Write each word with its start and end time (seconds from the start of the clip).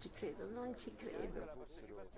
ci 0.00 0.10
credo, 0.12 0.48
non 0.54 0.76
ci 0.76 0.92
credo. 0.96 1.46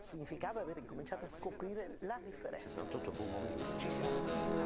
Significava 0.03 0.61
aver 0.61 0.79
incominciato 0.79 1.25
a 1.25 1.29
scoprire 1.29 1.97
la 2.01 2.19
differenza. 2.23 2.69
68 2.69 3.13
fu 3.13 3.23
un 3.23 3.31
momento 3.31 3.63
decisivo. 3.73 4.09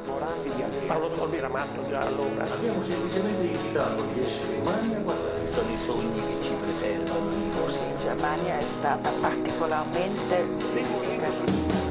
Morati 0.05 0.49
di 0.49 0.85
Paolo 0.85 1.09
Solvi 1.11 1.37
era 1.37 1.47
matto 1.47 1.85
già 1.87 2.01
allora. 2.01 2.51
Abbiamo 2.51 2.81
semplicemente 2.81 3.43
invitato 3.43 4.03
gli 4.05 4.19
esseri 4.19 4.57
umani 4.57 4.95
a 4.95 4.99
guardare. 4.99 5.47
Sono 5.47 5.71
i 5.71 5.77
sogni 5.77 6.33
che 6.33 6.41
ci 6.41 6.53
preservano. 6.55 7.49
Forse 7.49 7.83
in 7.83 7.97
Germania 7.99 8.59
è 8.59 8.65
stata 8.65 9.11
particolarmente 9.11 10.59
significativa. 10.59 11.83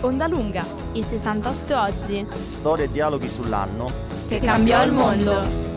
Onda 0.00 0.26
Lunga, 0.26 0.64
i 0.92 1.02
68 1.02 1.78
oggi. 1.78 2.26
Storie 2.46 2.86
e 2.86 2.88
dialoghi 2.88 3.28
sull'anno 3.28 3.92
che 4.26 4.40
cambiò 4.40 4.82
il 4.84 4.92
mondo. 4.92 5.67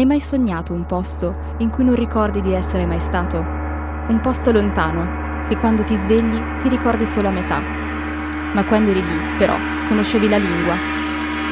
Hai 0.00 0.06
mai 0.06 0.20
sognato 0.22 0.72
un 0.72 0.86
posto 0.86 1.36
in 1.58 1.68
cui 1.68 1.84
non 1.84 1.94
ricordi 1.94 2.40
di 2.40 2.54
essere 2.54 2.86
mai 2.86 3.00
stato? 3.00 3.36
Un 3.36 4.18
posto 4.22 4.50
lontano, 4.50 5.44
che 5.46 5.58
quando 5.58 5.84
ti 5.84 5.94
svegli 5.94 6.40
ti 6.58 6.70
ricordi 6.70 7.04
solo 7.04 7.28
a 7.28 7.30
metà. 7.30 7.60
Ma 7.60 8.64
quando 8.64 8.92
eri 8.92 9.04
lì, 9.04 9.36
però, 9.36 9.58
conoscevi 9.86 10.26
la 10.26 10.38
lingua. 10.38 10.74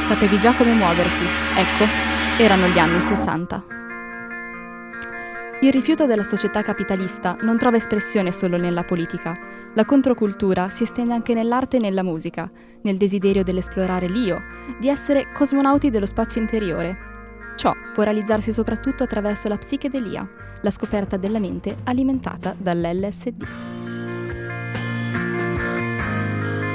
Sapevi 0.06 0.40
già 0.40 0.54
come 0.54 0.72
muoverti. 0.72 1.24
Ecco, 1.58 1.84
erano 2.42 2.68
gli 2.68 2.78
anni 2.78 3.00
60. 3.00 3.64
Il 5.60 5.70
rifiuto 5.70 6.06
della 6.06 6.24
società 6.24 6.62
capitalista 6.62 7.36
non 7.42 7.58
trova 7.58 7.76
espressione 7.76 8.32
solo 8.32 8.56
nella 8.56 8.82
politica. 8.82 9.36
La 9.74 9.84
controcultura 9.84 10.70
si 10.70 10.84
estende 10.84 11.12
anche 11.12 11.34
nell'arte 11.34 11.76
e 11.76 11.80
nella 11.80 12.02
musica, 12.02 12.50
nel 12.80 12.96
desiderio 12.96 13.44
dell'esplorare 13.44 14.08
l'io, 14.08 14.40
di 14.80 14.88
essere 14.88 15.32
cosmonauti 15.34 15.90
dello 15.90 16.06
spazio 16.06 16.40
interiore, 16.40 17.07
Ciò 17.58 17.74
può 17.92 18.04
realizzarsi 18.04 18.52
soprattutto 18.52 19.02
attraverso 19.02 19.48
la 19.48 19.56
psichedelia, 19.56 20.24
la 20.60 20.70
scoperta 20.70 21.16
della 21.16 21.40
mente 21.40 21.78
alimentata 21.82 22.54
dall'LSD. 22.56 23.46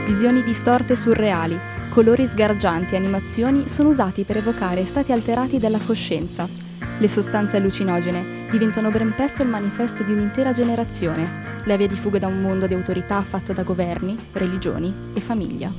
Visioni 0.05 0.43
distorte 0.43 0.91
e 0.91 0.95
surreali, 0.97 1.57
colori 1.87 2.27
sgargianti 2.27 2.95
e 2.95 2.97
animazioni 2.97 3.69
sono 3.69 3.87
usati 3.87 4.25
per 4.25 4.35
evocare 4.35 4.83
stati 4.83 5.13
alterati 5.13 5.57
della 5.57 5.79
coscienza. 5.79 6.49
Le 6.97 7.07
sostanze 7.07 7.55
allucinogene 7.55 8.49
diventano 8.51 8.91
ben 8.91 9.13
presto 9.15 9.41
il 9.41 9.47
manifesto 9.47 10.03
di 10.03 10.11
un'intera 10.11 10.51
generazione, 10.51 11.61
la 11.63 11.77
via 11.77 11.87
di 11.87 11.95
fuga 11.95 12.19
da 12.19 12.27
un 12.27 12.41
mondo 12.41 12.67
di 12.67 12.73
autorità 12.73 13.21
fatto 13.21 13.53
da 13.53 13.63
governi, 13.63 14.17
religioni 14.33 14.93
e 15.13 15.21
famiglia. 15.21 15.71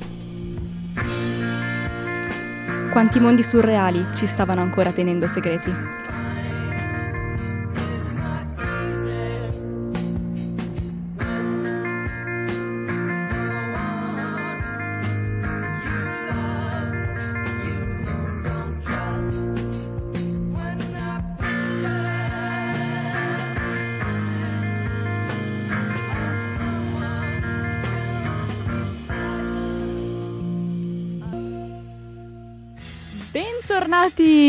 Quanti 2.95 3.19
mondi 3.19 3.43
surreali 3.43 4.05
ci 4.15 4.25
stavano 4.25 4.61
ancora 4.61 4.93
tenendo 4.93 5.27
segreti. 5.27 6.04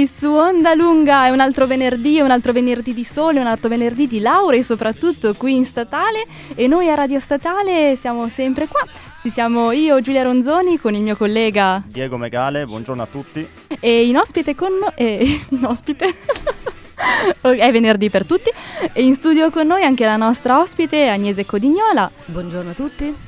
Su 0.05 0.29
Onda 0.29 0.75
Lunga, 0.75 1.25
è 1.25 1.31
un 1.31 1.41
altro 1.41 1.67
venerdì, 1.67 2.19
è 2.19 2.21
un 2.21 2.31
altro 2.31 2.53
venerdì 2.53 2.93
di 2.93 3.05
sole, 3.05 3.41
un 3.41 3.47
altro 3.47 3.71
venerdì 3.71 4.07
di 4.07 4.21
lauree, 4.21 4.63
soprattutto 4.63 5.33
qui 5.33 5.57
in 5.57 5.65
statale 5.65 6.27
e 6.55 6.67
noi 6.67 6.91
a 6.91 6.95
Radio 6.95 7.19
Statale 7.19 7.97
siamo 7.97 8.29
sempre 8.29 8.67
qua. 8.67 8.85
Ci 9.23 9.31
siamo 9.31 9.73
io, 9.73 10.01
Giulia 10.03 10.23
Ronzoni, 10.23 10.79
con 10.79 10.95
il 10.95 11.03
mio 11.03 11.17
collega 11.17 11.83
Diego 11.87 12.19
Megale, 12.19 12.67
buongiorno 12.67 13.03
a 13.03 13.07
tutti. 13.07 13.49
E 13.81 14.07
in 14.07 14.19
ospite 14.19 14.55
con 14.55 14.73
noi... 14.79 14.93
Eh, 14.97 15.41
in 15.49 15.65
ospite... 15.65 16.15
è 17.41 17.73
venerdì 17.73 18.11
per 18.11 18.27
tutti. 18.27 18.51
E 18.93 19.03
in 19.03 19.15
studio 19.15 19.51
con 19.51 19.67
noi 19.67 19.83
anche 19.83 20.05
la 20.05 20.17
nostra 20.17 20.61
ospite 20.61 21.09
Agnese 21.09 21.47
Codignola. 21.47 22.11
Buongiorno 22.27 22.71
a 22.71 22.75
tutti. 22.75 23.26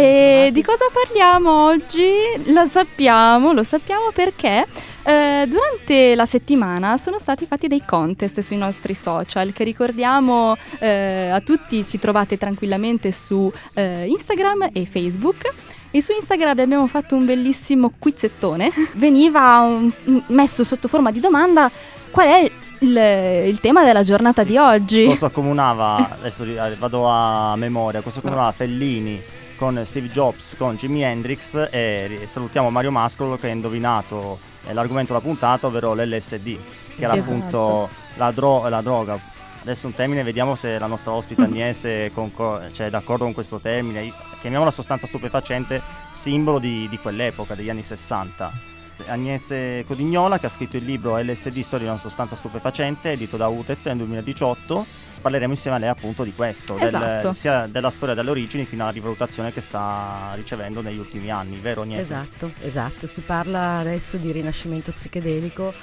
E 0.00 0.50
di 0.52 0.62
cosa 0.62 0.84
parliamo 0.92 1.64
oggi? 1.64 2.08
Lo 2.52 2.68
sappiamo, 2.68 3.52
lo 3.52 3.64
sappiamo 3.64 4.12
perché 4.14 4.64
eh, 5.02 5.44
durante 5.48 6.14
la 6.14 6.24
settimana 6.24 6.96
sono 6.98 7.18
stati 7.18 7.46
fatti 7.46 7.66
dei 7.66 7.82
contest 7.84 8.38
sui 8.38 8.58
nostri 8.58 8.94
social 8.94 9.52
che 9.52 9.64
ricordiamo 9.64 10.56
eh, 10.78 11.30
a 11.30 11.40
tutti, 11.40 11.84
ci 11.84 11.98
trovate 11.98 12.38
tranquillamente 12.38 13.10
su 13.10 13.50
eh, 13.74 14.06
Instagram 14.06 14.70
e 14.72 14.86
Facebook. 14.86 15.52
E 15.90 16.00
su 16.00 16.12
Instagram 16.12 16.56
abbiamo 16.60 16.86
fatto 16.86 17.16
un 17.16 17.24
bellissimo 17.24 17.90
quizzettone. 17.98 18.70
Veniva 18.94 19.62
un, 19.62 19.90
messo 20.28 20.62
sotto 20.62 20.86
forma 20.86 21.10
di 21.10 21.18
domanda 21.18 21.68
qual 22.12 22.26
è 22.28 22.50
il, 22.80 23.48
il, 23.48 23.58
tema 23.58 23.82
della 23.82 24.04
giornata 24.04 24.44
di 24.44 24.56
oggi. 24.56 25.06
Cosa 25.06 25.26
accomunava, 25.26 26.18
adesso 26.20 26.46
vado 26.78 27.04
a 27.08 27.56
memoria, 27.56 28.00
cosa 28.00 28.20
accomunava 28.20 28.52
Fellini 28.52 29.37
con 29.58 29.82
Steve 29.84 30.08
Jobs, 30.08 30.54
con 30.56 30.76
Jimi 30.76 31.02
Hendrix 31.02 31.68
e 31.70 32.24
salutiamo 32.26 32.70
Mario 32.70 32.92
Mascolo 32.92 33.36
che 33.36 33.48
ha 33.48 33.52
indovinato 33.52 34.38
eh, 34.66 34.72
l'argomento 34.72 35.12
della 35.12 35.24
puntata, 35.24 35.66
ovvero 35.66 35.94
l'LSD, 35.94 36.44
che 36.44 37.04
era 37.04 37.14
esatto. 37.14 37.18
appunto 37.18 37.88
la, 38.14 38.30
dro- 38.30 38.68
la, 38.68 38.80
droga. 38.80 39.18
Adesso 39.60 39.88
un 39.88 39.94
termine, 39.94 40.22
vediamo 40.22 40.54
se 40.54 40.78
la 40.78 40.86
nostra 40.86 41.10
ospite 41.12 41.42
Agnese 41.48 42.12
concor- 42.14 42.70
cioè, 42.70 42.86
è 42.86 42.90
d'accordo 42.90 43.24
con 43.24 43.34
questo 43.34 43.58
termine. 43.58 44.12
Chiamiamola 44.40 44.70
sostanza 44.70 45.08
stupefacente, 45.08 45.82
simbolo 46.10 46.60
di, 46.60 46.88
di 46.88 46.98
quell'epoca, 46.98 47.56
degli 47.56 47.68
anni 47.68 47.82
60. 47.82 48.77
Agnese 49.06 49.84
Codignola 49.86 50.38
che 50.38 50.46
ha 50.46 50.50
scritto 50.50 50.76
il 50.76 50.84
libro 50.84 51.18
LSD 51.18 51.60
Storia 51.60 51.86
di 51.86 51.92
una 51.92 51.96
sostanza 51.96 52.36
stupefacente, 52.36 53.12
edito 53.12 53.36
da 53.36 53.48
UTET 53.48 53.86
nel 53.86 53.98
2018 53.98 55.06
parleremo 55.20 55.52
insieme 55.52 55.76
a 55.76 55.80
lei 55.80 55.88
appunto 55.88 56.22
di 56.22 56.32
questo, 56.32 56.76
esatto. 56.78 57.26
del, 57.26 57.34
sia 57.34 57.66
della 57.66 57.90
storia 57.90 58.14
dalle 58.14 58.30
origini 58.30 58.64
fino 58.64 58.84
alla 58.84 58.92
rivalutazione 58.92 59.52
che 59.52 59.60
sta 59.60 60.32
ricevendo 60.34 60.80
negli 60.80 60.98
ultimi 60.98 61.30
anni, 61.30 61.58
vero 61.58 61.82
Agnese? 61.82 62.00
Esatto, 62.00 62.52
esatto, 62.62 63.06
si 63.06 63.20
parla 63.20 63.78
adesso 63.78 64.16
di 64.16 64.30
rinascimento 64.32 64.92
psichedelico 64.92 65.74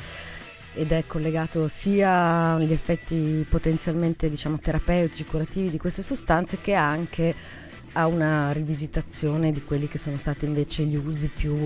ed 0.74 0.92
è 0.92 1.06
collegato 1.08 1.68
sia 1.68 2.54
agli 2.54 2.74
effetti 2.74 3.46
potenzialmente 3.48 4.30
diciamo 4.30 4.60
terapeutici, 4.60 5.26
curativi 5.26 5.70
di 5.70 5.78
queste 5.78 6.02
sostanze 6.02 6.60
che 6.60 6.74
anche 6.74 7.34
a 7.94 8.08
una 8.08 8.52
rivisitazione 8.52 9.52
di 9.52 9.64
quelli 9.64 9.88
che 9.88 9.98
sono 9.98 10.18
stati 10.18 10.46
invece 10.46 10.84
gli 10.84 10.98
usi 10.98 11.28
più 11.28 11.66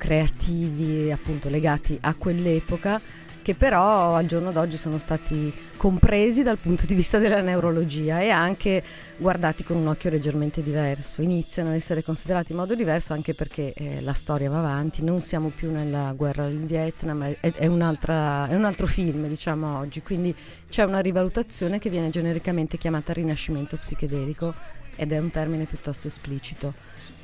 creativi 0.00 1.12
appunto 1.12 1.50
legati 1.50 1.98
a 2.00 2.14
quell'epoca 2.14 3.00
che 3.42 3.54
però 3.54 4.14
al 4.14 4.26
giorno 4.26 4.52
d'oggi 4.52 4.76
sono 4.76 4.98
stati 4.98 5.52
compresi 5.76 6.42
dal 6.42 6.58
punto 6.58 6.84
di 6.86 6.94
vista 6.94 7.18
della 7.18 7.40
neurologia 7.40 8.20
e 8.20 8.28
anche 8.28 8.82
guardati 9.16 9.64
con 9.64 9.76
un 9.76 9.86
occhio 9.86 10.10
leggermente 10.10 10.62
diverso. 10.62 11.22
Iniziano 11.22 11.70
ad 11.70 11.74
essere 11.74 12.02
considerati 12.02 12.52
in 12.52 12.58
modo 12.58 12.74
diverso 12.74 13.12
anche 13.12 13.34
perché 13.34 13.72
eh, 13.74 14.00
la 14.02 14.12
storia 14.12 14.50
va 14.50 14.58
avanti, 14.58 15.02
non 15.02 15.20
siamo 15.20 15.48
più 15.48 15.70
nella 15.70 16.12
guerra 16.12 16.46
del 16.46 16.64
Vietnam, 16.64 17.24
è, 17.24 17.36
è, 17.40 17.52
è, 17.52 17.66
un 17.66 17.82
altro 17.82 18.86
film 18.86 19.26
diciamo 19.26 19.78
oggi, 19.78 20.02
quindi 20.02 20.34
c'è 20.68 20.84
una 20.84 21.00
rivalutazione 21.00 21.78
che 21.78 21.88
viene 21.88 22.10
genericamente 22.10 22.76
chiamata 22.76 23.12
rinascimento 23.12 23.76
psichedelico 23.76 24.54
ed 24.96 25.12
è 25.12 25.18
un 25.18 25.30
termine 25.30 25.64
piuttosto 25.64 26.08
esplicito, 26.08 26.74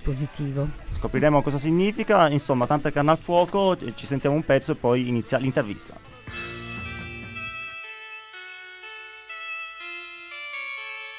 positivo. 0.02 0.68
Scopriremo 0.88 1.42
cosa 1.42 1.58
significa, 1.58 2.28
insomma, 2.28 2.66
tanta 2.66 2.90
carne 2.90 3.10
al 3.10 3.18
fuoco, 3.18 3.76
ci 3.94 4.06
sentiamo 4.06 4.36
un 4.36 4.44
pezzo 4.44 4.72
e 4.72 4.76
poi 4.76 5.08
inizia 5.08 5.38
l'intervista. 5.38 5.94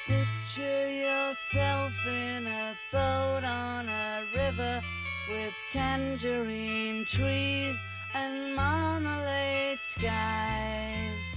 Picture 0.06 0.90
yourself 0.90 1.94
in 2.06 2.48
a 2.48 2.74
boat 2.92 3.44
on 3.44 3.88
a 3.90 4.22
river 4.34 4.82
with 5.30 5.54
tangerine 5.72 7.04
trees 7.06 7.76
and 8.14 8.56
marmalade 8.56 9.80
skies. 9.80 11.37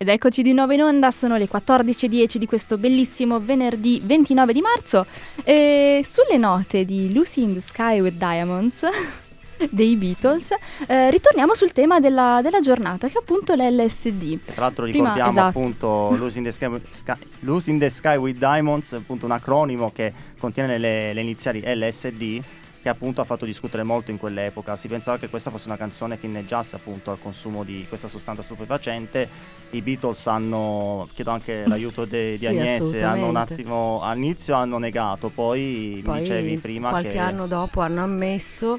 Ed 0.00 0.08
eccoci 0.08 0.42
di 0.42 0.52
nuovo 0.52 0.72
in 0.74 0.82
onda, 0.82 1.10
sono 1.10 1.36
le 1.36 1.48
14.10 1.48 2.36
di 2.36 2.46
questo 2.46 2.78
bellissimo 2.78 3.40
venerdì 3.40 4.00
29 4.04 4.52
di 4.52 4.60
marzo 4.60 5.04
e 5.42 6.02
sulle 6.04 6.38
note 6.38 6.84
di 6.84 7.12
Lucy 7.12 7.42
in 7.42 7.54
the 7.54 7.60
Sky 7.60 7.98
with 7.98 8.14
Diamonds 8.14 8.86
dei 9.70 9.96
Beatles 9.96 10.54
eh, 10.86 11.10
ritorniamo 11.10 11.52
sul 11.56 11.72
tema 11.72 11.98
della, 11.98 12.38
della 12.44 12.60
giornata 12.60 13.08
che 13.08 13.14
è 13.14 13.18
appunto 13.18 13.54
l'LSD. 13.56 14.38
Tra 14.44 14.66
l'altro 14.66 14.84
Prima- 14.84 14.98
ricordiamo 14.98 15.30
esatto. 15.30 15.58
appunto 15.58 16.16
Losing 16.16 16.44
the, 16.46 16.52
Sky, 16.52 16.80
Sky- 16.90 17.26
Losing 17.40 17.80
the 17.80 17.90
Sky 17.90 18.14
with 18.14 18.38
Diamonds, 18.38 18.92
appunto 18.92 19.24
un 19.24 19.32
acronimo 19.32 19.90
che 19.90 20.12
contiene 20.38 20.78
le, 20.78 21.12
le 21.12 21.20
iniziali 21.20 21.60
LSD 21.64 22.40
che 22.88 22.94
appunto 22.94 23.20
ha 23.20 23.24
fatto 23.24 23.44
discutere 23.44 23.82
molto 23.82 24.10
in 24.10 24.18
quell'epoca. 24.18 24.74
Si 24.74 24.88
pensava 24.88 25.18
che 25.18 25.28
questa 25.28 25.50
fosse 25.50 25.68
una 25.68 25.76
canzone 25.76 26.18
che 26.18 26.26
inneggiasse 26.26 26.76
appunto 26.76 27.10
al 27.10 27.20
consumo 27.20 27.62
di 27.62 27.84
questa 27.86 28.08
sostanza 28.08 28.42
stupefacente. 28.42 29.28
I 29.70 29.82
Beatles 29.82 30.26
hanno, 30.26 31.06
chiedo 31.12 31.30
anche 31.30 31.66
l'aiuto 31.66 32.06
de- 32.06 32.30
di 32.30 32.38
Sì, 32.38 32.46
Agnese, 32.46 33.02
hanno 33.02 33.28
un 33.28 33.36
attimo, 33.36 34.00
all'inizio 34.02 34.54
hanno 34.54 34.78
negato, 34.78 35.28
poi, 35.28 36.00
Poi 36.02 36.20
dicevi 36.20 36.58
prima 36.58 36.88
qualche 36.88 37.10
che... 37.10 37.18
anno 37.18 37.46
dopo 37.46 37.82
hanno 37.82 38.02
ammesso 38.02 38.78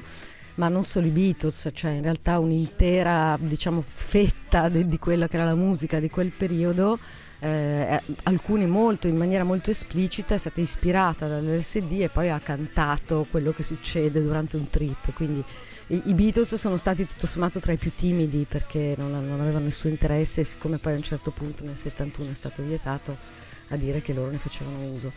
ma 0.56 0.68
non 0.68 0.84
solo 0.84 1.06
i 1.06 1.10
Beatles, 1.10 1.70
cioè 1.72 1.92
in 1.92 2.02
realtà 2.02 2.38
un'intera 2.38 3.38
diciamo, 3.40 3.82
fetta 3.86 4.68
de- 4.68 4.86
di 4.86 4.98
quella 4.98 5.28
che 5.28 5.36
era 5.36 5.44
la 5.44 5.54
musica 5.54 6.00
di 6.00 6.10
quel 6.10 6.30
periodo, 6.30 6.98
eh, 7.40 8.00
alcuni 8.24 8.66
molto 8.66 9.06
in 9.08 9.16
maniera 9.16 9.44
molto 9.44 9.70
esplicita, 9.70 10.34
è 10.34 10.38
stata 10.38 10.60
ispirata 10.60 11.26
dall'LSD 11.26 12.00
e 12.02 12.08
poi 12.08 12.30
ha 12.30 12.38
cantato 12.38 13.26
quello 13.30 13.52
che 13.52 13.62
succede 13.62 14.22
durante 14.22 14.56
un 14.56 14.68
trip. 14.68 15.12
Quindi 15.12 15.42
i, 15.88 16.02
i 16.06 16.14
Beatles 16.14 16.54
sono 16.54 16.76
stati 16.76 17.06
tutto 17.06 17.26
sommato 17.26 17.58
tra 17.58 17.72
i 17.72 17.76
più 17.76 17.92
timidi 17.94 18.46
perché 18.48 18.94
non, 18.96 19.10
non 19.10 19.40
avevano 19.40 19.64
nessun 19.64 19.90
interesse, 19.90 20.44
siccome 20.44 20.78
poi 20.78 20.92
a 20.92 20.96
un 20.96 21.02
certo 21.02 21.30
punto 21.30 21.64
nel 21.64 21.76
71 21.76 22.30
è 22.30 22.34
stato 22.34 22.62
vietato 22.62 23.16
a 23.68 23.76
dire 23.76 24.00
che 24.02 24.12
loro 24.12 24.30
ne 24.30 24.38
facevano 24.38 24.84
uso. 24.92 25.12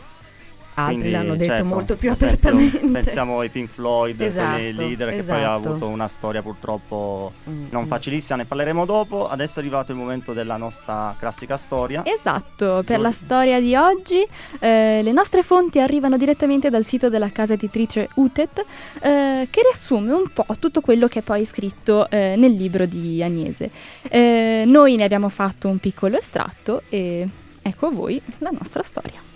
Altri 0.76 0.96
Quindi, 0.96 1.12
l'hanno 1.12 1.36
detto 1.36 1.56
certo, 1.56 1.66
molto 1.66 1.96
più 1.96 2.12
esempio, 2.12 2.50
apertamente. 2.50 3.02
Pensiamo 3.02 3.40
ai 3.40 3.50
Pink 3.50 3.70
Floyd, 3.70 4.20
Esatto, 4.20 4.54
quelli 4.54 4.74
leader 4.74 5.10
che 5.10 5.24
poi 5.24 5.36
ha 5.36 5.56
esatto. 5.56 5.70
avuto 5.70 5.88
una 5.88 6.08
storia 6.08 6.42
purtroppo 6.42 7.34
Mm, 7.50 7.66
non 7.70 7.84
mm. 7.84 7.88
facilissima, 7.88 8.38
ne 8.38 8.46
parleremo 8.46 8.86
dopo. 8.86 9.28
Adesso 9.28 9.60
è 9.60 9.62
arrivato 9.62 9.92
il 9.92 9.98
momento 9.98 10.34
della 10.34 10.58
nostra 10.58 11.16
classica 11.20 11.58
storia. 11.58 12.04
Esatto, 12.06 12.84
per 12.86 13.00
la 13.00 13.12
storia 13.12 13.60
di 13.60 13.76
oggi 13.76 14.26
eh, 14.60 15.02
le 15.04 15.12
nostre 15.12 15.44
fonti 15.44 15.80
arrivano 15.80 16.18
direttamente 16.18 16.70
dal 16.70 16.84
sito 16.84 17.10
della 17.10 17.32
casa 17.32 17.54
editrice 17.54 18.10
Utet 18.16 18.60
eh, 19.02 19.48
che 19.50 19.62
riassume 19.62 20.14
un 20.14 20.32
po' 20.34 20.46
tutto 20.60 20.82
quello 20.82 21.08
che 21.08 21.20
è 21.20 21.22
poi 21.22 21.46
scritto 21.46 22.10
eh, 22.10 22.36
nel 22.38 22.54
libro 22.54 22.86
di 22.86 23.22
Agnese. 23.22 23.70
Eh, 24.04 24.64
noi 24.66 24.96
ne 24.96 25.04
abbiamo 25.04 25.30
fatto 25.30 25.68
un 25.68 25.80
piccolo 25.80 26.18
estratto 26.18 26.84
e 26.90 27.28
ecco 27.62 27.88
a 27.88 27.92
voi 27.92 28.22
la 28.40 28.52
nostra 28.52 28.84
storia. 28.84 29.33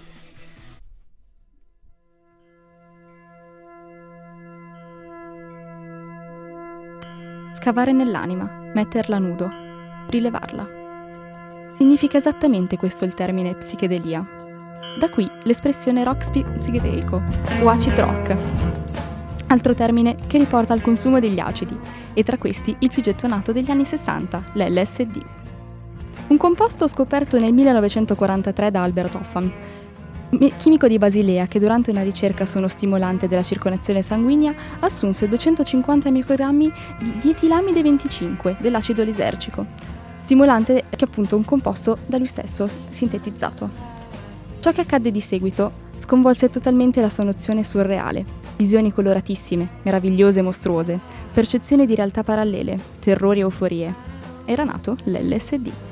Scavare 7.59 7.91
nell'anima, 7.91 8.69
metterla 8.71 9.17
nudo, 9.17 9.49
rilevarla. 10.09 10.67
Significa 11.65 12.19
esattamente 12.19 12.77
questo 12.77 13.03
il 13.03 13.15
termine 13.15 13.55
psichedelia. 13.55 14.23
Da 14.99 15.09
qui 15.09 15.27
l'espressione 15.41 16.03
rock 16.03 16.53
psichedelico 16.53 17.19
o 17.63 17.67
acid 17.67 17.99
rock, 17.99 18.35
altro 19.47 19.73
termine 19.73 20.15
che 20.27 20.37
riporta 20.37 20.73
al 20.73 20.81
consumo 20.81 21.19
degli 21.19 21.39
acidi, 21.39 21.77
e 22.13 22.23
tra 22.23 22.37
questi 22.37 22.75
il 22.77 22.91
più 22.91 23.01
gettonato 23.01 23.51
degli 23.51 23.71
anni 23.71 23.85
60, 23.85 24.43
l'LSD. 24.53 25.21
Un 26.27 26.37
composto 26.37 26.87
scoperto 26.87 27.39
nel 27.39 27.53
1943 27.53 28.69
da 28.69 28.83
Albert 28.83 29.15
Hoffman, 29.15 29.51
chimico 30.57 30.87
di 30.87 30.97
Basilea 30.97 31.47
che 31.47 31.59
durante 31.59 31.91
una 31.91 32.03
ricerca 32.03 32.45
su 32.45 32.57
uno 32.57 32.67
stimolante 32.67 33.27
della 33.27 33.43
circolazione 33.43 34.01
sanguigna 34.01 34.53
assunse 34.79 35.27
250 35.27 36.11
microgrammi 36.11 36.71
di 36.99 37.19
dietilamide 37.19 37.81
25 37.81 38.57
dell'acido 38.59 39.03
lisergico, 39.03 39.65
stimolante 40.19 40.85
che 40.89 40.97
è 40.97 41.03
appunto 41.03 41.37
un 41.37 41.45
composto 41.45 41.99
da 42.05 42.17
lui 42.17 42.27
stesso 42.27 42.69
sintetizzato. 42.89 43.69
Ciò 44.59 44.71
che 44.71 44.81
accadde 44.81 45.11
di 45.11 45.21
seguito 45.21 45.85
sconvolse 45.97 46.49
totalmente 46.49 47.01
la 47.01 47.09
sua 47.09 47.23
nozione 47.23 47.63
surreale, 47.63 48.25
visioni 48.57 48.91
coloratissime, 48.91 49.67
meravigliose 49.83 50.39
e 50.39 50.43
mostruose, 50.43 50.99
percezioni 51.31 51.85
di 51.85 51.95
realtà 51.95 52.23
parallele, 52.23 52.77
terrori 52.99 53.39
e 53.39 53.43
euforie. 53.43 53.95
Era 54.45 54.63
nato 54.63 54.97
l'LSD. 55.03 55.86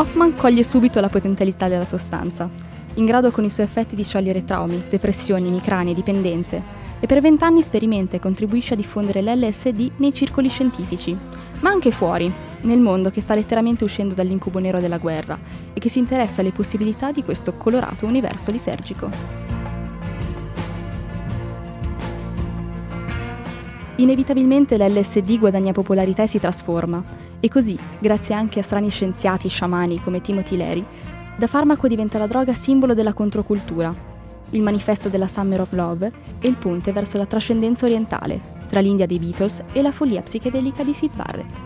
Hoffman 0.00 0.34
coglie 0.34 0.64
subito 0.64 0.98
la 0.98 1.10
potenzialità 1.10 1.68
della 1.68 1.86
sostanza, 1.86 2.48
in 2.94 3.04
grado 3.04 3.30
con 3.30 3.44
i 3.44 3.50
suoi 3.50 3.66
effetti 3.66 3.94
di 3.94 4.02
sciogliere 4.02 4.46
traumi, 4.46 4.82
depressioni, 4.88 5.48
emicranie, 5.48 5.92
dipendenze, 5.92 6.62
e 6.98 7.06
per 7.06 7.20
vent'anni 7.20 7.62
sperimenta 7.62 8.16
e 8.16 8.18
contribuisce 8.18 8.72
a 8.72 8.76
diffondere 8.78 9.20
l'LSD 9.20 9.90
nei 9.98 10.14
circoli 10.14 10.48
scientifici, 10.48 11.14
ma 11.60 11.68
anche 11.68 11.90
fuori, 11.90 12.32
nel 12.62 12.78
mondo 12.78 13.10
che 13.10 13.20
sta 13.20 13.34
letteralmente 13.34 13.84
uscendo 13.84 14.14
dall'incubo 14.14 14.58
nero 14.58 14.80
della 14.80 14.96
guerra 14.96 15.38
e 15.74 15.78
che 15.78 15.90
si 15.90 15.98
interessa 15.98 16.40
alle 16.40 16.52
possibilità 16.52 17.12
di 17.12 17.22
questo 17.22 17.52
colorato 17.52 18.06
universo 18.06 18.50
lisergico. 18.50 19.59
Inevitabilmente 24.00 24.78
l'LSD 24.78 25.38
guadagna 25.38 25.72
popolarità 25.72 26.22
e 26.22 26.26
si 26.26 26.40
trasforma, 26.40 27.04
e 27.38 27.48
così, 27.50 27.78
grazie 27.98 28.34
anche 28.34 28.58
a 28.58 28.62
strani 28.62 28.88
scienziati 28.88 29.46
sciamani 29.48 30.00
come 30.00 30.22
Timothy 30.22 30.56
Leary, 30.56 30.82
da 31.36 31.46
farmaco 31.46 31.86
diventa 31.86 32.16
la 32.16 32.26
droga 32.26 32.54
simbolo 32.54 32.94
della 32.94 33.12
controcultura, 33.12 33.94
il 34.52 34.62
manifesto 34.62 35.10
della 35.10 35.28
Summer 35.28 35.60
of 35.60 35.72
Love 35.72 36.12
e 36.40 36.48
il 36.48 36.56
ponte 36.56 36.92
verso 36.92 37.18
la 37.18 37.26
trascendenza 37.26 37.84
orientale, 37.84 38.40
tra 38.70 38.80
l'India 38.80 39.04
dei 39.04 39.18
Beatles 39.18 39.64
e 39.70 39.82
la 39.82 39.92
follia 39.92 40.22
psichedelica 40.22 40.82
di 40.82 40.94
Sid 40.94 41.14
Barrett. 41.14 41.60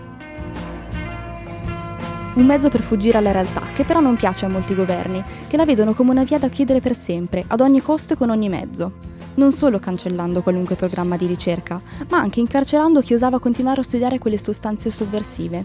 Un 2.35 2.47
mezzo 2.47 2.69
per 2.69 2.83
fuggire 2.83 3.19
alla 3.19 3.31
realtà, 3.31 3.61
che 3.73 3.85
però 3.85 4.01
non 4.01 4.17
piace 4.17 4.45
a 4.45 4.49
molti 4.49 4.75
governi, 4.75 5.23
che 5.47 5.57
la 5.57 5.65
vedono 5.65 5.95
come 5.95 6.11
una 6.11 6.25
via 6.25 6.41
da 6.41 6.49
chiudere 6.49 6.81
per 6.81 6.97
sempre, 6.97 7.45
ad 7.47 7.61
ogni 7.61 7.81
costo 7.81 8.15
e 8.15 8.17
con 8.17 8.31
ogni 8.31 8.49
mezzo. 8.49 9.13
Non 9.35 9.53
solo 9.53 9.79
cancellando 9.79 10.43
qualunque 10.43 10.77
programma 10.77 11.17
di 11.17 11.27
ricerca, 11.27 11.81
ma 12.09 12.19
anche 12.19 12.41
incarcerando 12.41 13.01
chi 13.01 13.15
osava 13.15 13.41
continuare 13.41 13.81
a 13.81 13.85
studiare 13.85 14.19
quelle 14.19 14.39
sostanze 14.39 14.91
sovversive. 14.91 15.65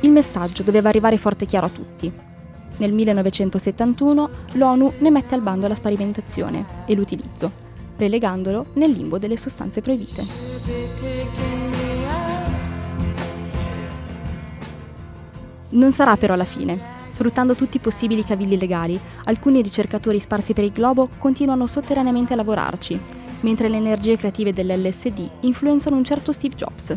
Il 0.00 0.10
messaggio 0.10 0.62
doveva 0.62 0.88
arrivare 0.88 1.18
forte 1.18 1.44
e 1.44 1.46
chiaro 1.46 1.66
a 1.66 1.70
tutti. 1.70 2.12
Nel 2.76 2.92
1971 2.92 4.30
l'ONU 4.52 4.92
ne 5.00 5.10
mette 5.10 5.34
al 5.34 5.42
bando 5.42 5.68
la 5.68 5.74
sperimentazione 5.74 6.64
e 6.86 6.94
l'utilizzo, 6.94 7.50
relegandolo 7.96 8.66
nel 8.74 8.92
limbo 8.92 9.18
delle 9.18 9.36
sostanze 9.36 9.82
proibite. 9.82 10.24
Non 15.70 15.92
sarà 15.92 16.16
però 16.16 16.34
la 16.36 16.44
fine. 16.44 16.99
Sfruttando 17.20 17.54
tutti 17.54 17.76
i 17.76 17.80
possibili 17.80 18.24
cavilli 18.24 18.56
legali, 18.56 18.98
alcuni 19.24 19.60
ricercatori 19.60 20.18
sparsi 20.18 20.54
per 20.54 20.64
il 20.64 20.72
globo 20.72 21.06
continuano 21.18 21.66
sotterraneamente 21.66 22.32
a 22.32 22.36
lavorarci, 22.36 22.98
mentre 23.40 23.68
le 23.68 23.76
energie 23.76 24.16
creative 24.16 24.54
dell'LSD 24.54 25.28
influenzano 25.40 25.96
un 25.96 26.04
certo 26.04 26.32
Steve 26.32 26.54
Jobs. 26.54 26.96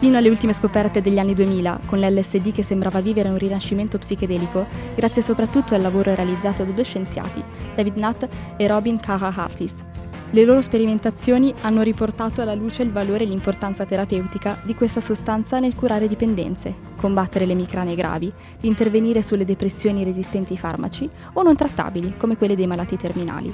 Fino 0.00 0.16
alle 0.16 0.28
ultime 0.28 0.52
scoperte 0.52 1.00
degli 1.00 1.20
anni 1.20 1.34
2000, 1.34 1.82
con 1.86 2.00
l'LSD 2.00 2.50
che 2.50 2.64
sembrava 2.64 3.00
vivere 3.00 3.28
un 3.28 3.38
rinascimento 3.38 3.98
psichedelico, 3.98 4.66
grazie 4.96 5.22
soprattutto 5.22 5.76
al 5.76 5.82
lavoro 5.82 6.12
realizzato 6.12 6.64
da 6.64 6.72
due 6.72 6.82
scienziati, 6.82 7.40
David 7.76 7.98
Nutt 7.98 8.28
e 8.56 8.66
Robin 8.66 8.98
Carhart-Hartis. 8.98 9.84
Le 10.30 10.44
loro 10.44 10.60
sperimentazioni 10.60 11.54
hanno 11.62 11.80
riportato 11.80 12.42
alla 12.42 12.52
luce 12.52 12.82
il 12.82 12.92
valore 12.92 13.24
e 13.24 13.26
l'importanza 13.26 13.86
terapeutica 13.86 14.60
di 14.62 14.74
questa 14.74 15.00
sostanza 15.00 15.58
nel 15.58 15.74
curare 15.74 16.06
dipendenze, 16.06 16.74
combattere 16.96 17.46
le 17.46 17.52
emicranie 17.52 17.94
gravi, 17.94 18.30
intervenire 18.60 19.22
sulle 19.22 19.46
depressioni 19.46 20.04
resistenti 20.04 20.52
ai 20.52 20.58
farmaci 20.58 21.08
o 21.32 21.42
non 21.42 21.56
trattabili, 21.56 22.18
come 22.18 22.36
quelle 22.36 22.56
dei 22.56 22.66
malati 22.66 22.98
terminali, 22.98 23.50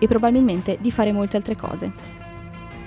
e 0.00 0.08
probabilmente 0.08 0.78
di 0.80 0.90
fare 0.90 1.12
molte 1.12 1.36
altre 1.36 1.54
cose. 1.54 1.92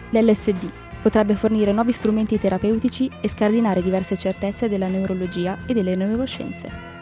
L'LSD 0.09 0.69
potrebbe 1.01 1.35
fornire 1.35 1.71
nuovi 1.71 1.93
strumenti 1.93 2.37
terapeutici 2.37 3.09
e 3.21 3.29
scardinare 3.29 3.81
diverse 3.81 4.17
certezze 4.17 4.67
della 4.67 4.89
neurologia 4.89 5.59
e 5.65 5.73
delle 5.73 5.95
neuroscienze. 5.95 6.98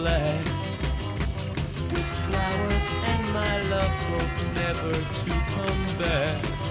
Black 0.00 0.44
with 1.92 2.10
flowers 2.26 2.86
and 3.10 3.22
my 3.32 3.62
love 3.70 3.94
hope 4.10 4.54
never 4.56 4.92
to 4.92 5.30
come 5.54 5.98
back. 5.98 6.63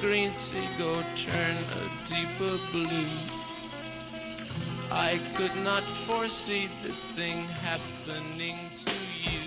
Green 0.00 0.32
seagull 0.32 1.02
turn 1.14 1.56
a 1.72 2.08
deeper 2.08 2.58
blue. 2.72 3.06
I 4.90 5.20
could 5.36 5.54
not 5.62 5.82
foresee 6.06 6.68
this 6.82 7.04
thing 7.14 7.46
happening 7.62 8.56
to 8.84 8.90
you. 9.22 9.38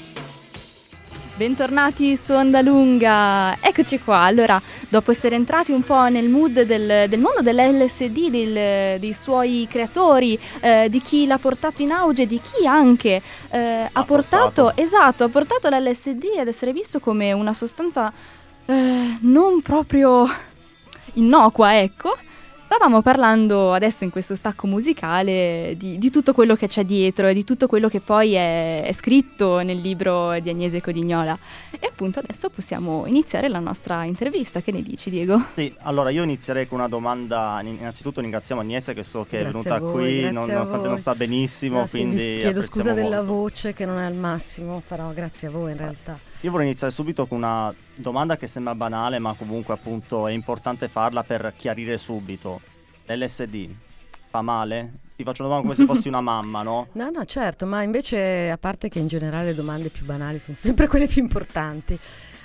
Bentornati 1.35 2.15
su 2.15 2.31
Onda 2.33 2.61
Lunga, 2.61 3.57
eccoci 3.59 3.99
qua. 3.99 4.19
Allora, 4.19 4.61
dopo 4.87 5.09
essere 5.11 5.35
entrati 5.35 5.71
un 5.71 5.81
po' 5.81 6.07
nel 6.07 6.29
mood 6.29 6.61
del, 6.61 7.09
del 7.09 7.19
mondo 7.19 7.41
dell'LSD, 7.41 8.29
del- 8.29 8.99
dei 8.99 9.13
suoi 9.13 9.67
creatori, 9.67 10.39
eh, 10.61 10.87
di 10.89 11.01
chi 11.01 11.25
l'ha 11.25 11.39
portato 11.39 11.81
in 11.81 11.91
auge, 11.91 12.27
di 12.27 12.39
chi 12.39 12.67
anche 12.67 13.19
eh, 13.49 13.89
ha 13.91 14.03
portato, 14.03 14.73
esatto, 14.75 15.23
ha 15.23 15.29
portato 15.29 15.67
l'LSD 15.69 16.37
ad 16.37 16.47
essere 16.47 16.71
visto 16.71 16.99
come 16.99 17.31
una 17.33 17.53
sostanza 17.55 18.13
eh, 18.65 19.17
non 19.21 19.61
proprio 19.61 20.25
innocua, 21.13 21.79
ecco. 21.79 22.15
Stavamo 22.73 23.03
parlando 23.03 23.71
adesso 23.71 24.03
in 24.03 24.09
questo 24.09 24.33
stacco 24.33 24.65
musicale 24.65 25.75
di, 25.77 25.99
di 25.99 26.09
tutto 26.09 26.33
quello 26.33 26.55
che 26.55 26.65
c'è 26.65 26.83
dietro 26.83 27.27
e 27.27 27.35
di 27.35 27.43
tutto 27.43 27.67
quello 27.67 27.87
che 27.87 27.99
poi 27.99 28.33
è, 28.33 28.81
è 28.83 28.91
scritto 28.93 29.61
nel 29.61 29.77
libro 29.79 30.39
di 30.39 30.49
Agnese 30.49 30.81
Codignola. 30.81 31.37
E 31.69 31.85
appunto 31.85 32.17
adesso 32.17 32.49
possiamo 32.49 33.05
iniziare 33.05 33.47
la 33.47 33.59
nostra 33.59 34.05
intervista. 34.05 34.59
Che 34.61 34.71
ne 34.71 34.81
dici, 34.81 35.11
Diego? 35.11 35.39
Sì, 35.51 35.71
allora 35.81 36.09
io 36.09 36.23
inizierei 36.23 36.67
con 36.67 36.79
una 36.79 36.87
domanda. 36.87 37.61
Innanzitutto 37.63 38.21
ringraziamo 38.21 38.61
Agnese 38.61 38.95
che 38.95 39.03
so 39.03 39.23
che 39.29 39.41
è 39.41 39.41
Grazie 39.43 39.51
venuta 39.69 39.75
a 39.75 39.79
voi, 39.79 39.91
qui, 40.01 40.19
grazie 40.21 40.31
non- 40.31 40.47
nonostante 40.47 40.87
non 40.87 40.97
sta 40.97 41.13
benissimo, 41.13 41.85
sì, 41.85 41.97
quindi 41.97 42.15
mi 42.15 42.21
s- 42.21 42.41
chiedo 42.41 42.61
scusa 42.63 42.79
apprezziamo 42.89 42.95
della 43.09 43.21
molto. 43.21 43.33
voce 43.39 43.73
che 43.73 43.85
non 43.85 43.99
è 43.99 44.05
al 44.05 44.15
massimo, 44.15 44.81
però 44.87 45.11
grazie 45.13 45.47
a 45.47 45.51
voi 45.51 45.71
in 45.73 45.77
realtà. 45.77 46.17
Io 46.43 46.51
vorrei 46.51 46.67
iniziare 46.67 46.91
subito 46.91 47.25
con 47.25 47.37
una 47.37 47.73
domanda 47.95 48.35
che 48.35 48.47
sembra 48.47 48.75
banale, 48.75 49.17
ma 49.17 49.33
comunque 49.33 49.75
appunto 49.75 50.27
è 50.27 50.33
importante 50.33 50.89
farla 50.89 51.23
per 51.23 51.53
chiarire 51.55 51.97
subito. 51.97 52.59
L'LSD 53.05 53.69
fa 54.29 54.41
male? 54.41 54.91
Ti 55.15 55.23
faccio 55.23 55.45
una 55.45 55.55
domanda 55.55 55.73
come 55.73 55.75
se 55.75 55.93
fossi 55.93 56.09
una 56.09 56.19
mamma, 56.21 56.61
no? 56.61 56.89
No, 56.93 57.09
no, 57.11 57.23
certo, 57.23 57.65
ma 57.65 57.81
invece 57.81 58.49
a 58.49 58.57
parte 58.57 58.89
che 58.89 58.99
in 58.99 59.07
generale 59.07 59.45
le 59.45 59.55
domande 59.55 59.87
più 59.87 60.03
banali 60.03 60.39
sono 60.39 60.57
sempre 60.57 60.87
quelle 60.87 61.07
più 61.07 61.21
importanti. 61.21 61.97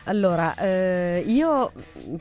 Allora, 0.04 0.54
eh, 0.56 1.22
io 1.26 1.72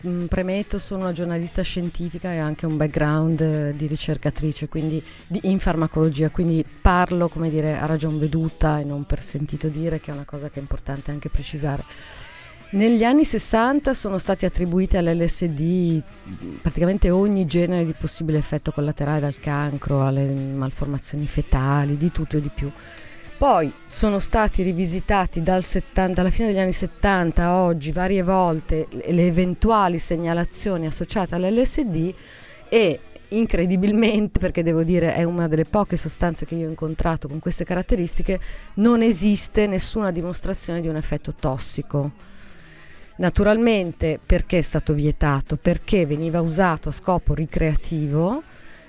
mh, 0.01 0.25
premetto, 0.25 0.77
sono 0.77 1.03
una 1.03 1.13
giornalista 1.13 1.61
scientifica 1.61 2.33
e 2.33 2.41
ho 2.41 2.45
anche 2.45 2.65
un 2.65 2.75
background 2.75 3.39
eh, 3.39 3.73
di 3.77 3.87
ricercatrice, 3.87 4.67
quindi 4.67 5.01
di- 5.25 5.39
in 5.43 5.59
farmacologia, 5.59 6.29
quindi 6.29 6.65
parlo, 6.81 7.29
come 7.29 7.49
dire, 7.49 7.77
a 7.79 7.85
ragion 7.85 8.19
veduta 8.19 8.79
e 8.79 8.83
non 8.83 9.05
per 9.05 9.21
sentito 9.21 9.69
dire, 9.69 10.01
che 10.01 10.11
è 10.11 10.13
una 10.13 10.25
cosa 10.25 10.49
che 10.49 10.59
è 10.59 10.61
importante 10.61 11.11
anche 11.11 11.29
precisare. 11.29 11.83
Negli 12.71 13.05
anni 13.05 13.23
60 13.23 13.93
sono 13.93 14.17
stati 14.17 14.45
attribuiti 14.45 14.97
all'LSD 14.97 16.01
praticamente 16.61 17.09
ogni 17.09 17.45
genere 17.45 17.85
di 17.85 17.93
possibile 17.97 18.37
effetto 18.39 18.73
collaterale 18.73 19.21
dal 19.21 19.39
cancro 19.39 20.05
alle 20.05 20.25
malformazioni 20.25 21.25
fetali, 21.27 21.95
di 21.95 22.11
tutto 22.11 22.35
e 22.35 22.41
di 22.41 22.51
più. 22.53 22.69
Poi 23.37 23.71
sono 23.87 24.17
stati 24.17 24.63
rivisitati 24.63 25.43
dal 25.43 25.63
70 25.63 26.13
dalla 26.13 26.31
fine 26.31 26.47
degli 26.47 26.57
anni 26.57 26.73
70 26.73 27.43
a 27.43 27.61
oggi 27.61 27.91
varie 27.91 28.23
volte 28.23 28.87
le, 28.89 29.27
eventuali 29.27 29.99
segnalazioni 29.99 30.87
associate 30.87 31.35
all'LSD 31.35 32.13
e 32.67 32.99
incredibilmente, 33.29 34.39
perché 34.39 34.63
devo 34.63 34.81
dire 34.81 35.13
è 35.13 35.21
una 35.21 35.47
delle 35.47 35.65
poche 35.65 35.97
sostanze 35.97 36.47
che 36.47 36.55
io 36.55 36.65
ho 36.65 36.69
incontrato 36.71 37.27
con 37.27 37.37
queste 37.37 37.63
caratteristiche, 37.63 38.39
non 38.75 39.03
esiste 39.03 39.67
nessuna 39.67 40.09
dimostrazione 40.09 40.81
di 40.81 40.87
un 40.87 40.95
effetto 40.95 41.35
tossico. 41.39 42.13
Naturalmente 43.17 44.19
perché 44.25 44.57
è 44.57 44.63
stato 44.63 44.93
vietato? 44.93 45.57
Perché 45.57 46.07
veniva 46.07 46.41
usato 46.41 46.89
a 46.89 46.91
scopo 46.91 47.35
ricreativo 47.35 48.41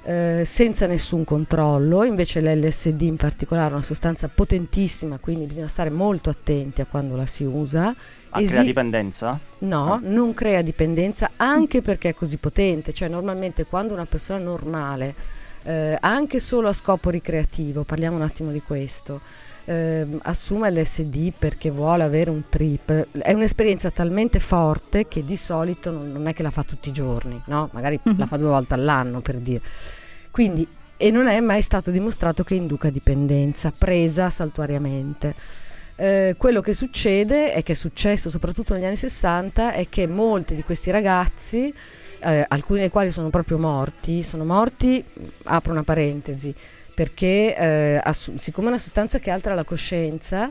eh, 0.09 0.43
senza 0.47 0.87
nessun 0.87 1.23
controllo, 1.25 2.03
invece 2.03 2.41
l'LSD 2.41 3.03
in 3.03 3.17
particolare 3.17 3.69
è 3.71 3.73
una 3.75 3.83
sostanza 3.83 4.29
potentissima, 4.29 5.19
quindi 5.19 5.45
bisogna 5.45 5.69
stare 5.69 5.91
molto 5.91 6.31
attenti 6.31 6.81
a 6.81 6.87
quando 6.87 7.15
la 7.15 7.27
si 7.27 7.45
usa. 7.45 7.95
Ah, 8.31 8.41
Esi- 8.41 8.53
crea 8.53 8.63
dipendenza? 8.65 9.39
No, 9.59 9.93
Ah. 9.95 10.01
non 10.03 10.33
crea 10.33 10.63
dipendenza 10.63 11.33
anche 11.37 11.83
perché 11.83 12.09
è 12.11 12.15
così 12.15 12.39
potente, 12.39 12.95
cioè 12.95 13.09
normalmente 13.09 13.67
quando 13.67 13.93
una 13.93 14.07
persona 14.07 14.39
normale, 14.39 15.15
eh, 15.65 15.99
anche 16.01 16.41
solo 16.41 16.69
a 16.69 16.73
scopo 16.73 17.11
ricreativo, 17.11 17.83
parliamo 17.85 18.17
un 18.17 18.23
attimo 18.23 18.51
di 18.51 18.63
questo, 18.63 19.21
ehm, 19.67 20.21
assume 20.23 20.71
l'SD 20.71 21.33
perché 21.39 21.69
vuole 21.71 22.03
avere 22.03 22.31
un 22.31 22.45
trip, 22.49 23.09
è 23.13 23.33
un'esperienza 23.35 23.91
talmente 23.91 24.41
forte 24.41 25.07
che 25.07 25.23
di 25.23 25.37
solito 25.37 25.91
non, 25.91 26.11
non 26.13 26.27
è 26.29 26.33
che 26.33 26.43
la 26.43 26.51
fa 26.51 26.63
tutti 26.63 26.89
i 26.89 26.93
giorni, 26.93 27.39
no? 27.47 27.69
magari 27.73 28.01
Mhm. 28.03 28.17
la 28.19 28.25
fa 28.27 28.39
due 28.39 28.49
volte 28.49 28.73
all'anno 28.73 29.21
per 29.21 29.37
dire. 29.37 29.61
Quindi 30.39 30.65
e 30.97 31.11
non 31.11 31.27
è 31.27 31.41
mai 31.41 31.63
stato 31.63 31.91
dimostrato 31.91 32.45
che 32.45 32.55
induca 32.55 32.91
dipendenza 32.91 33.73
presa 33.77 34.31
saltuariamente. 34.31 35.35
Eh, 35.97 36.37
quello 36.39 36.61
che 36.61 36.75
succede 36.75 37.53
e 37.53 37.65
che 37.65 37.73
è 37.73 37.75
successo 37.75 38.31
soprattutto 38.31 38.73
negli 38.73 38.85
anni 38.85 38.95
60 38.95 39.73
è 39.73 39.89
che 39.89 40.07
molti 40.07 40.55
di 40.55 40.63
questi 40.63 40.93
ragazzi, 40.93 41.75
eh, 42.21 42.45
alcuni 42.47 42.79
dei 42.79 42.89
quali 42.89 43.11
sono 43.11 43.31
proprio 43.31 43.59
morti, 43.59 44.23
sono 44.23 44.45
morti, 44.45 45.05
apro 45.43 45.73
una 45.73 45.83
parentesi, 45.83 46.55
perché 46.95 47.57
eh, 47.57 48.01
assu- 48.01 48.37
siccome 48.37 48.69
è 48.69 48.71
una 48.71 48.79
sostanza 48.79 49.19
che 49.19 49.33
altera 49.33 49.57
la 49.57 49.65
coscienza, 49.65 50.49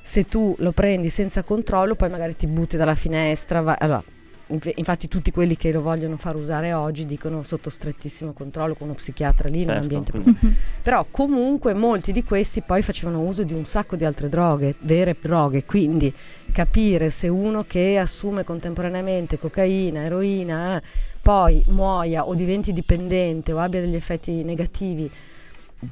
se 0.00 0.26
tu 0.26 0.54
lo 0.60 0.70
prendi 0.70 1.10
senza 1.10 1.42
controllo 1.42 1.96
poi 1.96 2.08
magari 2.08 2.36
ti 2.36 2.46
butti 2.46 2.76
dalla 2.76 2.94
finestra, 2.94 3.62
va- 3.62 3.78
allora, 3.80 4.13
infatti 4.46 5.08
tutti 5.08 5.30
quelli 5.30 5.56
che 5.56 5.72
lo 5.72 5.80
vogliono 5.80 6.16
far 6.18 6.36
usare 6.36 6.74
oggi 6.74 7.06
dicono 7.06 7.42
sotto 7.42 7.70
strettissimo 7.70 8.32
controllo 8.32 8.74
con 8.74 8.88
uno 8.88 8.96
psichiatra 8.96 9.48
lì 9.48 9.62
in 9.62 9.68
un 9.70 9.80
Certo, 9.80 9.82
ambiente 9.82 10.10
quindi- 10.10 10.56
però 10.82 11.06
comunque 11.10 11.72
molti 11.72 12.12
di 12.12 12.22
questi 12.22 12.60
poi 12.60 12.82
facevano 12.82 13.20
uso 13.22 13.42
di 13.42 13.54
un 13.54 13.64
sacco 13.64 13.96
di 13.96 14.04
altre 14.04 14.28
droghe, 14.28 14.74
vere 14.80 15.16
droghe, 15.18 15.64
quindi 15.64 16.12
capire 16.52 17.08
se 17.08 17.28
uno 17.28 17.64
che 17.66 17.96
assume 17.98 18.44
contemporaneamente 18.44 19.38
cocaina, 19.38 20.02
eroina, 20.02 20.76
eh, 20.78 20.82
poi 21.22 21.64
muoia 21.68 22.26
o 22.26 22.34
diventi 22.34 22.72
dipendente 22.74 23.52
o 23.52 23.58
abbia 23.58 23.80
degli 23.80 23.94
effetti 23.94 24.44
negativi 24.44 25.10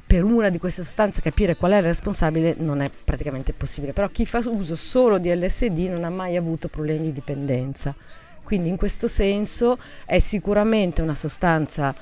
per 0.05 0.23
una 0.23 0.49
di 0.49 0.59
queste 0.59 0.83
sostanze 0.83 1.21
capire 1.21 1.55
qual 1.55 1.71
è 1.71 1.77
il 1.77 1.83
responsabile 1.83 2.55
non 2.57 2.81
è 2.81 2.89
praticamente 3.03 3.53
possibile, 3.53 3.93
però 3.93 4.09
chi 4.09 4.25
fa 4.25 4.41
uso 4.45 4.75
solo 4.75 5.17
di 5.17 5.33
LSD 5.33 5.77
non 5.89 6.03
ha 6.03 6.09
mai 6.09 6.35
avuto 6.35 6.67
problemi 6.67 7.05
di 7.05 7.13
dipendenza. 7.13 7.95
Quindi 8.43 8.69
in 8.69 8.77
questo 8.77 9.07
senso 9.07 9.77
è 10.05 10.19
sicuramente 10.19 11.01
una 11.01 11.15
sostanza 11.15 11.95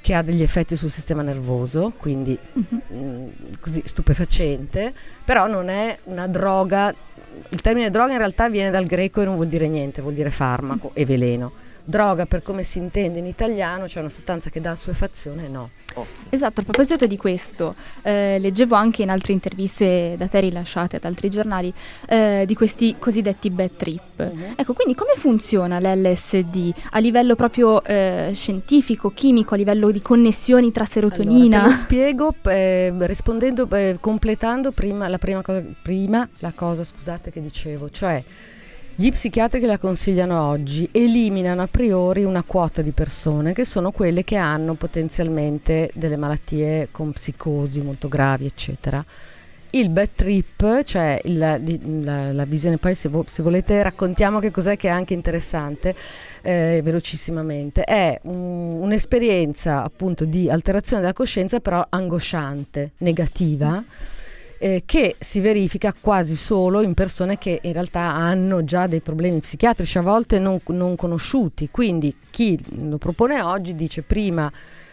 che 0.00 0.12
ha 0.12 0.22
degli 0.22 0.42
effetti 0.42 0.76
sul 0.76 0.90
sistema 0.90 1.22
nervoso, 1.22 1.92
quindi 1.96 2.38
mh, 2.52 3.58
così 3.58 3.80
stupefacente, 3.86 4.92
però 5.24 5.46
non 5.46 5.70
è 5.70 5.98
una 6.04 6.26
droga. 6.26 6.94
Il 7.48 7.60
termine 7.62 7.88
droga 7.88 8.12
in 8.12 8.18
realtà 8.18 8.50
viene 8.50 8.70
dal 8.70 8.84
greco 8.84 9.22
e 9.22 9.24
non 9.24 9.36
vuol 9.36 9.48
dire 9.48 9.66
niente, 9.66 10.02
vuol 10.02 10.12
dire 10.12 10.30
farmaco 10.30 10.90
e 10.92 11.06
veleno. 11.06 11.52
Droga, 11.86 12.24
per 12.24 12.42
come 12.42 12.62
si 12.62 12.78
intende 12.78 13.18
in 13.18 13.26
italiano, 13.26 13.86
cioè 13.88 14.02
una 14.02 14.10
sostanza 14.10 14.48
che 14.48 14.60
dà 14.60 14.70
assuefazione, 14.70 15.48
no. 15.48 15.70
Esatto, 16.30 16.60
a 16.60 16.62
proposito 16.64 17.06
di 17.06 17.16
questo, 17.16 17.74
eh, 18.02 18.38
leggevo 18.38 18.74
anche 18.74 19.02
in 19.02 19.10
altre 19.10 19.34
interviste 19.34 20.14
da 20.16 20.26
te 20.26 20.40
rilasciate 20.40 20.96
ad 20.96 21.04
altri 21.04 21.28
giornali 21.28 21.72
eh, 22.08 22.44
di 22.46 22.54
questi 22.54 22.96
cosiddetti 22.98 23.50
bad 23.50 23.76
trip. 23.76 24.30
Ecco, 24.56 24.72
quindi 24.72 24.94
come 24.94 25.12
funziona 25.16 25.78
l'LSD 25.78 26.72
a 26.92 26.98
livello 26.98 27.34
proprio 27.34 27.84
eh, 27.84 28.32
scientifico, 28.34 29.10
chimico, 29.10 29.54
a 29.54 29.56
livello 29.58 29.90
di 29.90 30.00
connessioni 30.00 30.72
tra 30.72 30.86
serotonina? 30.86 31.58
Allora, 31.58 31.62
te 31.62 31.68
lo 31.68 31.84
spiego 31.84 32.34
eh, 32.44 32.92
rispondendo, 33.00 33.68
eh, 33.70 33.98
completando 34.00 34.72
prima 34.72 35.06
la 35.08 35.18
prima 35.18 35.42
cosa, 35.42 35.62
prima 35.82 36.26
la 36.38 36.52
cosa, 36.54 36.82
scusate, 36.82 37.30
che 37.30 37.40
dicevo, 37.40 37.90
cioè 37.90 38.22
gli 38.96 39.10
psichiatri 39.10 39.58
che 39.58 39.66
la 39.66 39.78
consigliano 39.78 40.46
oggi 40.46 40.88
eliminano 40.92 41.62
a 41.62 41.68
priori 41.68 42.22
una 42.22 42.44
quota 42.44 42.80
di 42.80 42.92
persone 42.92 43.52
che 43.52 43.64
sono 43.64 43.90
quelle 43.90 44.22
che 44.22 44.36
hanno 44.36 44.74
potenzialmente 44.74 45.90
delle 45.94 46.16
malattie 46.16 46.88
con 46.92 47.10
psicosi 47.10 47.80
molto 47.80 48.06
gravi, 48.06 48.46
eccetera. 48.46 49.04
Il 49.70 49.88
bad 49.88 50.10
trip, 50.14 50.84
cioè 50.84 51.20
di- 51.24 52.04
la, 52.04 52.32
la 52.32 52.44
visione, 52.44 52.76
poi 52.76 52.94
se, 52.94 53.08
vo- 53.08 53.24
se 53.28 53.42
volete 53.42 53.82
raccontiamo 53.82 54.38
che 54.38 54.52
cos'è 54.52 54.76
che 54.76 54.86
è 54.86 54.92
anche 54.92 55.14
interessante, 55.14 55.96
eh, 56.42 56.80
velocissimamente, 56.84 57.82
è 57.82 58.20
un- 58.22 58.80
un'esperienza 58.80 59.82
appunto 59.82 60.24
di 60.24 60.48
alterazione 60.48 61.02
della 61.02 61.12
coscienza 61.14 61.58
però 61.58 61.84
angosciante, 61.88 62.92
negativa 62.98 63.82
eh, 64.64 64.84
che 64.86 65.16
si 65.20 65.40
verifica 65.40 65.92
quasi 65.92 66.36
solo 66.36 66.80
in 66.80 66.94
persone 66.94 67.36
che 67.36 67.58
in 67.64 67.74
realtà 67.74 68.00
hanno 68.00 68.64
già 68.64 68.86
dei 68.86 69.00
problemi 69.00 69.40
psichiatrici, 69.40 69.98
a 69.98 70.00
volte 70.00 70.38
non, 70.38 70.58
non 70.68 70.96
conosciuti. 70.96 71.68
Quindi 71.70 72.16
chi 72.30 72.58
lo 72.88 72.96
propone 72.96 73.42
oggi 73.42 73.74
dice 73.74 74.00
prima 74.00 74.50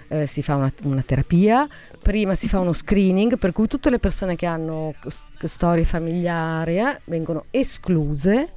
eh, 0.10 0.28
si 0.28 0.42
fa 0.42 0.56
una, 0.56 0.70
una 0.84 1.02
terapia, 1.02 1.66
prima 2.02 2.36
si 2.36 2.50
fa 2.50 2.60
uno 2.60 2.74
screening, 2.74 3.38
per 3.38 3.54
cui 3.54 3.68
tutte 3.68 3.90
le 3.90 4.00
persone 4.00 4.36
che 4.36 4.46
hanno 4.46 4.94
storie 5.42 5.86
familiari 5.86 6.78
eh, 6.78 7.00
vengono 7.06 7.46
escluse. 7.50 8.50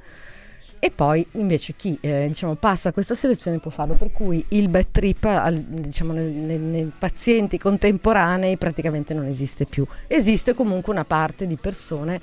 E 0.79 0.91
poi 0.91 1.25
invece 1.31 1.73
chi 1.75 1.97
eh, 2.01 2.25
diciamo, 2.27 2.55
passa 2.55 2.91
questa 2.91 3.15
selezione 3.15 3.57
può 3.59 3.71
farlo, 3.71 3.95
per 3.95 4.11
cui 4.11 4.43
il 4.49 4.69
bad 4.69 4.87
trip 4.91 5.23
al- 5.23 5.59
diciamo, 5.59 6.13
nel- 6.13 6.29
nel- 6.31 6.59
nei 6.61 6.91
pazienti 6.97 7.57
contemporanei 7.57 8.55
praticamente 8.57 9.13
non 9.13 9.25
esiste 9.25 9.65
più. 9.65 9.85
Esiste 10.07 10.53
comunque 10.53 10.93
una 10.93 11.05
parte 11.05 11.47
di 11.47 11.55
persone 11.55 12.21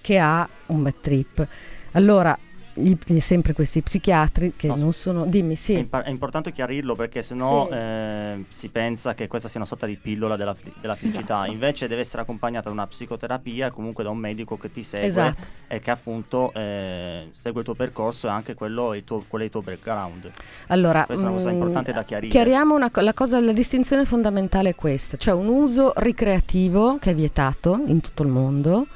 che 0.00 0.18
ha 0.18 0.48
un 0.66 0.82
bad 0.82 0.94
trip. 1.00 1.46
Allora, 1.92 2.36
gli- 2.74 3.18
sempre 3.20 3.52
questi 3.52 3.80
psichiatri 3.82 4.52
che 4.56 4.66
No, 4.68 4.76
non 4.76 4.92
sono... 4.92 5.24
Dimmi, 5.26 5.54
È, 5.54 5.56
sì. 5.56 5.72
impa- 5.78 6.02
è 6.02 6.10
importante 6.10 6.52
chiarirlo 6.52 6.94
perché 6.94 7.22
sennò 7.22 7.66
Sì. 7.66 7.74
eh, 7.74 8.44
si 8.48 8.68
pensa 8.68 9.14
che 9.14 9.26
questa 9.26 9.48
sia 9.48 9.58
una 9.60 9.68
sorta 9.68 9.86
di 9.86 9.96
pillola 9.96 10.36
della, 10.36 10.54
della 10.80 10.94
felicità. 10.94 11.38
Esatto. 11.38 11.52
Invece 11.52 11.88
deve 11.88 12.00
essere 12.02 12.22
accompagnata 12.22 12.68
da 12.68 12.74
una 12.74 12.86
psicoterapia 12.86 13.66
e 13.66 13.70
comunque 13.70 14.04
da 14.04 14.10
un 14.10 14.18
medico 14.18 14.56
che 14.56 14.70
ti 14.70 14.82
segue 14.82 15.06
Esatto. 15.06 15.42
e 15.68 15.80
che 15.80 15.90
appunto 15.90 16.52
eh, 16.54 17.28
segue 17.32 17.60
il 17.60 17.64
tuo 17.64 17.74
percorso 17.74 18.26
e 18.26 18.30
anche 18.30 18.54
quello, 18.54 18.94
il 18.94 19.04
tuo, 19.04 19.24
qual 19.26 19.42
è 19.42 19.44
il 19.44 19.50
tuo 19.50 19.62
background. 19.62 20.30
Allora, 20.68 21.04
Questa 21.04 21.24
è 21.24 21.28
una 21.28 21.36
cosa 21.36 21.50
mm, 21.50 21.54
importante 21.54 21.92
da 21.92 22.02
chiarire. 22.04 22.30
Chiariamo 22.30 22.74
una 22.74 22.90
co- 22.90 23.00
la 23.00 23.14
cosa, 23.14 23.40
la 23.40 23.52
distinzione 23.52 24.04
fondamentale 24.04 24.70
è 24.70 24.74
questa, 24.74 25.16
c'è 25.16 25.32
un 25.32 25.48
uso 25.48 25.92
ricreativo 25.96 26.98
che 27.00 27.10
è 27.10 27.14
vietato 27.14 27.80
in 27.86 28.00
tutto 28.00 28.22
il 28.22 28.28
mondo 28.28 28.86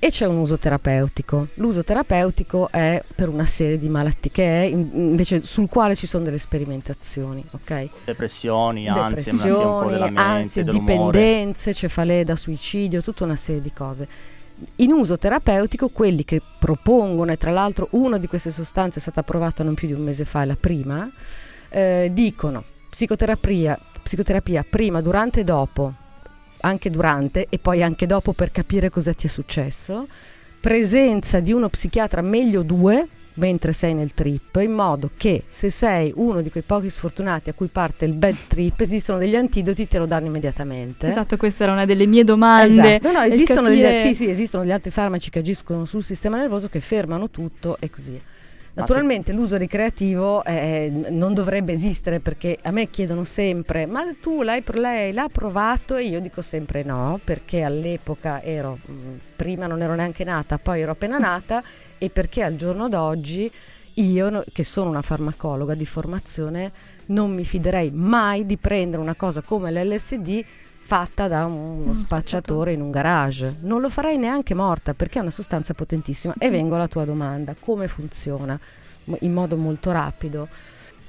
e 0.00 0.10
c'è 0.10 0.26
un 0.26 0.36
uso 0.36 0.58
terapeutico. 0.58 1.48
L'uso 1.54 1.82
terapeutico 1.82 2.70
è 2.70 3.02
per 3.14 3.28
una 3.28 3.46
serie 3.46 3.78
di 3.78 3.88
malattie 3.88 4.30
che 4.30 4.62
è 4.62 4.64
in- 4.64 4.90
invece 4.94 5.42
sul 5.42 5.68
quale 5.68 5.96
ci 5.96 6.06
sono 6.06 6.24
delle 6.24 6.38
sperimentazioni, 6.38 7.44
ok? 7.50 7.88
Depressioni, 8.04 8.88
ansie, 8.88 9.32
Depressioni, 9.32 9.98
mente, 9.98 10.20
ansie, 10.20 10.64
dipendenze, 10.64 11.74
cefalea, 11.74 12.36
suicidio, 12.36 13.02
tutta 13.02 13.24
una 13.24 13.36
serie 13.36 13.60
di 13.60 13.72
cose. 13.72 14.08
In 14.76 14.92
uso 14.92 15.18
terapeutico, 15.18 15.88
quelli 15.88 16.24
che 16.24 16.40
propongono, 16.58 17.32
e 17.32 17.36
tra 17.36 17.50
l'altro 17.50 17.88
una 17.92 18.18
di 18.18 18.26
queste 18.26 18.50
sostanze 18.50 18.98
è 18.98 19.00
stata 19.00 19.20
approvata 19.20 19.62
non 19.62 19.74
più 19.74 19.86
di 19.86 19.94
un 19.94 20.02
mese 20.02 20.24
fa, 20.24 20.42
è 20.42 20.44
la 20.44 20.56
prima, 20.58 21.10
eh, 21.70 22.10
dicono 22.12 22.64
psicoterapia, 22.88 23.78
psicoterapia 24.02 24.64
prima, 24.68 25.00
durante 25.00 25.40
e 25.40 25.44
dopo, 25.44 25.92
anche 26.60 26.90
durante 26.90 27.46
e 27.48 27.58
poi 27.58 27.82
anche 27.82 28.06
dopo 28.06 28.32
per 28.32 28.50
capire 28.50 28.90
cosa 28.90 29.12
ti 29.12 29.26
è 29.26 29.30
successo, 29.30 30.06
presenza 30.60 31.40
di 31.40 31.52
uno 31.52 31.68
psichiatra 31.68 32.20
meglio 32.20 32.62
due 32.62 33.08
mentre 33.38 33.72
sei 33.72 33.94
nel 33.94 34.12
trip, 34.14 34.56
in 34.56 34.72
modo 34.72 35.10
che 35.16 35.44
se 35.48 35.70
sei 35.70 36.12
uno 36.16 36.42
di 36.42 36.50
quei 36.50 36.64
pochi 36.64 36.90
sfortunati 36.90 37.50
a 37.50 37.52
cui 37.54 37.68
parte 37.68 38.04
il 38.04 38.12
bad 38.12 38.36
trip, 38.48 38.80
esistono 38.80 39.18
degli 39.18 39.36
antidoti, 39.36 39.86
te 39.86 39.98
lo 39.98 40.06
danno 40.06 40.26
immediatamente. 40.26 41.06
Esatto, 41.06 41.36
questa 41.36 41.62
era 41.62 41.72
una 41.72 41.84
delle 41.84 42.06
mie 42.06 42.24
domande. 42.24 42.96
Esatto. 42.96 43.12
No, 43.12 43.18
no, 43.18 43.24
esistono, 43.24 43.68
capire- 43.68 43.92
degli, 43.92 44.00
sì, 44.00 44.14
sì, 44.14 44.28
esistono 44.28 44.64
degli 44.64 44.72
altri 44.72 44.90
farmaci 44.90 45.30
che 45.30 45.38
agiscono 45.38 45.84
sul 45.84 46.02
sistema 46.02 46.36
nervoso 46.36 46.68
che 46.68 46.80
fermano 46.80 47.30
tutto 47.30 47.76
e 47.78 47.88
così 47.88 48.10
via. 48.10 48.20
Naturalmente 48.78 49.32
l'uso 49.32 49.56
ricreativo 49.56 50.44
eh, 50.44 50.90
non 51.10 51.34
dovrebbe 51.34 51.72
esistere 51.72 52.20
perché 52.20 52.58
a 52.62 52.70
me 52.70 52.88
chiedono 52.90 53.24
sempre 53.24 53.86
ma 53.86 54.02
tu 54.20 54.42
l'hai, 54.42 54.62
lei 54.72 55.12
l'ha 55.12 55.28
provato? 55.30 55.96
E 55.96 56.04
io 56.04 56.20
dico 56.20 56.42
sempre 56.42 56.84
no 56.84 57.18
perché 57.22 57.62
all'epoca 57.62 58.40
ero, 58.42 58.78
mh, 58.84 58.92
prima 59.34 59.66
non 59.66 59.82
ero 59.82 59.94
neanche 59.94 60.22
nata, 60.22 60.58
poi 60.58 60.80
ero 60.80 60.92
appena 60.92 61.18
nata 61.18 61.62
e 61.98 62.08
perché 62.08 62.42
al 62.42 62.54
giorno 62.54 62.88
d'oggi 62.88 63.50
io 63.94 64.44
che 64.52 64.62
sono 64.62 64.90
una 64.90 65.02
farmacologa 65.02 65.74
di 65.74 65.84
formazione 65.84 66.70
non 67.06 67.32
mi 67.32 67.44
fiderei 67.44 67.90
mai 67.90 68.46
di 68.46 68.56
prendere 68.56 69.02
una 69.02 69.14
cosa 69.14 69.40
come 69.40 69.72
l'LSD 69.72 70.44
fatta 70.88 71.28
da 71.28 71.44
un- 71.44 71.82
uno 71.82 71.92
spacciatore 71.92 72.72
in 72.72 72.80
un 72.80 72.90
garage. 72.90 73.56
Non 73.60 73.82
lo 73.82 73.90
farei 73.90 74.16
neanche 74.16 74.54
morta 74.54 74.94
perché 74.94 75.18
è 75.18 75.20
una 75.20 75.30
sostanza 75.30 75.74
potentissima. 75.74 76.32
E 76.38 76.48
vengo 76.48 76.76
alla 76.76 76.88
tua 76.88 77.04
domanda, 77.04 77.54
come 77.60 77.88
funziona? 77.88 78.58
In 79.20 79.34
modo 79.34 79.58
molto 79.58 79.92
rapido. 79.92 80.48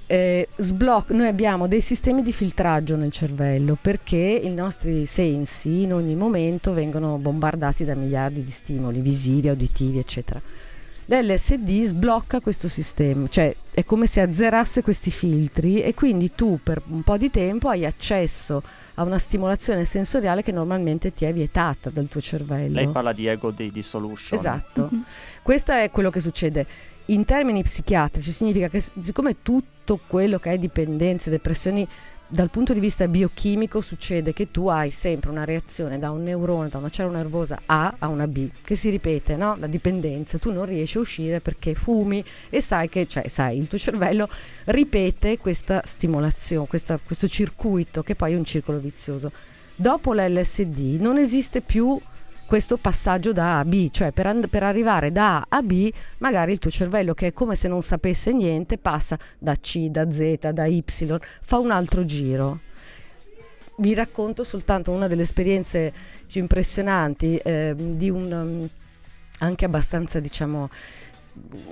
Eh, 0.06 0.50
sbloc- 0.58 1.12
noi 1.12 1.28
abbiamo 1.28 1.68
dei 1.68 1.80
sistemi 1.80 2.22
di 2.22 2.34
filtraggio 2.34 2.98
nel 2.98 3.12
cervello 3.12 3.78
perché 3.82 4.18
i 4.18 4.50
nostri 4.54 5.06
sensi 5.06 5.84
in 5.84 5.94
ogni 5.94 6.16
momento 6.16 6.74
vengono 6.74 7.18
bombardati 7.18 7.86
da 7.86 7.96
miliardi 7.96 8.44
di 8.44 8.52
stimoli 8.52 9.00
visivi, 9.00 9.48
uditivi, 9.48 9.98
eccetera. 10.00 10.42
L'LSD 11.12 11.86
sblocca 11.86 12.40
questo 12.40 12.68
sistema, 12.68 13.28
cioè 13.30 13.56
è 13.72 13.84
come 13.84 14.06
se 14.06 14.22
azzerasse 14.22 14.84
questi 14.84 15.10
filtri 15.10 15.82
e 15.82 15.96
quindi 15.96 16.36
tu 16.36 16.60
per 16.62 16.84
un 16.86 17.02
po' 17.02 17.18
di 17.18 17.32
tempo 17.32 17.68
hai 17.68 17.84
accesso 17.84 18.62
a 18.94 19.02
una 19.02 19.18
stimolazione 19.18 19.86
sensoriale 19.86 20.44
che 20.44 20.52
normalmente 20.52 21.12
ti 21.12 21.26
è 21.26 21.34
vietata 21.34 21.90
dal 21.90 22.08
tuo 22.08 22.22
cervello. 22.22 22.76
Lei 22.76 22.90
parla 22.90 23.12
di 23.12 23.26
ego 23.26 23.50
di 23.50 23.72
dissolution. 23.72 24.38
Esatto. 24.38 24.88
Questo 25.42 25.72
è 25.72 25.90
quello 25.90 26.12
che 26.12 26.20
succede. 26.20 26.68
In 27.06 27.26
termini 27.26 27.64
psichiatrici 27.64 28.32
significa 28.32 28.68
che 28.68 28.80
siccome 28.80 29.42
tutto 29.42 30.00
quello 30.06 30.38
che 30.38 30.52
è 30.52 30.60
dipendenze, 30.60 31.32
depressioni 31.32 31.88
dal 32.32 32.52
punto 32.52 32.74
di 32.74 32.80
vista 32.80 33.08
biochimico 33.08 33.82
succede 33.82 34.34
che 34.34 34.52
tu 34.52 34.68
hai 34.68 34.92
sempre 34.92 35.32
una 35.32 35.46
reazione 35.46 35.98
da 35.98 36.12
un 36.12 36.22
neurone, 36.22 36.70
da 36.70 36.78
una 36.78 36.92
cellula 36.92 37.18
nervosa 37.18 37.60
A 37.66 37.96
a 37.98 38.08
una 38.08 38.28
B, 38.28 38.50
che 38.64 38.76
si 38.76 38.90
ripete, 38.90 39.36
no? 39.36 39.56
La 39.58 39.66
dipendenza, 39.66 40.38
tu 40.38 40.52
non 40.52 40.66
riesci 40.66 40.98
a 40.98 41.02
uscire 41.02 41.40
perché 41.40 41.74
fumi 41.74 42.24
e 42.52 42.62
sai 42.62 42.88
che, 42.88 43.08
cioè, 43.08 43.28
sai, 43.28 43.58
il 43.58 43.68
tuo 43.68 43.80
cervello 43.80 44.30
ripete 44.66 45.40
questa 45.40 45.82
stimolazione, 45.84 46.68
questa- 46.68 47.00
questo 47.04 47.28
circuito 47.28 48.04
che 48.04 48.14
poi 48.14 48.34
è 48.34 48.36
un 48.36 48.46
circolo 48.46 48.78
vizioso. 48.78 49.32
Dopo 49.76 50.14
l'LSD 50.14 51.00
non 51.00 51.18
esiste 51.18 51.62
più 51.62 52.00
questo 52.50 52.78
passaggio 52.78 53.32
da 53.32 53.58
A 53.58 53.60
a 53.60 53.64
B, 53.64 53.92
cioè 53.92 54.12
per, 54.12 54.26
and- 54.26 54.50
per 54.50 54.64
arrivare 54.64 55.12
da 55.12 55.38
A 55.38 55.46
a 55.50 55.62
B, 55.62 55.94
magari 56.18 56.52
il 56.52 56.58
tuo 56.58 56.72
cervello 56.72 57.14
che 57.14 57.28
è 57.28 57.32
come 57.32 57.54
se 57.54 57.68
non 57.68 57.84
sapesse 57.84 58.34
niente 58.34 58.80
passa 58.80 59.20
da 59.38 59.56
C, 59.56 59.86
da 59.90 60.12
Z, 60.12 60.50
da 60.50 60.66
Y, 60.66 60.84
fa 61.42 61.60
un 61.60 61.70
altro 61.70 62.06
giro. 62.06 62.62
Vi 63.78 63.94
racconto 63.94 64.44
soltanto 64.44 64.90
una 64.90 65.08
delle 65.08 65.22
esperienze 65.22 65.94
più 66.26 66.42
impressionanti 66.42 67.40
ehm, 67.42 67.96
di 67.96 68.10
un 68.10 68.32
um, 68.32 68.68
anche 69.42 69.66
abbastanza 69.66 70.20
diciamo 70.20 70.70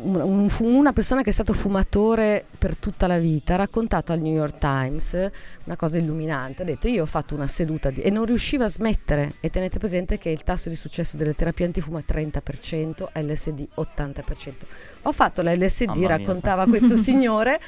un- 0.02 0.50
una 0.60 0.94
persona 0.94 1.22
che 1.22 1.30
è 1.30 1.34
stato 1.34 1.54
fumatore 1.54 2.46
per 2.58 2.76
tutta 2.78 3.08
la 3.08 3.18
vita 3.18 3.54
ha 3.54 3.58
raccontato 3.58 4.12
al 4.12 4.20
New 4.20 4.34
York 4.34 4.58
Times 4.58 5.30
una 5.66 5.76
cosa 5.76 5.98
illuminante 5.98 6.62
ha 6.62 6.66
detto 6.66 6.88
io 6.88 7.04
ho 7.04 7.06
fatto 7.06 7.36
una 7.36 7.48
seduta 7.48 7.90
di- 7.90 8.02
e 8.02 8.10
non 8.10 8.26
riusciva 8.26 8.66
a 8.66 8.70
smettere. 8.70 9.34
E 9.40 9.50
tenete 9.50 9.78
presente 9.80 10.18
che 10.18 10.30
il 10.30 10.44
tasso 10.44 10.70
di 10.70 10.76
successo 10.76 11.18
delle 11.18 11.34
terapie 11.34 11.66
antifumo 11.66 11.98
è 12.00 12.04
30% 12.06 13.10
LSD 13.14 13.68
80% 13.76 14.66
ho 15.04 15.12
fatto 15.12 15.42
la 15.42 15.54
LSD 15.54 15.90
raccontava 16.08 16.66
questo 16.68 16.96
signore 16.96 17.60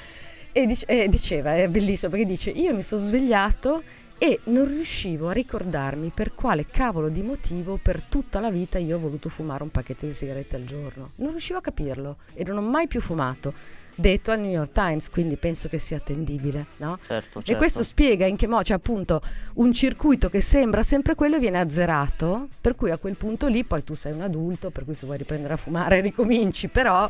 e, 0.51 0.65
dice- 0.65 0.85
e 0.85 1.07
diceva 1.09 1.55
è 1.55 1.67
bellissimo 1.67 2.12
perché 2.12 2.25
dice 2.25 2.49
io 2.49 2.73
mi 2.73 2.81
sono 2.83 3.01
svegliato 3.01 3.83
e 4.21 4.41
non 4.45 4.67
riuscivo 4.67 5.29
a 5.29 5.32
ricordarmi 5.32 6.12
per 6.13 6.36
quale 6.36 6.65
cavolo 6.67 7.08
di 7.08 7.21
motivo 7.21 7.79
per 7.82 8.03
tutta 8.03 8.41
la 8.41 8.51
vita 8.51 8.77
io 8.77 8.97
ho 8.97 8.99
voluto 8.99 9.29
fumare 9.29 9.63
un 9.63 9.71
pacchetto 9.71 10.05
di 10.05 10.12
sigarette 10.12 10.58
al 10.58 10.65
giorno. 10.65 11.12
Non 11.15 11.32
riuscivo 11.32 11.58
a 11.60 11.62
capirlo 11.62 12.17
e 12.34 12.43
non 12.43 12.58
ho 12.58 12.62
mai 12.62 12.88
più 12.88 12.99
fumato. 12.99 13.53
Detto 13.95 14.32
al 14.32 14.39
New 14.39 14.51
York 14.51 14.71
Times, 14.71 15.10
quindi 15.10 15.36
penso 15.36 15.67
che 15.67 15.77
sia 15.77 15.97
attendibile, 15.97 16.67
no? 16.77 16.99
Certo, 17.05 17.39
E 17.39 17.43
certo. 17.43 17.58
questo 17.58 17.84
spiega 17.84 18.25
in 18.25 18.38
che 18.38 18.47
modo, 18.47 18.63
cioè 18.63 18.77
appunto 18.77 19.21
un 19.55 19.73
circuito 19.73 20.29
che 20.29 20.39
sembra 20.39 20.84
sempre 20.84 21.15
quello 21.15 21.38
viene 21.38 21.60
azzerato, 21.60 22.47
per 22.62 22.75
cui 22.75 22.91
a 22.91 22.97
quel 22.97 23.15
punto 23.15 23.47
lì 23.47 23.65
poi 23.65 23.84
tu 23.84 23.95
sei 23.95 24.13
un 24.13 24.21
adulto, 24.21 24.69
per 24.69 24.86
cui 24.86 24.93
se 24.93 25.05
vuoi 25.05 25.17
riprendere 25.17 25.53
a 25.53 25.58
fumare 25.58 25.99
ricominci, 26.01 26.69
però 26.69 27.10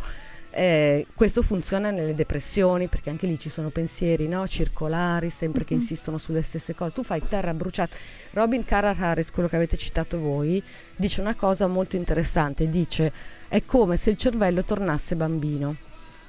eh, 0.51 1.05
questo 1.13 1.41
funziona 1.41 1.91
nelle 1.91 2.15
depressioni 2.15 2.87
perché 2.87 3.09
anche 3.09 3.27
lì 3.27 3.37
ci 3.39 3.49
sono 3.49 3.69
pensieri 3.69 4.27
no? 4.27 4.47
circolari, 4.47 5.29
sempre 5.29 5.63
che 5.63 5.73
insistono 5.73 6.17
sulle 6.17 6.41
stesse 6.41 6.73
cose. 6.75 6.91
Tu 6.93 7.03
fai 7.03 7.21
terra 7.27 7.53
bruciata. 7.53 7.95
Robin 8.31 8.63
Carrar 8.65 8.95
Harris, 8.99 9.31
quello 9.31 9.47
che 9.49 9.55
avete 9.55 9.77
citato 9.77 10.19
voi, 10.19 10.61
dice 10.95 11.21
una 11.21 11.35
cosa 11.35 11.67
molto 11.67 11.95
interessante, 11.95 12.69
dice 12.69 13.11
è 13.47 13.63
come 13.65 13.97
se 13.97 14.09
il 14.11 14.17
cervello 14.17 14.63
tornasse 14.63 15.15
bambino 15.15 15.75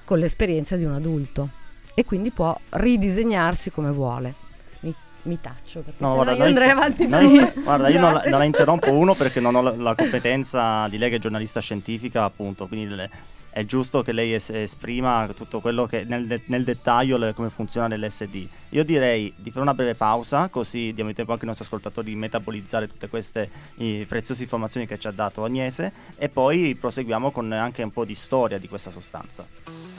con 0.05 0.19
l'esperienza 0.19 0.77
di 0.77 0.85
un 0.85 0.93
adulto 0.95 1.49
e 1.95 2.05
quindi 2.05 2.31
può 2.31 2.59
ridisegnarsi 2.71 3.71
come 3.71 3.91
vuole. 3.91 4.35
Mi, 4.81 4.95
mi 5.23 5.41
taccio 5.41 5.81
perché 5.81 6.03
No, 6.03 6.11
sennò 6.11 6.23
guarda, 6.25 6.33
io 6.43 6.45
andrei 6.49 6.69
sta- 6.69 6.77
avanti 6.77 7.07
noi 7.07 7.35
sta- 7.37 7.53
guarda, 7.61 7.89
io 7.89 8.01
non 8.01 8.13
la, 8.15 8.23
non 8.27 8.39
la 8.39 8.45
interrompo 8.47 8.93
uno 8.93 9.15
perché 9.15 9.41
non 9.41 9.55
ho 9.55 9.63
la, 9.63 9.75
la 9.77 9.95
competenza 9.95 10.89
di 10.89 10.99
lei 10.99 11.11
che 11.11 11.17
è 11.17 11.19
giornalista 11.19 11.61
scientifica, 11.61 12.25
appunto, 12.25 12.67
quindi 12.67 12.95
le- 12.95 13.11
è 13.51 13.65
giusto 13.65 14.03
che 14.03 14.13
lei 14.13 14.33
es- 14.35 14.51
esprima 14.51 15.29
tutto 15.37 15.61
quello 15.61 15.87
che 15.87 16.05
nel, 16.05 16.27
de- 16.27 16.43
nel 16.47 16.65
dettaglio 16.65 17.17
le- 17.17 17.35
come 17.35 17.51
funziona 17.51 17.95
l'LSD. 17.95 18.47
Io 18.71 18.85
direi 18.85 19.33
di 19.37 19.51
fare 19.51 19.63
una 19.63 19.75
breve 19.75 19.95
pausa, 19.95 20.49
così 20.49 20.93
diamo 20.95 21.11
il 21.11 21.17
tempo 21.17 21.33
anche 21.33 21.43
ai 21.43 21.49
nostri 21.49 21.67
ascoltatori 21.67 22.09
di 22.11 22.17
metabolizzare 22.17 22.87
tutte 22.87 23.09
queste 23.09 23.51
eh, 23.77 24.07
preziose 24.09 24.43
informazioni 24.45 24.87
che 24.87 24.99
ci 24.99 25.07
ha 25.07 25.11
dato 25.13 25.45
Agnese 25.45 25.93
e 26.17 26.29
poi 26.29 26.75
proseguiamo 26.75 27.31
con 27.31 27.51
anche 27.53 27.83
un 27.83 27.91
po' 27.91 28.05
di 28.05 28.15
storia 28.15 28.59
di 28.59 28.69
questa 28.69 28.91
sostanza. 28.91 29.90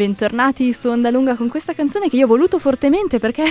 Bentornati 0.00 0.72
su 0.72 0.88
Onda 0.88 1.10
Lunga 1.10 1.34
con 1.36 1.48
questa 1.48 1.74
canzone 1.74 2.08
che 2.08 2.16
io 2.16 2.24
ho 2.24 2.28
voluto 2.28 2.58
fortemente 2.58 3.18
perché 3.18 3.44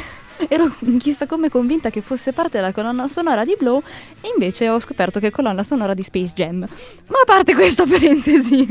ero 0.48 0.72
chissà 1.00 1.26
come 1.26 1.50
convinta 1.50 1.90
che 1.90 2.02
fosse 2.02 2.32
parte 2.34 2.58
della 2.58 2.72
colonna 2.72 3.08
sonora 3.08 3.44
di 3.44 3.56
Blow 3.58 3.82
e 4.22 4.30
invece 4.34 4.70
ho 4.70 4.80
scoperto 4.80 5.20
che 5.20 5.28
è 5.28 5.32
colonna 5.32 5.64
sonora 5.64 5.94
di 5.94 6.04
Space 6.04 6.34
Jam. 6.34 6.60
Ma 6.60 7.20
a 7.22 7.26
parte 7.26 7.54
questa 7.54 7.86
parentesi, 7.86 8.66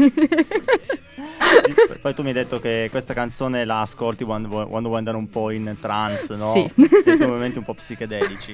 Poi 2.01 2.15
tu 2.15 2.23
mi 2.23 2.29
hai 2.29 2.35
detto 2.35 2.59
che 2.61 2.89
questa 2.91 3.15
canzone 3.15 3.65
la 3.65 3.81
ascolti 3.83 4.25
quando, 4.25 4.49
vuoi- 4.49 4.67
quando 4.67 4.89
vuoi 4.89 4.99
andare 4.99 5.17
un 5.17 5.29
po' 5.29 5.51
in 5.51 5.77
trance, 5.81 6.35
no? 6.37 6.53
Sì. 6.53 6.71
Nei 6.75 7.17
tuoi 7.17 7.29
momenti 7.29 7.59
un 7.59 7.65
po' 7.65 7.75
psichedelici. 7.75 8.53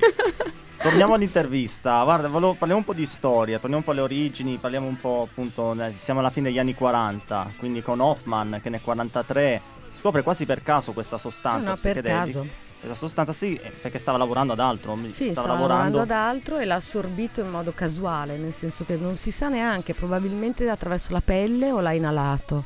Torniamo 0.80 1.14
all'intervista, 1.14 2.02
guarda, 2.02 2.28
volevo- 2.28 2.52
parliamo 2.52 2.80
un 2.80 2.84
po' 2.86 2.92
di 2.92 3.06
storia, 3.06 3.54
torniamo 3.58 3.78
un 3.78 3.84
po' 3.84 3.92
alle 3.92 4.00
origini, 4.02 4.58
parliamo 4.58 4.86
un 4.86 4.96
po' 4.98 5.26
appunto, 5.30 5.74
siamo 5.96 6.20
alla 6.20 6.28
fine 6.30 6.48
degli 6.48 6.58
anni 6.58 6.74
40, 6.74 7.52
quindi 7.58 7.80
con 7.82 8.00
Hoffman 8.00 8.60
che 8.62 8.68
nel 8.68 8.82
43 8.82 9.60
scopre 9.98 10.22
quasi 10.22 10.44
per 10.44 10.62
caso 10.62 10.92
questa 10.92 11.16
sostanza 11.16 11.70
No, 11.70 11.74
no, 11.76 11.80
per 11.80 11.92
psichedelica. 12.02 12.24
caso. 12.38 12.46
Questa 12.84 13.06
sostanza 13.06 13.32
sì, 13.32 13.54
eh, 13.56 13.70
perché 13.70 13.98
stava 13.98 14.18
lavorando 14.18 14.52
ad 14.52 14.60
altro. 14.60 14.96
Sì, 15.08 15.30
stava 15.30 15.32
stava 15.32 15.48
lavorando 15.54 16.00
ad 16.00 16.10
altro 16.10 16.58
e 16.58 16.64
l'ha 16.64 16.76
assorbito 16.76 17.40
in 17.40 17.50
modo 17.50 17.72
casuale, 17.72 18.36
nel 18.36 18.52
senso 18.52 18.84
che 18.84 18.96
non 18.96 19.16
si 19.16 19.30
sa 19.30 19.48
neanche, 19.48 19.94
probabilmente 19.94 20.68
attraverso 20.68 21.12
la 21.12 21.22
pelle 21.24 21.70
o 21.70 21.80
l'ha 21.80 21.92
inalato. 21.92 22.64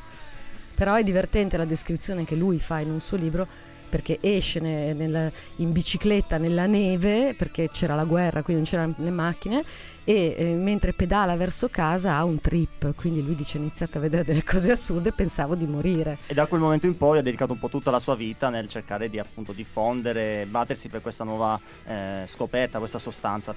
Però 0.75 0.93
è 0.95 1.03
divertente 1.03 1.57
la 1.57 1.65
descrizione 1.65 2.25
che 2.25 2.35
lui 2.35 2.59
fa 2.59 2.79
in 2.79 2.89
un 2.89 3.01
suo 3.01 3.17
libro 3.17 3.47
perché 3.89 4.19
esce 4.21 4.59
ne- 4.59 4.93
nel- 4.93 5.31
in 5.57 5.71
bicicletta 5.71 6.37
nella 6.37 6.67
neve 6.67 7.33
perché 7.35 7.69
c'era 7.71 7.95
la 7.95 8.03
guerra, 8.05 8.43
quindi 8.43 8.61
non 8.61 8.71
c'erano 8.71 8.93
le 8.97 9.09
macchine 9.09 9.63
e 10.09 10.33
eh, 10.35 10.43
mentre 10.55 10.91
pedala 10.91 11.35
verso 11.35 11.69
casa 11.69 12.15
ha 12.15 12.23
un 12.23 12.41
trip, 12.41 12.95
quindi 12.95 13.23
lui 13.23 13.35
dice 13.35 13.59
ho 13.59 13.61
iniziato 13.61 13.99
a 13.99 14.01
vedere 14.01 14.23
delle 14.23 14.43
cose 14.43 14.71
assurde 14.71 15.09
e 15.09 15.11
pensavo 15.11 15.53
di 15.53 15.67
morire. 15.67 16.17
E 16.25 16.33
da 16.33 16.47
quel 16.47 16.59
momento 16.59 16.87
in 16.87 16.97
poi 16.97 17.19
ha 17.19 17.21
dedicato 17.21 17.53
un 17.53 17.59
po' 17.59 17.69
tutta 17.69 17.91
la 17.91 17.99
sua 17.99 18.15
vita 18.15 18.49
nel 18.49 18.67
cercare 18.67 19.07
di 19.07 19.19
appunto 19.19 19.51
diffondere, 19.51 20.47
battersi 20.49 20.89
per 20.89 21.03
questa 21.03 21.23
nuova 21.23 21.59
eh, 21.85 22.23
scoperta, 22.25 22.79
questa 22.79 22.97
sostanza. 22.97 23.53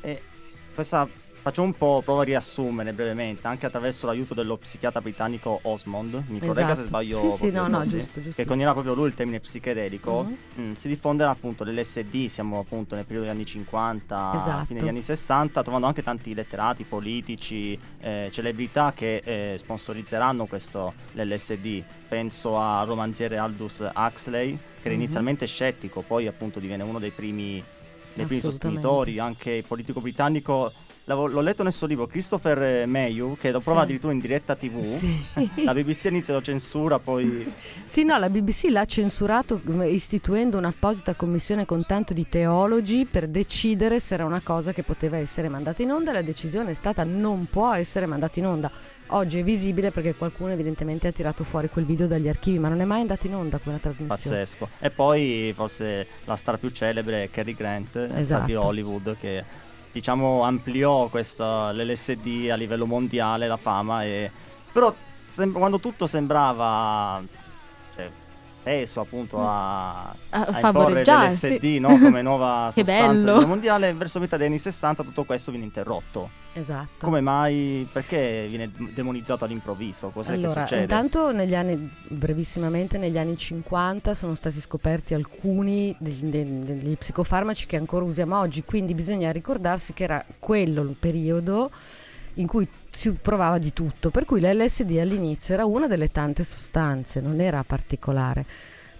E 0.00 0.22
questa 0.74 1.06
faccio 1.42 1.62
un 1.62 1.72
po', 1.76 2.02
provo 2.04 2.20
a 2.20 2.22
riassumere 2.22 2.92
brevemente, 2.92 3.48
anche 3.48 3.66
attraverso 3.66 4.06
l'aiuto 4.06 4.32
dello 4.32 4.56
psichiatra 4.56 5.00
britannico 5.00 5.58
Osmond, 5.62 6.22
mi 6.28 6.38
corregga 6.38 6.66
se 6.66 6.72
Esatto. 6.72 6.86
sbaglio. 6.86 7.18
Sì, 7.18 7.30
sì, 7.32 7.50
no, 7.50 7.66
no, 7.66 7.78
così, 7.78 7.98
giusto, 7.98 8.22
giusto, 8.22 8.40
Che 8.40 8.48
coniera 8.48 8.70
proprio 8.72 8.94
lui 8.94 9.08
il 9.08 9.14
termine 9.14 9.40
psichedelico. 9.40 10.22
Mhm. 10.22 10.36
Mm, 10.60 10.72
si 10.74 10.86
diffonderà 10.86 11.30
appunto 11.30 11.64
l'LSD, 11.64 12.26
siamo 12.28 12.60
appunto 12.60 12.94
nel 12.94 13.04
periodo 13.04 13.26
degli 13.26 13.34
anni 13.36 13.44
50, 13.44 14.30
Esatto. 14.36 14.64
fine 14.66 14.78
degli 14.78 14.88
anni 14.88 15.02
60, 15.02 15.62
trovando 15.62 15.88
anche 15.88 16.04
tanti 16.04 16.32
letterati, 16.32 16.84
politici, 16.84 17.76
eh, 17.98 18.28
celebrità 18.30 18.92
che 18.94 19.16
eh, 19.24 19.56
sponsorizzeranno 19.58 20.46
questo 20.46 20.92
l'LSD. 21.14 21.82
Penso 22.06 22.56
al 22.56 22.86
romanziere 22.86 23.38
Aldous 23.38 23.80
Huxley, 23.92 24.50
che 24.80 24.86
era 24.88 24.94
Mhm. 24.94 25.00
inizialmente 25.00 25.46
scettico, 25.46 26.02
poi 26.06 26.28
appunto 26.28 26.60
diviene 26.60 26.84
uno 26.84 27.00
dei 27.00 27.10
primi, 27.10 27.60
dei 28.14 28.26
primi 28.26 28.40
sostenitori, 28.40 29.18
anche 29.18 29.50
il 29.54 29.64
politico 29.66 30.00
britannico. 30.00 30.72
L'ho 31.04 31.40
letto 31.40 31.64
nel 31.64 31.72
suo 31.72 31.88
libro 31.88 32.06
Christopher 32.06 32.62
eh, 32.62 32.86
Mayhew, 32.86 33.36
che 33.36 33.50
lo 33.50 33.58
prova 33.60 33.80
Sì. 33.80 33.84
addirittura 33.86 34.12
in 34.12 34.20
diretta 34.20 34.54
TV. 34.54 34.82
Sì. 34.82 35.24
La 35.64 35.74
BBC 35.74 36.04
inizia 36.04 36.32
la 36.34 36.40
censura, 36.40 36.98
poi 37.00 37.50
Sì, 37.84 38.04
no, 38.04 38.16
la 38.18 38.30
BBC 38.30 38.68
l'ha 38.70 38.84
censurato 38.86 39.60
mm, 39.68 39.82
istituendo 39.82 40.58
un'apposita 40.58 41.14
commissione 41.14 41.66
con 41.66 41.84
tanto 41.86 42.14
di 42.14 42.26
teologi 42.28 43.04
per 43.04 43.26
decidere 43.28 43.98
se 44.00 44.14
era 44.14 44.24
una 44.24 44.40
cosa 44.42 44.72
che 44.72 44.82
poteva 44.84 45.18
essere 45.18 45.48
mandata 45.48 45.82
in 45.82 45.90
onda 45.90 46.12
la 46.12 46.22
decisione 46.22 46.70
è 46.70 46.74
stata 46.74 47.02
non 47.04 47.46
può 47.50 47.72
essere 47.74 48.06
mandata 48.06 48.38
in 48.38 48.46
onda. 48.46 48.70
Oggi 49.08 49.40
è 49.40 49.42
visibile 49.42 49.90
perché 49.90 50.14
qualcuno 50.14 50.52
evidentemente 50.52 51.08
ha 51.08 51.12
tirato 51.12 51.44
fuori 51.44 51.68
quel 51.68 51.84
video 51.84 52.06
dagli 52.06 52.28
archivi, 52.28 52.58
ma 52.58 52.68
non 52.68 52.80
è 52.80 52.84
mai 52.84 53.00
andato 53.02 53.26
in 53.26 53.34
onda 53.34 53.58
come 53.58 53.74
la 53.74 53.80
trasmissione. 53.80 54.36
pazzesco. 54.38 54.68
E 54.78 54.88
poi 54.90 55.52
forse 55.54 56.06
la 56.24 56.36
star 56.36 56.58
più 56.58 56.70
celebre 56.70 57.24
è 57.24 57.30
Cary 57.30 57.54
Grant, 57.54 57.90
star 57.90 58.18
Esatto. 58.18 58.46
di 58.46 58.54
Hollywood, 58.54 59.16
che 59.20 59.44
diciamo 59.92 60.42
ampliò 60.42 61.08
questa, 61.08 61.72
l'LSD 61.72 62.48
a 62.50 62.56
livello 62.56 62.86
mondiale, 62.86 63.46
la 63.46 63.56
fama. 63.56 64.04
E... 64.04 64.30
Però 64.72 64.92
sem- 65.28 65.52
quando 65.52 65.78
tutto 65.78 66.06
sembrava 66.06 67.22
teso 68.62 69.00
appunto 69.00 69.38
a, 69.40 70.00
A 70.00 70.14
a 70.30 70.38
imporre 70.38 70.60
favoreggiare, 70.60 71.30
l'LSD 71.30 71.60
sì. 71.60 71.78
no? 71.78 71.98
come 71.98 72.20
nuova 72.22 72.70
sostanza 72.72 73.04
a 73.04 73.12
livello 73.12 73.46
mondiale, 73.46 73.92
verso 73.94 74.20
metà 74.20 74.36
degli 74.36 74.46
anni 74.48 74.58
60 74.58 75.02
tutto 75.02 75.24
questo 75.24 75.50
viene 75.50 75.66
interrotto. 75.66 76.40
Esatto. 76.54 77.06
Come 77.06 77.22
mai? 77.22 77.88
Perché 77.90 78.46
viene 78.48 78.70
demonizzato 78.92 79.44
all'improvviso? 79.44 80.10
Cos'è 80.10 80.34
allora, 80.34 80.52
che 80.52 80.60
succede? 80.60 80.82
intanto 80.82 81.32
negli 81.32 81.54
anni, 81.54 81.90
brevissimamente, 82.08 82.98
negli 82.98 83.16
anni 83.16 83.36
50 83.36 84.14
sono 84.14 84.34
stati 84.34 84.60
scoperti 84.60 85.14
alcuni 85.14 85.94
degli, 85.98 86.24
de- 86.26 86.64
degli 86.64 86.96
psicofarmaci 86.96 87.66
che 87.66 87.76
ancora 87.76 88.04
usiamo 88.04 88.38
oggi, 88.38 88.64
quindi 88.64 88.92
bisogna 88.94 89.32
ricordarsi 89.32 89.94
che 89.94 90.04
era 90.04 90.24
quello 90.38 90.82
il 90.82 90.94
periodo 90.98 91.70
in 92.34 92.46
cui 92.46 92.66
si 92.90 93.10
provava 93.12 93.58
di 93.58 93.72
tutto, 93.72 94.10
per 94.10 94.24
cui 94.24 94.40
l'LSD 94.40 94.98
all'inizio 94.98 95.54
era 95.54 95.64
una 95.64 95.86
delle 95.86 96.10
tante 96.10 96.44
sostanze, 96.44 97.20
non 97.20 97.40
era 97.40 97.62
particolare. 97.62 98.44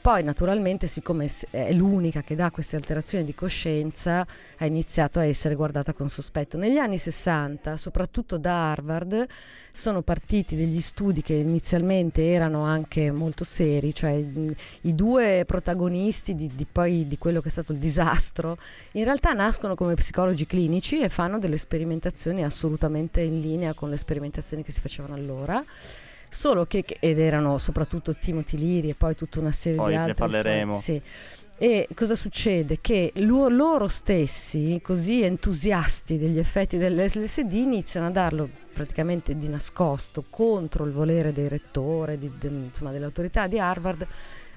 Poi 0.03 0.25
naturalmente, 0.25 0.89
siccome 0.89 1.31
è 1.51 1.73
l'unica 1.73 2.23
che 2.23 2.35
dà 2.35 2.51
queste 2.51 2.75
alterazioni 2.75 3.25
di 3.25 3.37
coscienza, 3.37 4.27
ha 4.59 4.67
iniziato 4.67 5.21
a 5.21 5.25
essere 5.25 5.55
guardata 5.55 5.93
con 5.93 6.09
sospetto. 6.09 6.59
Negli 6.59 6.77
anni 6.77 6.99
60, 6.99 7.77
soprattutto 7.77 8.37
da 8.37 8.73
Harvard, 8.73 9.25
sono 9.71 10.03
partiti 10.03 10.57
degli 10.57 10.81
studi 10.81 11.23
che 11.23 11.35
inizialmente 11.35 12.33
erano 12.33 12.65
anche 12.65 13.13
molto 13.13 13.45
seri, 13.45 13.95
cioè 13.95 14.11
i 14.11 14.95
due 14.97 15.45
protagonisti 15.47 16.35
di, 16.35 16.51
di 16.53 16.67
poi 16.71 17.07
di 17.07 17.17
quello 17.17 17.41
che 17.41 17.47
è 17.47 17.53
stato 17.53 17.71
il 17.71 17.79
disastro, 17.79 18.59
in 18.93 19.05
realtà 19.05 19.33
nascono 19.35 19.77
come 19.77 19.95
psicologi 19.95 20.47
clinici 20.47 20.99
e 20.99 21.11
fanno 21.11 21.39
delle 21.39 21.59
sperimentazioni 21.59 22.43
assolutamente 22.43 23.21
in 23.21 23.39
linea 23.39 23.73
con 23.73 23.89
le 23.89 23.99
sperimentazioni 23.99 24.65
che 24.65 24.73
si 24.73 24.81
facevano 24.81 25.15
allora. 25.15 25.65
Solo 26.35 26.65
che, 26.65 26.83
ed 26.99 27.19
erano 27.19 27.59
soprattutto 27.59 28.15
Timothy 28.17 28.57
Leary 28.59 28.89
e 28.89 28.95
poi 28.95 29.15
tutta 29.15 29.39
una 29.39 29.53
serie 29.53 29.77
Poi 29.77 29.89
di 29.91 29.95
ne 29.97 30.01
altri. 30.01 30.15
parleremo. 30.17 30.79
Sì. 30.81 31.01
E 31.59 31.87
cosa 31.95 32.15
succede? 32.15 32.79
Che 32.81 33.13
lu- 33.17 33.49
loro 33.51 33.87
stessi, 33.87 34.81
così 34.83 35.23
entusiasti 35.23 36.17
degli 36.17 36.39
effetti 36.39 36.79
dell'LSD, 36.79 37.53
iniziano 37.53 38.07
a 38.07 38.11
darlo 38.11 38.49
praticamente 38.73 39.37
di 39.37 39.47
nascosto 39.49 40.25
contro 40.31 40.85
il 40.87 40.93
volere 40.93 41.33
dei 41.33 41.49
rettori, 41.49 42.19
di- 42.19 42.33
de- 42.39 42.49
insomma, 42.49 42.91
delle 42.93 43.05
autorità 43.05 43.47
di 43.47 43.59
Harvard 43.59 44.07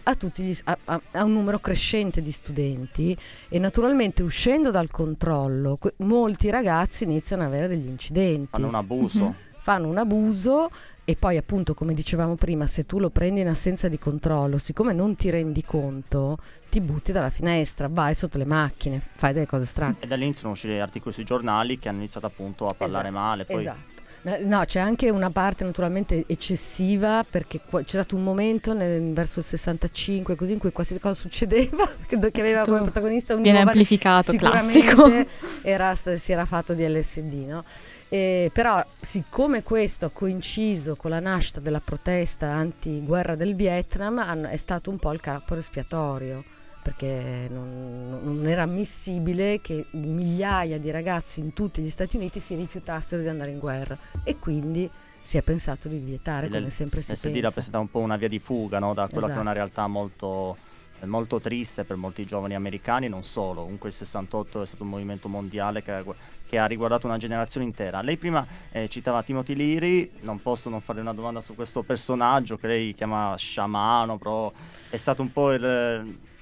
a, 0.04 0.16
tutti 0.16 0.44
gli- 0.44 0.58
a- 0.64 0.78
a- 0.86 1.02
a 1.12 1.24
un 1.26 1.34
numero 1.34 1.60
crescente 1.60 2.22
di 2.22 2.32
studenti 2.32 3.16
e 3.50 3.60
naturalmente 3.60 4.24
uscendo 4.24 4.72
dal 4.72 4.90
controllo 4.90 5.76
que- 5.76 5.94
molti 5.98 6.50
ragazzi 6.50 7.04
iniziano 7.04 7.42
ad 7.44 7.50
avere 7.50 7.68
degli 7.68 7.88
incidenti 7.88 8.48
Fanno 8.52 8.68
un 8.68 8.76
abuso. 8.76 9.36
Fanno 9.66 9.88
un 9.90 9.98
abuso 9.98 10.70
e 11.06 11.15
poi 11.15 11.38
appunto 11.38 11.76
come 11.76 11.94
dicevamo 11.94 12.36
prima 12.36 12.65
se 12.65 12.86
tu 12.86 12.98
lo 13.00 13.12
prendi 13.12 13.41
in 13.41 13.48
assenza 13.48 13.88
di 13.88 14.00
controllo 14.00 14.58
siccome 14.58 14.91
non 14.91 15.15
ti 15.15 15.30
rendi 15.30 15.63
conto 15.63 16.39
ti 16.70 16.82
butti 16.82 17.12
dalla 17.12 17.30
finestra 17.30 17.88
vai 17.89 18.15
sotto 18.15 18.39
le 18.39 18.46
macchine 18.46 19.00
fai 19.00 19.32
delle 19.32 19.46
cose 19.46 19.65
strane 19.65 19.98
E 20.00 20.08
dall'inizio 20.08 20.41
sono 20.41 20.54
usciti 20.54 20.74
articoli 20.74 21.13
sui 21.13 21.24
giornali 21.24 21.78
che 21.78 21.89
hanno 21.89 22.00
iniziato 22.00 22.26
appunto 22.26 22.65
a 22.65 22.74
parlare 22.76 23.10
Esatto, 23.10 23.24
male. 23.24 23.46
Poi 23.46 23.60
esatto 23.62 23.95
No, 24.26 24.64
c'è 24.66 24.80
anche 24.80 25.12
una 25.12 25.30
parte 25.30 25.64
naturalmente 25.64 26.24
eccessiva 26.26 27.24
perché 27.30 27.60
qua- 27.64 27.82
c'è 27.84 27.90
stato 27.90 28.16
un 28.16 28.24
momento 28.24 28.74
nel- 28.74 29.14
verso 29.14 29.38
il 29.38 29.46
65 29.46 30.36
così 30.36 30.54
in 30.54 30.58
cui 30.58 30.72
qualsiasi 30.72 31.00
cosa 31.00 31.14
succedeva 31.14 31.88
che, 32.08 32.18
che 32.32 32.42
aveva 32.42 32.62
Tutto 32.62 32.72
come 32.72 32.82
protagonista 32.90 33.36
un 33.36 33.44
viene 33.44 33.60
giovane 33.60 33.78
amplificato, 33.78 34.34
classico. 34.36 35.12
era, 35.62 35.94
si 35.94 36.32
era 36.32 36.46
fatto 36.46 36.74
di 36.74 36.88
LSD, 36.88 37.34
no? 37.48 37.64
E 38.10 38.50
però 38.52 38.84
siccome 39.00 39.62
questo 39.62 40.08
ha 40.08 40.10
coinciso 40.12 40.96
con 40.96 41.12
la 41.12 41.20
nascita 41.20 41.60
della 41.60 41.82
protesta 41.84 42.48
anti-guerra 42.48 43.36
del 43.36 43.54
Vietnam 43.54 44.18
hanno- 44.18 44.48
è 44.48 44.58
stato 44.58 44.90
un 44.90 44.98
po' 44.98 45.12
il 45.14 45.20
capo 45.20 45.54
espiatorio 45.56 46.44
perché 46.86 47.48
non, 47.50 48.19
non 48.21 48.45
era 48.45 48.62
ammissibile 48.62 49.60
che 49.60 49.88
migliaia 49.93 50.78
di 50.78 50.91
ragazzi 50.91 51.39
in 51.39 51.52
tutti 51.52 51.82
gli 51.82 51.89
Stati 51.89 52.15
Uniti 52.15 52.39
si 52.39 52.54
rifiutassero 52.54 53.24
di 53.24 53.28
andare 53.28 53.50
in 53.50 53.58
guerra 53.58 53.98
e 54.24 54.38
quindi 54.38 54.88
si 55.24 55.39
è 55.39 55.41
pensato 55.41 55.88
di 55.88 55.98
vietare 55.98 56.48
come 56.48 56.69
sempre 56.69 57.02
si 57.02 57.08
pensa. 57.08 57.41
rappresenta 57.41 57.80
un 57.80 57.89
po' 57.89 57.98
una 57.98 58.17
via 58.17 58.28
di 58.28 58.38
fuga 58.38 58.78
no? 58.78 58.93
da 58.93 59.08
quella 59.08 59.26
che 59.26 59.34
è 59.34 59.39
una 59.39 59.52
Esatto. 59.52 59.58
realtà 59.58 59.88
molto, 59.88 60.58
molto 61.06 61.39
triste 61.39 61.86
per 61.86 61.95
molti 61.95 62.24
giovani 62.24 62.54
americani, 62.54 63.10
non 63.10 63.24
solo. 63.24 63.63
Comunque 63.63 63.89
il 63.89 63.95
68 63.95 64.62
è 64.62 64.65
stato 64.67 64.84
un 64.84 64.89
movimento 64.89 65.28
mondiale 65.28 65.82
che 65.82 66.04
che 66.48 66.60
ha 66.60 66.67
riguardato 66.67 67.08
una 67.08 67.17
generazione 67.17 67.65
intera. 67.65 68.04
Lei 68.04 68.17
prima 68.17 68.45
eh, 68.71 68.88
citava 68.88 69.24
Timothy 69.24 69.56
Leary, 69.56 70.12
non 70.21 70.39
posso 70.39 70.69
non 70.69 70.82
fare 70.82 71.02
una 71.02 71.13
domanda 71.13 71.41
su 71.41 71.56
questo 71.56 71.82
personaggio 71.82 72.58
che 72.58 72.67
lei 72.67 72.93
chiama 72.93 73.34
sciamano, 73.36 74.19
però 74.19 74.54
è 74.91 74.98
stato 74.98 75.24
un 75.24 75.32
po' 75.32 75.52
il... 75.52 76.34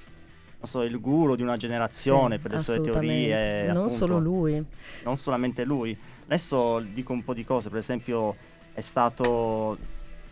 eh, 0.64 0.68
so, 0.68 0.82
il 0.82 1.00
guru 1.00 1.36
di 1.36 1.42
una 1.42 1.56
generazione 1.56 2.36
Sì, 2.36 2.42
per 2.42 2.52
le 2.52 2.58
sue 2.58 2.80
teorie. 2.80 3.66
Non 3.68 3.76
appunto. 3.76 3.94
solo 3.94 4.18
lui. 4.18 4.64
non 5.04 5.16
solamente 5.16 5.64
lui. 5.64 5.96
Adesso 6.26 6.80
dico 6.80 7.12
un 7.12 7.22
po' 7.24 7.34
di 7.34 7.44
cose, 7.44 7.68
per 7.68 7.78
esempio 7.78 8.34
è 8.72 8.80
stato 8.80 9.76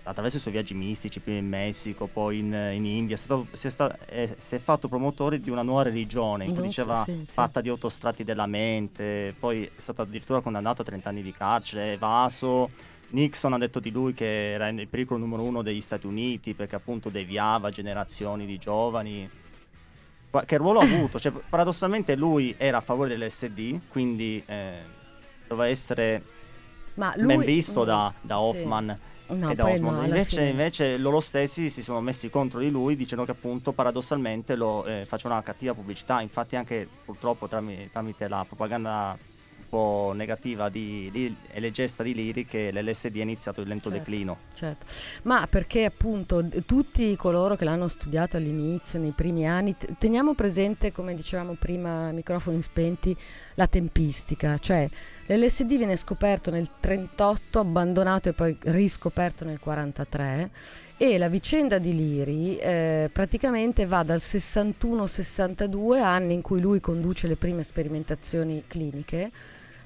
attraverso 0.04 0.38
i 0.38 0.40
suoi 0.40 0.52
viaggi 0.52 0.74
mistici, 0.74 1.20
prima 1.20 1.38
in 1.38 1.46
Messico, 1.48 2.06
poi 2.06 2.40
in, 2.40 2.52
in 2.72 2.84
India, 2.84 3.14
è 3.14 3.18
stato- 3.18 3.46
si, 3.52 3.68
è 3.68 3.70
sta- 3.70 3.96
è- 4.04 4.34
si 4.36 4.56
è 4.56 4.58
fatto 4.58 4.88
promotore 4.88 5.40
di 5.40 5.48
una 5.48 5.62
nuova 5.62 5.82
religione, 5.84 6.44
in 6.44 6.54
cui 6.54 6.62
diceva 6.64 7.04
sì, 7.04 7.22
sì. 7.24 7.32
fatta 7.32 7.60
di 7.60 7.68
autostrati 7.68 8.24
della 8.24 8.46
mente, 8.46 9.32
poi 9.38 9.64
è 9.64 9.70
stato 9.76 10.02
addirittura 10.02 10.40
condannato 10.40 10.82
a 10.82 10.84
30 10.84 11.08
anni 11.08 11.22
di 11.22 11.32
carcere, 11.32 11.92
evaso. 11.92 12.70
Nixon 13.10 13.52
ha 13.52 13.58
detto 13.58 13.78
di 13.78 13.90
lui 13.90 14.14
che 14.14 14.52
era 14.52 14.68
il 14.68 14.88
pericolo 14.88 15.20
numero 15.20 15.42
uno 15.42 15.62
degli 15.62 15.82
Stati 15.82 16.06
Uniti 16.06 16.54
perché 16.54 16.76
appunto 16.76 17.08
deviava 17.10 17.68
generazioni 17.70 18.46
di 18.46 18.56
giovani. 18.58 19.28
Che 20.44 20.56
ruolo 20.56 20.80
ha 20.80 20.84
avuto? 20.84 21.20
Cioè, 21.20 21.30
paradossalmente 21.30 22.16
lui 22.16 22.54
era 22.56 22.78
a 22.78 22.80
favore 22.80 23.08
dell'SD, 23.10 23.80
quindi 23.88 24.42
eh, 24.46 24.78
doveva 25.46 25.68
essere 25.68 26.22
Ma 26.94 27.12
lui, 27.16 27.26
ben 27.36 27.40
visto 27.40 27.84
da, 27.84 28.12
da 28.20 28.36
Sì. 28.36 28.42
Hoffman. 28.42 28.98
No, 29.28 29.50
e 29.50 29.54
da 29.54 29.64
Osmond. 29.66 29.96
no, 29.96 30.04
invece, 30.04 30.42
invece 30.44 30.98
loro 30.98 31.20
stessi 31.20 31.70
si 31.70 31.82
sono 31.82 32.02
messi 32.02 32.28
contro 32.28 32.58
di 32.60 32.70
lui 32.70 32.96
dicendo 32.96 33.24
che 33.24 33.30
appunto 33.30 33.72
paradossalmente 33.72 34.56
lo 34.56 34.84
eh, 34.84 35.04
faceva 35.06 35.34
una 35.34 35.42
cattiva 35.42 35.72
pubblicità. 35.72 36.20
Infatti 36.20 36.54
anche 36.56 36.86
purtroppo 37.04 37.48
trami- 37.48 37.88
tramite 37.90 38.28
la 38.28 38.44
propaganda 38.46 39.16
un 39.72 39.78
po' 39.78 40.12
negativa 40.14 40.68
di, 40.68 41.08
di- 41.10 41.34
e 41.50 41.58
le 41.58 41.70
gesta 41.70 42.02
di 42.02 42.12
Liri 42.12 42.44
che 42.44 42.70
l'LSD 42.72 43.16
ha 43.16 43.22
iniziato 43.22 43.62
il 43.62 43.68
lento 43.68 43.88
Certo. 43.88 43.98
declino. 44.04 44.36
Certo, 44.54 44.84
ma 45.22 45.46
perché 45.48 45.86
appunto 45.86 46.46
tutti 46.66 47.16
coloro 47.16 47.56
che 47.56 47.64
l'hanno 47.64 47.88
studiato 47.88 48.36
all'inizio, 48.36 48.98
nei 48.98 49.12
primi 49.12 49.48
anni, 49.48 49.74
t- 49.76 49.96
teniamo 49.96 50.34
presente, 50.34 50.92
come 50.92 51.14
dicevamo 51.14 51.54
prima, 51.58 52.10
microfoni 52.12 52.60
spenti, 52.60 53.16
la 53.54 53.66
tempistica, 53.66 54.58
cioè 54.58 54.86
l'LSD 55.26 55.76
viene 55.76 55.96
scoperto 55.96 56.50
nel 56.50 56.68
38, 56.78 57.58
abbandonato 57.58 58.28
e 58.28 58.32
poi 58.34 58.54
riscoperto 58.60 59.44
nel 59.46 59.58
43 59.58 60.50
e 60.98 61.16
la 61.18 61.28
vicenda 61.28 61.78
di 61.78 61.94
Liri 61.94 62.58
eh, 62.58 63.08
praticamente 63.12 63.86
va 63.86 64.02
dal 64.02 64.18
61-62 64.18 66.00
anni 66.00 66.34
in 66.34 66.42
cui 66.42 66.60
lui 66.60 66.80
conduce 66.80 67.26
le 67.26 67.36
prime 67.36 67.62
sperimentazioni 67.62 68.64
cliniche 68.66 69.30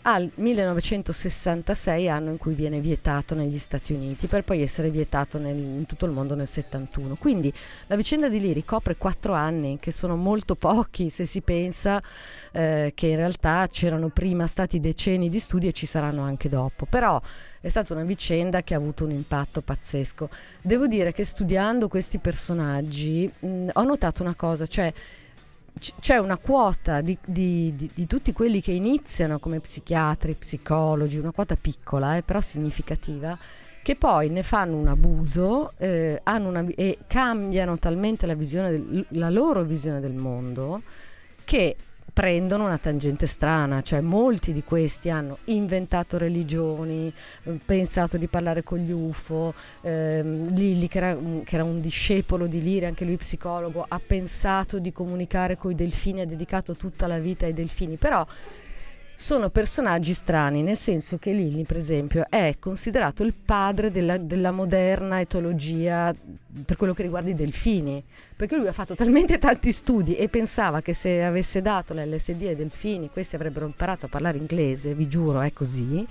al 0.09 0.31
1966 0.33 2.09
anno 2.09 2.31
in 2.31 2.39
cui 2.39 2.55
viene 2.55 2.79
vietato 2.79 3.35
negli 3.35 3.59
Stati 3.59 3.93
Uniti 3.93 4.29
per 4.29 4.45
poi 4.45 4.63
essere 4.63 4.89
vietato 4.89 5.37
nel- 5.37 5.57
in 5.57 5.85
tutto 5.85 6.07
il 6.07 6.13
mondo 6.13 6.37
nel 6.37 6.47
71. 6.47 7.17
Quindi 7.17 7.53
la 7.89 7.97
vicenda 7.97 8.29
di 8.29 8.39
Liri 8.39 8.65
copre 8.65 8.97
quattro 8.97 9.33
anni, 9.33 9.79
che 9.81 9.91
sono 9.91 10.15
molto 10.15 10.55
pochi 10.55 11.11
se 11.11 11.25
si 11.25 11.41
pensa 11.41 12.01
eh, 12.53 12.93
che 12.95 13.07
in 13.09 13.17
realtà 13.17 13.67
c'erano 13.69 14.09
prima 14.09 14.47
stati 14.47 14.79
decenni 14.79 15.29
di 15.29 15.41
studi 15.41 15.67
e 15.67 15.73
ci 15.73 15.87
saranno 15.87 16.23
anche 16.23 16.49
dopo. 16.49 16.87
Però 16.87 17.21
è 17.61 17.69
stata 17.69 17.93
una 17.93 18.05
vicenda 18.05 18.63
che 18.63 18.75
ha 18.75 18.77
avuto 18.77 19.05
un 19.05 19.11
impatto 19.11 19.61
pazzesco. 19.61 20.29
Devo 20.63 20.87
dire 20.87 21.13
che 21.13 21.25
studiando 21.25 21.89
questi 21.89 22.19
personaggi 22.19 23.29
mh, 23.41 23.71
ho 23.73 23.83
notato 23.83 24.23
una 24.23 24.35
cosa, 24.37 24.69
cioè 24.69 24.93
c'è 26.01 26.17
una 26.19 26.37
quota 26.39 27.01
di, 27.01 27.17
di- 27.25 27.75
di- 27.77 27.91
di 27.93 28.07
tutti 28.07 28.33
quelli 28.33 28.61
che 28.61 28.73
iniziano 28.73 29.39
come 29.39 29.61
psichiatri, 29.61 30.35
psicologi, 30.35 31.19
una 31.19 31.33
quota 31.33 31.57
piccola, 31.57 32.17
eh, 32.17 32.23
però 32.23 32.41
significativa, 32.41 33.37
che 33.83 33.95
poi 33.95 34.31
ne 34.31 34.43
fanno 34.43 34.77
un 34.77 34.89
abuso 34.89 35.73
eh, 35.77 36.21
una 36.49 36.65
e 36.75 36.99
cambiano 37.07 37.79
talmente 37.79 38.27
la, 38.27 38.35
del- 38.71 39.07
la 39.11 39.31
loro 39.31 39.63
visione 39.63 40.01
del 40.01 40.15
mondo 40.15 40.83
che 41.45 41.77
prendono 42.17 42.65
una 42.65 42.79
tangente 42.79 43.27
strana, 43.27 43.83
cioè 43.83 44.01
molti 44.01 44.55
di 44.55 44.65
questi 44.65 45.11
hanno 45.11 45.37
inventato 45.45 46.17
religioni, 46.17 47.13
eh, 47.43 47.61
pensato 47.63 48.17
di 48.17 48.27
parlare 48.27 48.63
con 48.63 48.79
gli 48.79 48.91
UFO, 48.91 49.53
ehm, 49.83 50.55
Lilli 50.55 50.89
che 50.89 50.97
era, 50.97 51.15
che 51.45 51.55
era 51.55 51.65
un 51.65 51.79
discepolo 51.79 52.47
di 52.47 52.63
Liri, 52.63 52.87
anche 52.87 53.05
lui 53.05 53.19
psicologo, 53.19 53.85
ha 53.87 54.01
pensato 54.01 54.79
di 54.79 54.93
comunicare 54.93 55.59
con 55.59 55.73
i 55.73 55.75
delfini, 55.75 56.23
ha 56.23 56.27
dedicato 56.27 56.75
tutta 56.75 57.07
la 57.07 57.19
vita 57.19 57.45
ai 57.45 57.53
delfini, 57.53 57.97
però 57.97 58.27
sono 59.19 59.49
personaggi 59.49 60.13
strani, 60.13 60.63
nel 60.63 60.77
senso 60.77 61.17
che 61.17 61.33
Lilli, 61.33 61.65
per 61.65 61.79
esempio, 61.79 62.27
è 62.29 62.57
considerato 62.61 63.23
il 63.23 63.33
padre 63.33 63.91
della, 63.91 64.19
della 64.19 64.51
moderna 64.51 65.21
etologia 65.21 66.15
per 66.65 66.77
quello 66.77 66.93
che 66.93 67.03
riguarda 67.03 67.31
i 67.31 67.35
delfini, 67.35 68.05
perché 68.37 68.57
lui 68.57 68.67
ha 68.67 68.73
fatto 68.73 68.95
talmente 68.95 69.39
tanti 69.41 69.73
studi 69.73 70.17
e 70.17 70.29
pensava 70.29 70.83
che 70.83 70.93
se 70.93 71.25
avesse 71.25 71.63
dato 71.63 71.95
l'LSD 71.95 72.43
ai 72.43 72.57
delfini 72.57 73.09
questi 73.09 73.37
avrebbero 73.37 73.65
imparato 73.65 74.05
a 74.05 74.11
parlare 74.11 74.37
inglese, 74.37 74.95
vi 74.95 75.09
giuro, 75.09 75.41
è 75.41 75.53
così. 75.55 76.07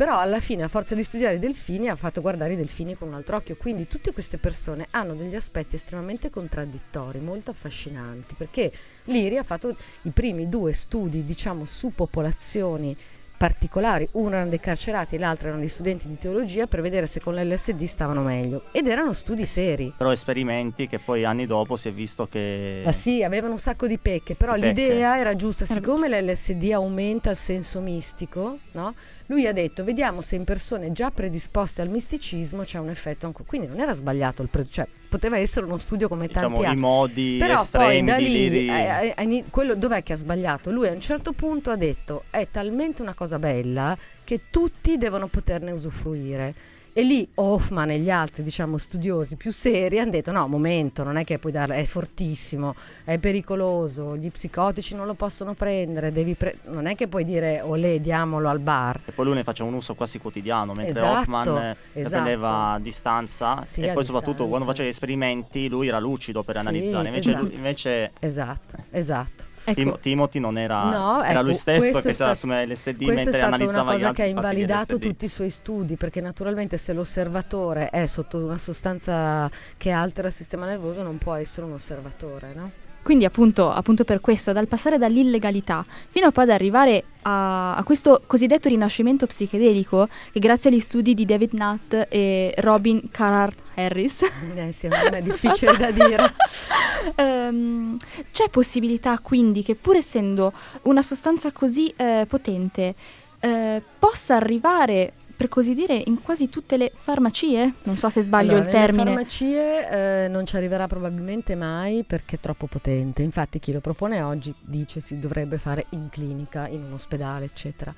Però 0.00 0.18
alla 0.18 0.40
fine, 0.40 0.62
a 0.62 0.68
forza 0.68 0.94
di 0.94 1.04
studiare 1.04 1.34
i 1.34 1.38
delfini, 1.38 1.90
ha 1.90 1.94
fatto 1.94 2.22
guardare 2.22 2.54
i 2.54 2.56
delfini 2.56 2.94
con 2.94 3.08
un 3.08 3.14
altro 3.14 3.36
occhio. 3.36 3.56
Quindi 3.56 3.86
tutte 3.86 4.14
queste 4.14 4.38
persone 4.38 4.86
hanno 4.92 5.12
degli 5.12 5.34
aspetti 5.34 5.76
estremamente 5.76 6.30
contraddittori, 6.30 7.18
molto 7.18 7.50
affascinanti, 7.50 8.34
perché 8.34 8.72
Liri 9.04 9.36
ha 9.36 9.42
fatto 9.42 9.76
i 10.04 10.10
primi 10.10 10.48
due 10.48 10.72
studi, 10.72 11.22
diciamo, 11.22 11.66
su 11.66 11.92
popolazioni 11.94 12.96
particolari, 13.40 14.06
uno 14.12 14.34
erano 14.34 14.50
dei 14.50 14.60
carcerati 14.60 15.14
e 15.14 15.18
l'altro 15.18 15.46
erano 15.46 15.60
dei 15.60 15.70
studenti 15.70 16.08
di 16.08 16.18
teologia 16.18 16.66
per 16.66 16.82
vedere 16.82 17.06
se 17.06 17.20
con 17.20 17.34
l'LSD 17.34 17.84
stavano 17.84 18.20
meglio 18.20 18.64
ed 18.70 18.86
erano 18.86 19.14
studi 19.14 19.46
seri. 19.46 19.94
Però 19.96 20.12
esperimenti 20.12 20.86
che 20.86 20.98
poi 20.98 21.24
anni 21.24 21.46
dopo 21.46 21.76
si 21.76 21.88
è 21.88 21.92
visto 21.92 22.26
che... 22.26 22.82
Ma 22.84 22.92
sì, 22.92 23.22
avevano 23.22 23.54
un 23.54 23.58
sacco 23.58 23.86
di 23.86 23.96
pecche, 23.96 24.34
però 24.34 24.52
pecche. 24.52 24.66
l'idea 24.66 25.18
era 25.18 25.34
giusta, 25.36 25.64
siccome 25.64 26.08
l'LSD 26.08 26.70
aumenta 26.72 27.30
il 27.30 27.36
senso 27.36 27.80
mistico, 27.80 28.58
no? 28.72 28.94
Lui 29.30 29.46
ha 29.46 29.52
detto, 29.52 29.84
vediamo 29.84 30.22
se 30.22 30.34
in 30.34 30.42
persone 30.42 30.90
già 30.90 31.12
predisposte 31.12 31.82
al 31.82 31.88
misticismo 31.88 32.64
c'è 32.64 32.80
un 32.80 32.88
effetto 32.88 33.26
ancora. 33.26 33.44
Quindi 33.46 33.68
non 33.68 33.78
era 33.78 33.92
sbagliato 33.92 34.42
il 34.42 34.48
pre- 34.48 34.66
cioè 34.68 34.88
poteva 35.08 35.38
essere 35.38 35.66
uno 35.66 35.78
studio 35.78 36.08
come 36.08 36.26
tanti 36.26 36.48
Diciamo, 36.48 36.62
i 36.62 36.66
altri. 36.66 36.80
modi 36.80 37.36
Però 37.38 37.54
poi 37.54 37.62
estremi 37.62 38.06
da 38.10 38.16
di 38.16 38.24
lì, 38.24 38.32
Liri- 38.32 38.68
eh, 38.68 39.14
eh, 39.16 39.36
eh, 39.36 39.44
quello, 39.48 39.76
dov'è 39.76 40.02
che 40.02 40.14
ha 40.14 40.16
sbagliato? 40.16 40.72
Lui 40.72 40.88
a 40.88 40.92
un 40.92 41.00
certo 41.00 41.30
punto 41.30 41.70
ha 41.70 41.76
detto, 41.76 42.24
è 42.30 42.48
talmente 42.50 43.02
una 43.02 43.14
cosa 43.14 43.38
bella 43.38 43.96
che 44.24 44.40
tutti 44.50 44.96
devono 44.96 45.28
poterne 45.28 45.70
usufruire. 45.70 46.54
E 46.92 47.02
lì 47.02 47.26
Hoffman 47.34 47.90
e 47.90 47.98
gli 47.98 48.10
altri, 48.10 48.42
diciamo, 48.42 48.76
studiosi 48.76 49.36
più 49.36 49.52
seri 49.52 50.00
hanno 50.00 50.10
detto: 50.10 50.32
no, 50.32 50.48
momento, 50.48 51.04
non 51.04 51.16
è 51.16 51.24
che 51.24 51.38
puoi 51.38 51.52
darlo, 51.52 51.74
è 51.74 51.84
fortissimo, 51.84 52.74
è 53.04 53.18
pericoloso, 53.18 54.16
gli 54.16 54.28
psicotici 54.30 54.96
non 54.96 55.06
lo 55.06 55.14
possono 55.14 55.54
prendere, 55.54 56.10
devi 56.10 56.34
pre- 56.34 56.58
non 56.64 56.86
è 56.86 56.96
che 56.96 57.06
puoi 57.06 57.24
dire 57.24 57.60
olè, 57.60 58.00
diamolo 58.00 58.48
al 58.48 58.58
bar. 58.58 59.00
E 59.06 59.12
poi 59.12 59.24
lui 59.26 59.34
ne 59.34 59.44
faceva 59.44 59.68
un 59.68 59.76
uso 59.76 59.94
quasi 59.94 60.18
quotidiano, 60.18 60.72
mentre 60.72 60.98
Esatto, 60.98 61.18
Hoffman 61.20 61.56
eh, 61.58 61.76
esatto. 61.92 62.10
prendeva 62.22 62.72
a 62.72 62.78
distanza 62.80 63.62
Sì, 63.62 63.82
e 63.82 63.90
a 63.90 63.92
poi 63.92 64.04
soprattutto 64.04 64.42
distanza. 64.44 64.48
quando 64.48 64.66
faceva 64.66 64.88
gli 64.88 64.90
esperimenti 64.92 65.68
lui 65.68 65.86
era 65.88 66.00
lucido 66.00 66.42
per 66.42 66.54
Sì, 66.56 66.60
analizzare, 66.60 67.06
invece, 67.08 67.28
esatto. 67.30 67.44
lui- 67.46 67.54
invece 67.54 68.10
Esatto, 68.18 68.76
esatto. 68.90 69.44
Tim- 69.74 69.98
Timothy 70.00 70.38
non 70.38 70.58
era, 70.58 70.84
No, 70.84 71.22
era 71.22 71.32
ecco, 71.32 71.42
lui 71.42 71.54
stesso 71.54 71.80
che 71.80 72.00
si 72.00 72.06
era 72.06 72.12
stato- 72.12 72.30
assume 72.30 72.66
l'SD 72.66 72.72
Questa 72.72 73.02
è 73.04 73.06
mentre 73.14 73.32
stata 73.32 73.46
analizzava 73.46 73.82
una 73.82 73.90
gli 73.90 73.94
cosa 73.94 74.06
altri 74.08 74.22
che 74.22 74.28
ha 74.28 74.32
invalidato 74.32 74.98
tutti 74.98 75.24
i 75.24 75.28
suoi 75.28 75.50
studi, 75.50 75.96
perché 75.96 76.20
naturalmente 76.20 76.78
se 76.78 76.92
l'osservatore 76.92 77.90
è 77.90 78.06
sotto 78.06 78.38
una 78.38 78.58
sostanza 78.58 79.50
che 79.76 79.90
altera 79.90 80.28
il 80.28 80.34
sistema 80.34 80.66
nervoso 80.66 81.02
non 81.02 81.18
può 81.18 81.34
essere 81.34 81.66
un 81.66 81.72
osservatore, 81.72 82.52
no? 82.54 82.70
Quindi 83.02 83.24
appunto, 83.24 83.70
appunto 83.70 84.04
per 84.04 84.20
questo, 84.20 84.52
dal 84.52 84.68
passare 84.68 84.98
dall'illegalità 84.98 85.84
fino 86.08 86.26
a 86.26 86.30
poi 86.32 86.44
ad 86.44 86.50
arrivare 86.50 87.04
a, 87.22 87.74
a 87.76 87.82
questo 87.82 88.22
cosiddetto 88.26 88.68
rinascimento 88.68 89.26
psichedelico, 89.26 90.08
che 90.32 90.38
grazie 90.38 90.70
agli 90.70 90.80
studi 90.80 91.14
di 91.14 91.24
David 91.24 91.52
Nutt 91.52 92.06
e 92.08 92.54
Robin 92.58 93.10
Carhart 93.10 93.58
Harris, 93.74 94.22
Eh 94.54 94.72
sì, 94.72 94.88
non 94.88 95.14
è 95.14 95.22
difficile 95.22 95.76
da 95.76 95.90
dire. 95.90 96.34
ehm, 97.16 97.96
c'è 98.30 98.48
possibilità 98.48 99.18
quindi 99.18 99.62
che 99.62 99.74
pur 99.74 99.96
essendo 99.96 100.52
una 100.82 101.02
sostanza 101.02 101.52
così 101.52 101.92
eh, 101.96 102.26
potente, 102.28 102.94
eh, 103.40 103.82
possa 103.98 104.36
arrivare, 104.36 105.12
per 105.40 105.48
così 105.48 105.72
dire, 105.72 106.02
in 106.04 106.20
quasi 106.20 106.50
tutte 106.50 106.76
le 106.76 106.92
farmacie? 106.94 107.72
Non 107.84 107.96
so 107.96 108.10
se 108.10 108.20
sbaglio 108.20 108.50
Allora, 108.50 108.66
il 108.66 108.70
termine. 108.70 109.04
farmacie 109.04 110.24
eh, 110.24 110.28
non 110.28 110.44
ci 110.44 110.54
arriverà 110.56 110.86
probabilmente 110.86 111.54
mai 111.54 112.04
perché 112.04 112.36
è 112.36 112.40
troppo 112.40 112.66
potente. 112.66 113.22
Infatti 113.22 113.58
chi 113.58 113.72
lo 113.72 113.80
propone 113.80 114.20
oggi 114.20 114.54
dice 114.60 115.00
si 115.00 115.18
dovrebbe 115.18 115.56
fare 115.56 115.86
in 115.92 116.10
clinica, 116.10 116.68
in 116.68 116.82
un 116.84 116.92
ospedale, 116.92 117.46
eccetera. 117.46 117.94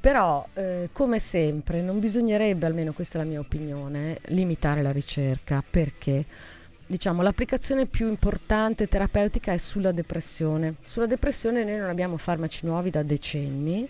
Però, 0.00 0.48
eh, 0.54 0.88
come 0.90 1.18
sempre, 1.18 1.82
non 1.82 2.00
bisognerebbe, 2.00 2.64
almeno 2.64 2.94
questa 2.94 3.18
è 3.18 3.22
la 3.22 3.28
mia 3.28 3.40
opinione, 3.40 4.20
limitare 4.28 4.80
la 4.80 4.90
ricerca 4.90 5.62
perché 5.68 6.24
diciamo 6.86 7.20
l'applicazione 7.20 7.84
più 7.84 8.08
importante 8.08 8.88
terapeutica 8.88 9.52
è 9.52 9.58
sulla 9.58 9.92
depressione. 9.92 10.76
Sulla 10.82 11.04
depressione 11.04 11.62
noi 11.62 11.76
non 11.76 11.90
abbiamo 11.90 12.16
farmaci 12.16 12.64
nuovi 12.64 12.88
da 12.88 13.02
decenni. 13.02 13.86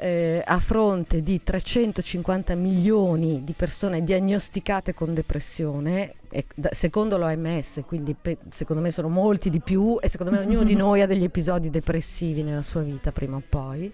Eh, 0.00 0.42
a 0.46 0.60
fronte 0.60 1.22
di 1.22 1.42
350 1.42 2.54
milioni 2.54 3.42
di 3.42 3.52
persone 3.52 4.04
diagnosticate 4.04 4.94
con 4.94 5.12
depressione, 5.12 6.14
e 6.30 6.46
da- 6.54 6.70
secondo 6.72 7.18
l'OMS, 7.18 7.82
quindi 7.84 8.14
pe- 8.20 8.38
secondo 8.48 8.80
me 8.80 8.92
sono 8.92 9.08
molti 9.08 9.50
di 9.50 9.60
più 9.60 9.98
e 10.00 10.08
secondo 10.08 10.32
me 10.32 10.38
ognuno 10.38 10.62
di 10.62 10.74
noi 10.76 11.00
ha 11.00 11.06
degli 11.06 11.24
episodi 11.24 11.68
depressivi 11.68 12.42
nella 12.42 12.62
sua 12.62 12.82
vita 12.82 13.10
prima 13.10 13.36
o 13.36 13.42
poi, 13.46 13.92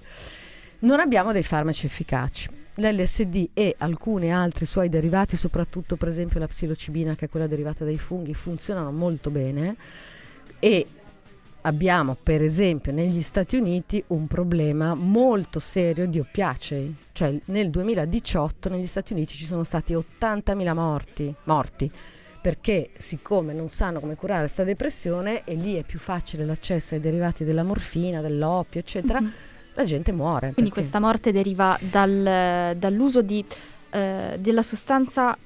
non 0.80 1.00
abbiamo 1.00 1.32
dei 1.32 1.42
farmaci 1.42 1.86
efficaci. 1.86 2.50
L'LSD 2.76 3.50
e 3.55 3.76
alcuni 3.78 4.32
altri 4.32 4.66
suoi 4.66 4.88
derivati, 4.88 5.36
soprattutto 5.36 5.96
per 5.96 6.09
esempio 6.09 6.40
la 6.40 6.48
psilocibina 6.48 7.14
che 7.14 7.26
è 7.26 7.28
quella 7.28 7.46
derivata 7.46 7.84
dai 7.84 7.96
funghi, 7.96 8.34
funzionano 8.34 8.90
molto 8.90 9.30
bene 9.30 9.76
e 10.59 10.86
abbiamo 11.67 12.17
per 12.21 12.43
esempio 12.43 12.93
negli 12.93 13.23
Stati 13.23 13.57
Uniti 13.57 14.03
un 14.09 14.27
problema 14.27 14.95
molto 14.95 15.59
serio 15.61 16.07
di 16.07 16.19
oppiacei, 16.19 16.95
cioè 17.12 17.39
nel 17.47 17.71
2018 17.71 18.69
negli 18.69 18.87
Stati 18.87 19.12
Uniti 19.12 19.35
ci 19.35 19.45
sono 19.47 19.65
stati 19.65 19.95
80.000 19.95 20.75
morti, 20.75 21.35
morti 21.45 21.91
perché 22.41 22.91
siccome 22.99 23.55
non 23.55 23.69
sanno 23.69 24.01
come 24.01 24.17
curare 24.17 24.41
questa 24.41 24.65
depressione 24.65 25.45
e 25.45 25.55
lì 25.55 25.77
è 25.77 25.83
più 25.83 25.99
facile 25.99 26.45
l'accesso 26.45 26.95
ai 26.95 27.01
derivati 27.01 27.43
della 27.45 27.62
morfina, 27.62 28.21
dell'oppio, 28.21 28.81
eccetera, 28.81 29.19
Mhm. 29.21 29.33
la 29.75 29.85
gente 29.85 30.12
muore. 30.12 30.53
Quindi 30.53 30.71
perché- 30.71 30.81
questa 30.81 31.01
morte 31.01 31.33
deriva 31.33 31.79
dal- 31.91 32.77
dall'uso 32.77 33.23
di 33.23 33.43
eh, 33.97 34.39
della 34.41 34.62
sostanza 34.65 35.39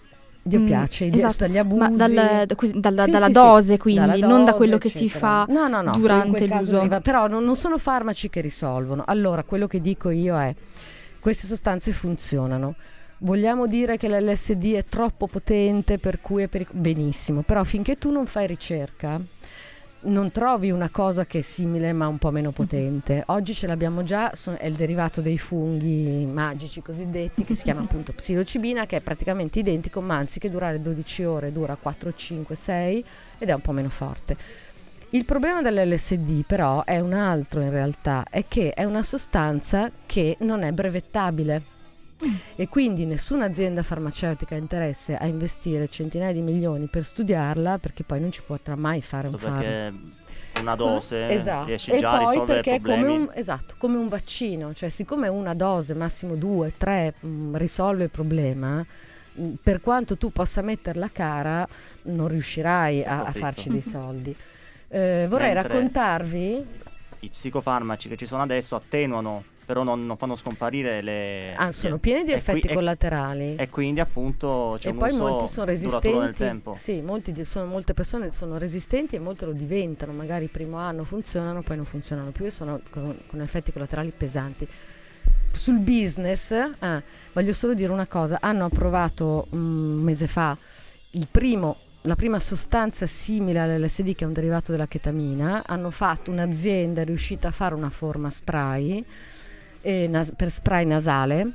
Dio 0.49 0.61
Mm, 0.61 0.67
piace, 0.67 1.05
ide- 1.05 1.17
esatto, 1.19 1.47
dagli 1.47 1.59
abusi. 1.59 1.95
dal- 1.97 2.45
da- 2.47 2.55
così- 2.57 2.73
dalla- 2.81 3.05
Sì, 3.05 3.11
dalla 3.11 3.27
sì, 3.27 3.33
dose, 3.33 3.77
quindi, 3.79 4.01
dalla 4.01 4.27
non 4.27 4.39
da 4.45 4.45
dose, 4.51 4.57
quello 4.57 4.79
che 4.79 4.89
si 4.89 5.05
eccetera. 5.05 5.45
fa 5.47 5.53
No, 5.53 5.69
no, 5.69 5.83
no, 5.83 5.93
durante 5.93 6.47
l'uso. 6.47 6.73
deriva- 6.73 7.01
Però 7.01 7.29
non, 7.29 7.45
non 7.45 7.55
sono 7.57 7.79
farmaci 7.79 8.29
che 8.31 8.41
risolvono. 8.41 9.03
Allora, 9.07 9.43
quello 9.45 9.67
che 9.67 9.81
dico 9.81 10.11
io 10.11 10.39
è, 10.41 10.55
queste 11.21 11.47
sostanze 11.47 11.93
funzionano. 11.93 12.75
Vogliamo 13.21 13.67
dire 13.67 13.97
che 13.97 14.09
l'LSD 14.09 14.75
è 14.75 14.85
troppo 14.85 15.27
potente 15.27 15.99
per 15.99 16.21
cui 16.21 16.45
è 16.45 16.47
pericoloso? 16.49 16.81
Benissimo, 16.83 17.43
però 17.43 17.65
finché 17.65 17.97
tu 17.99 18.11
non 18.13 18.27
fai 18.27 18.47
ricerca 18.47 19.21
non 20.09 20.31
trovi 20.31 20.71
una 20.71 20.89
cosa 20.91 21.25
che 21.27 21.39
è 21.39 21.43
simile 21.43 21.93
ma 21.93 22.09
un 22.09 22.19
po' 22.19 22.31
meno 22.31 22.51
potente. 22.51 23.23
Oggi 23.29 23.55
ce 23.55 23.67
l'abbiamo 23.67 24.03
già, 24.03 24.33
è 24.57 24.67
il 24.67 24.75
derivato 24.75 25.21
dei 25.21 25.39
funghi 25.39 26.27
magici 26.27 26.83
cosiddetti 26.83 27.45
che 27.45 27.55
si 27.55 27.63
chiama 27.63 27.83
appunto 27.83 28.13
psilocibina 28.13 28.87
che 28.87 28.97
è 28.97 29.01
praticamente 29.01 29.59
identico 29.59 30.01
ma 30.01 30.17
anziché 30.17 30.51
durare 30.51 30.81
12 30.81 31.25
ore 31.25 31.53
dura 31.53 31.77
4, 31.77 32.13
5, 32.15 32.55
6 32.55 33.05
ed 33.39 33.49
è 33.49 33.53
un 33.53 33.61
po' 33.61 33.73
meno 33.73 33.91
forte. 33.91 34.37
Il 35.11 35.25
problema 35.25 35.63
dell'LSD 35.63 36.45
però 36.45 36.85
è 36.85 37.01
un 37.01 37.15
altro 37.15 37.63
in 37.63 37.71
realtà, 37.71 38.25
è 38.29 38.45
che 38.47 38.73
è 38.73 38.85
una 38.85 39.03
sostanza 39.03 39.91
che 40.05 40.37
non 40.41 40.63
è 40.63 40.73
brevettabile. 40.73 41.77
E 42.57 42.69
quindi 42.69 43.05
nessuna 43.05 43.45
azienda 43.45 43.83
farmaceutica 43.83 44.55
ha 44.57 44.59
interesse 44.59 45.17
a 45.17 45.27
investire 45.27 45.89
centinaia 45.89 46.33
di 46.33 46.43
milioni 46.43 46.87
per 46.87 47.05
studiarla 47.05 47.79
perché 47.79 48.03
poi 48.03 48.21
non 48.21 48.33
ci 48.33 48.43
potrà 48.45 48.75
mai 48.75 49.01
fare 49.03 49.29
un 49.29 49.39
farmaco. 49.39 50.17
Una 50.61 50.75
dose 50.75 51.29
Esatto. 51.29 51.67
riesci 51.67 51.91
E 51.93 52.01
già 52.01 52.11
a 52.13 52.19
risolvere 52.19 52.61
perché 52.61 52.75
è 52.75 52.81
problemi. 52.81 53.03
come 53.05 53.17
un, 53.17 53.31
esatto, 53.35 53.75
come 53.79 53.97
un 53.97 54.09
vaccino, 54.09 54.75
cioè 54.75 54.89
siccome 54.89 55.29
una 55.29 55.55
dose, 55.55 55.95
massimo 55.95 56.35
due, 56.35 56.73
tre, 56.77 57.15
mh, 57.21 57.57
risolve 57.57 58.05
il 58.05 58.11
problema, 58.11 58.85
mh, 59.35 59.49
per 59.63 59.81
quanto 59.81 60.17
tu 60.17 60.33
possa 60.33 60.61
metterla 60.63 61.11
cara, 61.13 61.67
non 62.05 62.27
riuscirai 62.27 63.05
a, 63.05 63.23
a 63.25 63.33
farci 63.33 63.69
dei 63.69 63.83
soldi. 63.83 64.35
Eh, 64.91 65.27
vorrei 65.29 65.53
Mentre- 65.53 65.69
raccontarvi 65.75 66.67
I 67.21 67.29
psicofarmaci 67.29 68.09
che 68.09 68.17
ci 68.17 68.25
sono 68.25 68.41
adesso 68.41 68.75
attenuano, 68.75 69.45
però 69.69 69.83
non, 69.83 70.07
non 70.07 70.17
fanno 70.17 70.35
scomparire 70.35 71.03
le... 71.03 71.53
Ah, 71.55 71.73
sono 71.73 71.99
pieni 71.99 72.25
di 72.25 72.31
e 72.31 72.33
qui- 72.33 72.39
effetti 72.39 72.69
e- 72.69 72.73
collaterali. 72.73 73.57
E 73.57 73.69
quindi 73.69 74.01
appunto 74.01 74.79
c'è 74.81 74.89
e 74.89 74.93
un 74.93 74.97
poi 74.97 75.13
molti 75.13 75.47
sono 75.47 75.67
duraturo 75.67 75.99
nel 75.99 76.29
resistenti. 76.29 76.39
tempo. 76.39 76.75
Sì, 76.75 77.03
molti 77.03 77.33
di- 77.33 77.45
sono- 77.45 77.67
molte 77.67 77.93
persone 77.93 78.31
sono 78.31 78.57
resistenti 78.57 79.17
e 79.17 79.19
molte 79.19 79.45
lo 79.45 79.53
diventano. 79.53 80.13
Magari 80.13 80.45
il 80.45 80.51
primo 80.51 80.79
anno 80.79 81.05
funzionano, 81.05 81.61
poi 81.61 81.77
non 81.77 81.85
funzionano 81.85 82.31
più 82.31 82.47
e 82.47 82.51
sono 82.51 82.81
con, 82.89 83.15
con 83.27 83.43
effetti 83.43 83.71
collaterali 83.71 84.11
pesanti. 84.17 84.67
Sul 85.53 85.81
business, 85.81 86.53
ah, 86.79 87.03
voglio 87.35 87.53
solo 87.53 87.75
dire 87.75 87.93
una 87.93 88.07
cosa: 88.07 88.39
hanno 88.41 88.65
approvato 88.65 89.49
un 89.51 90.01
mese 90.01 90.29
fa 90.29 90.57
il 91.11 91.27
primo- 91.31 91.77
la 92.03 92.17
prima 92.17 92.41
sostanza 92.41 93.07
simile 93.07 93.59
all'LSD, 93.59 94.15
che 94.15 94.25
è 94.25 94.27
un 94.27 94.33
derivato 94.33 94.73
della 94.73 94.87
chetamina. 94.87 95.65
Hanno 95.67 95.91
fatto 95.91 96.31
un'azienda, 96.31 97.03
è 97.03 97.05
riuscita 97.05 97.49
a 97.49 97.51
fare 97.51 97.75
una 97.75 97.91
forma 97.91 98.31
spray 98.31 99.05
nas- 100.09 100.33
per 100.37 100.51
spray 100.51 100.85
nasale 100.85 101.53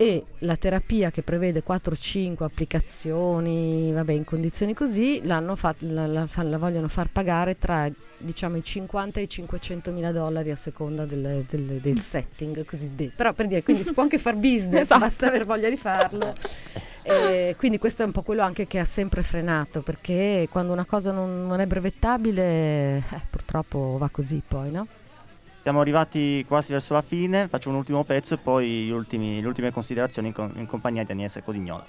e 0.00 0.24
la 0.40 0.56
terapia 0.56 1.10
che 1.10 1.22
prevede 1.22 1.62
4-5 1.66 2.44
applicazioni, 2.44 3.92
vabbè, 3.92 4.12
in 4.12 4.24
condizioni 4.24 4.72
così, 4.74 5.20
l'hanno 5.24 5.56
fat- 5.56 5.80
la, 5.82 6.06
la 6.06 6.26
fa- 6.26 6.44
la 6.44 6.58
vogliono 6.58 6.86
far 6.88 7.08
pagare 7.10 7.58
tra 7.58 7.88
diciamo 8.20 8.56
i 8.56 8.64
50 8.64 9.20
e 9.20 9.24
i 9.24 9.28
500 9.28 9.90
mila 9.92 10.10
dollari 10.12 10.50
a 10.50 10.56
seconda 10.56 11.04
del, 11.04 11.44
del- 11.48 11.80
del 11.80 11.98
setting 12.00 12.64
cosiddetto. 12.64 13.12
Però 13.16 13.32
per 13.32 13.46
dire, 13.48 13.62
quindi 13.62 13.82
si 13.84 13.92
può 13.92 14.02
anche 14.04 14.18
far 14.18 14.34
business, 14.38 14.82
Esatto. 14.82 15.00
basta 15.00 15.26
aver 15.26 15.44
voglia 15.44 15.68
di 15.68 15.76
farlo. 15.76 16.34
E 17.08 17.54
quindi 17.56 17.78
questo 17.78 18.02
è 18.02 18.04
un 18.04 18.12
po' 18.12 18.20
quello 18.20 18.42
anche 18.42 18.66
che 18.66 18.78
ha 18.78 18.84
sempre 18.84 19.22
frenato, 19.22 19.80
perché 19.80 20.46
quando 20.50 20.74
una 20.74 20.84
cosa 20.84 21.10
non, 21.10 21.46
non 21.46 21.58
è 21.58 21.66
brevettabile, 21.66 22.96
eh, 22.98 23.02
purtroppo 23.30 23.96
va 23.98 24.10
così 24.10 24.42
poi, 24.46 24.70
no? 24.70 24.86
Siamo 25.68 25.82
arrivati 25.82 26.46
quasi 26.48 26.72
verso 26.72 26.94
la 26.94 27.02
fine, 27.02 27.46
faccio 27.46 27.68
un 27.68 27.74
ultimo 27.74 28.02
pezzo 28.02 28.32
e 28.32 28.38
poi 28.38 28.90
ultimi- 28.90 29.42
le 29.42 29.46
ultime 29.46 29.70
considerazioni 29.70 30.32
in, 30.34 30.50
in 30.54 30.66
compagnia 30.66 31.04
di 31.04 31.12
Agnese 31.12 31.42
Codignola. 31.42 31.84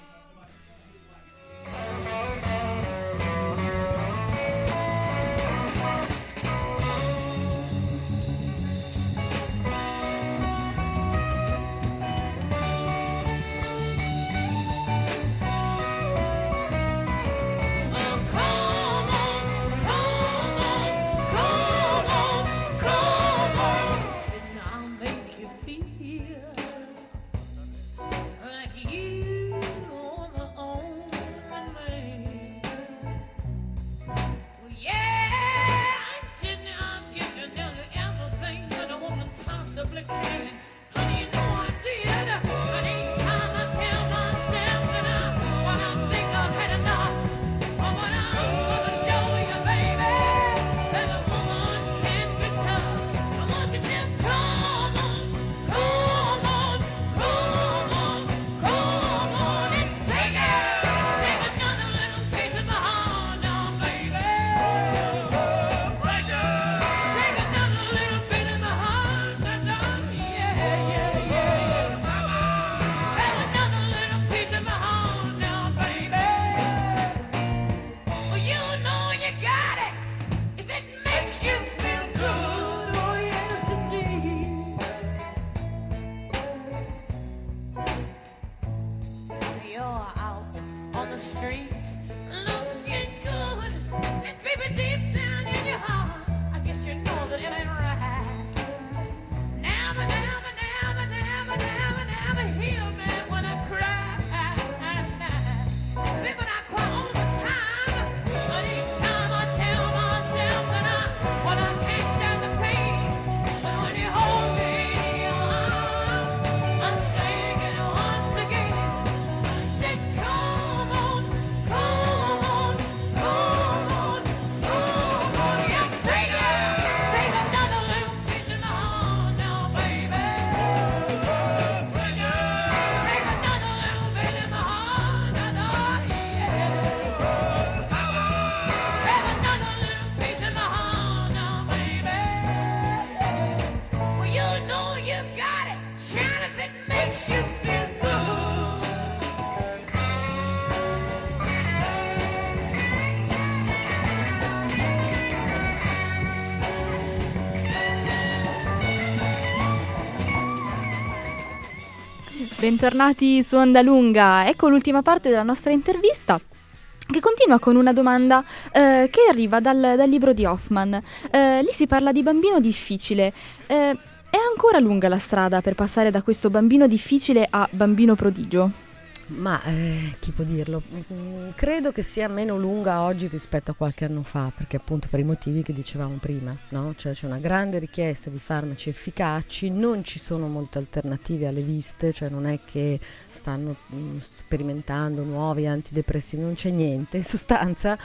Bentornati 162.70 163.42
su 163.42 163.56
Onda 163.56 163.82
Lunga. 163.82 164.46
Ecco 164.46 164.68
l'ultima 164.68 165.02
parte 165.02 165.28
della 165.28 165.42
nostra 165.42 165.72
intervista. 165.72 166.38
Che 166.38 167.18
continua 167.18 167.58
con 167.58 167.74
una 167.74 167.92
domanda 167.92 168.44
eh, 168.70 169.08
che 169.10 169.22
arriva 169.28 169.58
dal, 169.58 169.94
dal 169.96 170.08
libro 170.08 170.32
di 170.32 170.44
Hoffman. 170.44 170.94
Eh, 171.32 171.62
lì 171.64 171.72
si 171.72 171.88
parla 171.88 172.12
di 172.12 172.22
bambino 172.22 172.60
difficile. 172.60 173.32
Eh, 173.66 173.90
è 174.30 174.36
ancora 174.48 174.78
lunga 174.78 175.08
la 175.08 175.18
strada 175.18 175.60
per 175.60 175.74
passare 175.74 176.12
da 176.12 176.22
questo 176.22 176.48
bambino 176.48 176.86
difficile 176.86 177.44
a 177.50 177.66
bambino 177.72 178.14
prodigio? 178.14 178.89
Ma 179.30 179.62
eh, 179.62 180.16
chi 180.18 180.32
può 180.32 180.42
dirlo? 180.42 180.82
Mm, 181.12 181.50
credo 181.54 181.92
che 181.92 182.02
sia 182.02 182.26
meno 182.26 182.58
lunga 182.58 183.02
oggi 183.02 183.28
rispetto 183.28 183.70
a 183.70 183.74
qualche 183.74 184.04
anno 184.04 184.24
fa, 184.24 184.50
perché 184.54 184.76
appunto 184.76 185.06
per 185.08 185.20
i 185.20 185.24
motivi 185.24 185.62
che 185.62 185.72
dicevamo 185.72 186.16
prima, 186.16 186.56
no? 186.70 186.94
Cioè 186.96 187.12
c'è 187.12 187.26
una 187.26 187.38
grande 187.38 187.78
richiesta 187.78 188.28
di 188.28 188.38
farmaci 188.38 188.88
efficaci, 188.88 189.70
non 189.70 190.02
ci 190.02 190.18
sono 190.18 190.48
molte 190.48 190.78
alternative 190.78 191.46
alle 191.46 191.62
viste, 191.62 192.12
cioè 192.12 192.28
non 192.28 192.44
è 192.44 192.58
che 192.64 192.98
stanno 193.30 193.76
mm, 193.94 194.18
sperimentando 194.18 195.22
nuovi 195.22 195.66
antidepressivi, 195.66 196.42
non 196.42 196.54
c'è 196.54 196.70
niente 196.70 197.16
in 197.18 197.24
sostanza. 197.24 197.96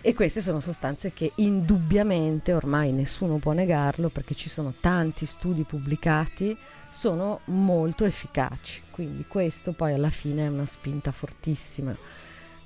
E 0.00 0.14
queste 0.14 0.40
sono 0.40 0.60
sostanze 0.60 1.12
che 1.12 1.32
indubbiamente, 1.36 2.52
ormai 2.52 2.92
nessuno 2.92 3.38
può 3.38 3.52
negarlo, 3.52 4.08
perché 4.08 4.34
ci 4.34 4.48
sono 4.48 4.74
tanti 4.80 5.26
studi 5.26 5.62
pubblicati, 5.62 6.56
sono 6.96 7.40
molto 7.46 8.06
efficaci. 8.06 8.80
Quindi 8.90 9.26
questo 9.28 9.72
poi 9.72 9.92
alla 9.92 10.08
fine 10.08 10.46
è 10.46 10.48
una 10.48 10.64
spinta 10.64 11.12
fortissima. 11.12 11.94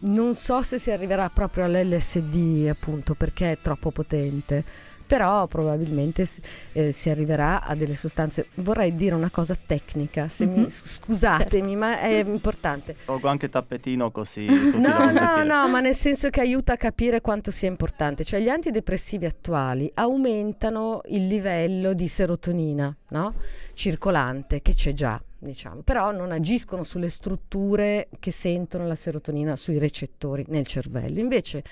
Non 0.03 0.37
so 0.37 0.63
se 0.63 0.79
si 0.79 0.93
arriverà 0.93 1.29
proprio 1.29 1.65
all'LSD 1.65 2.69
appunto 2.71 3.15
perché 3.15 3.53
è 3.53 3.59
troppo 3.61 3.91
potente, 3.91 4.65
però 5.11 5.49
probabilmente 5.49 6.25
eh, 6.71 6.93
si 6.93 7.11
arriverà 7.11 7.65
a 7.65 7.75
delle 7.75 7.97
sostanze. 7.97 8.47
Vorrei 8.55 8.95
dire 8.95 9.17
una 9.17 9.29
cosa 9.29 9.57
tecnica, 9.67 10.29
se 10.29 10.47
mi- 10.47 10.61
Mhm. 10.61 10.69
scusatemi, 10.69 11.75
ma 11.75 11.99
è 11.99 12.21
importante. 12.25 12.95
Tolgo 13.05 13.27
anche 13.27 13.47
il 13.47 13.51
tappetino 13.51 14.13
così 14.13 14.47
No, 14.79 14.99
no, 15.07 15.13
sentire. 15.13 15.45
no, 15.45 15.69
ma 15.69 15.81
nel 15.81 15.97
senso 15.97 16.31
che 16.31 16.39
aiuta 16.41 16.75
a 16.75 16.77
capire 16.77 17.21
quanto 17.21 17.51
sia 17.51 17.69
importante. 17.69 18.23
Cioè 18.23 18.39
gli 18.39 18.49
antidepressivi 18.49 19.27
attuali 19.27 19.91
aumentano 19.95 21.01
il 21.07 21.27
livello 21.27 21.93
di 21.93 22.07
serotonina, 22.07 22.97
no? 23.09 23.35
Circolante, 23.75 24.63
che 24.63 24.75
c'è 24.75 24.93
già, 24.93 25.21
diciamo, 25.37 25.81
però 25.83 26.13
non 26.13 26.31
agiscono 26.31 26.85
sulle 26.85 27.09
strutture 27.11 28.07
che 28.21 28.31
sentono 28.31 28.87
la 28.87 28.95
serotonina, 28.95 29.57
sui 29.57 29.79
recettori 29.79 30.45
nel 30.51 30.69
cervello. 30.69 31.19
Invece 31.19 31.65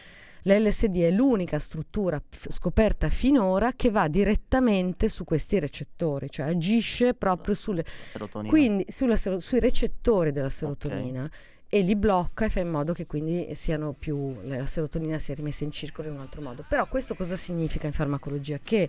l'LSD 0.48 0.96
è 1.02 1.10
l'unica 1.10 1.58
struttura 1.58 2.20
f- 2.26 2.50
scoperta 2.50 3.08
finora 3.10 3.72
che 3.76 3.90
va 3.90 4.08
direttamente 4.08 5.08
su 5.08 5.24
questi 5.24 5.58
recettori, 5.58 6.30
cioè 6.30 6.46
agisce 6.46 7.14
proprio 7.14 7.54
sulle, 7.54 7.84
quindi 8.48 8.86
sulla 8.88 9.16
sui 9.16 9.60
recettori 9.60 10.32
della 10.32 10.48
serotonina 10.50 11.30
e 11.70 11.80
li 11.82 11.96
blocca 11.96 12.46
e 12.46 12.48
fa 12.48 12.60
in 12.60 12.70
modo 12.70 12.94
che 12.94 13.06
quindi 13.06 13.54
siano 13.54 13.92
più 13.92 14.34
la 14.44 14.64
serotonina 14.66 15.18
sia 15.18 15.34
rimessa 15.34 15.64
in 15.64 15.70
circolo 15.70 16.08
in 16.08 16.14
un 16.14 16.20
altro 16.20 16.40
modo. 16.40 16.64
Però 16.66 16.86
questo 16.88 17.14
cosa 17.14 17.36
significa 17.36 17.86
in 17.86 17.92
farmacologia? 17.92 18.58
Che 18.62 18.88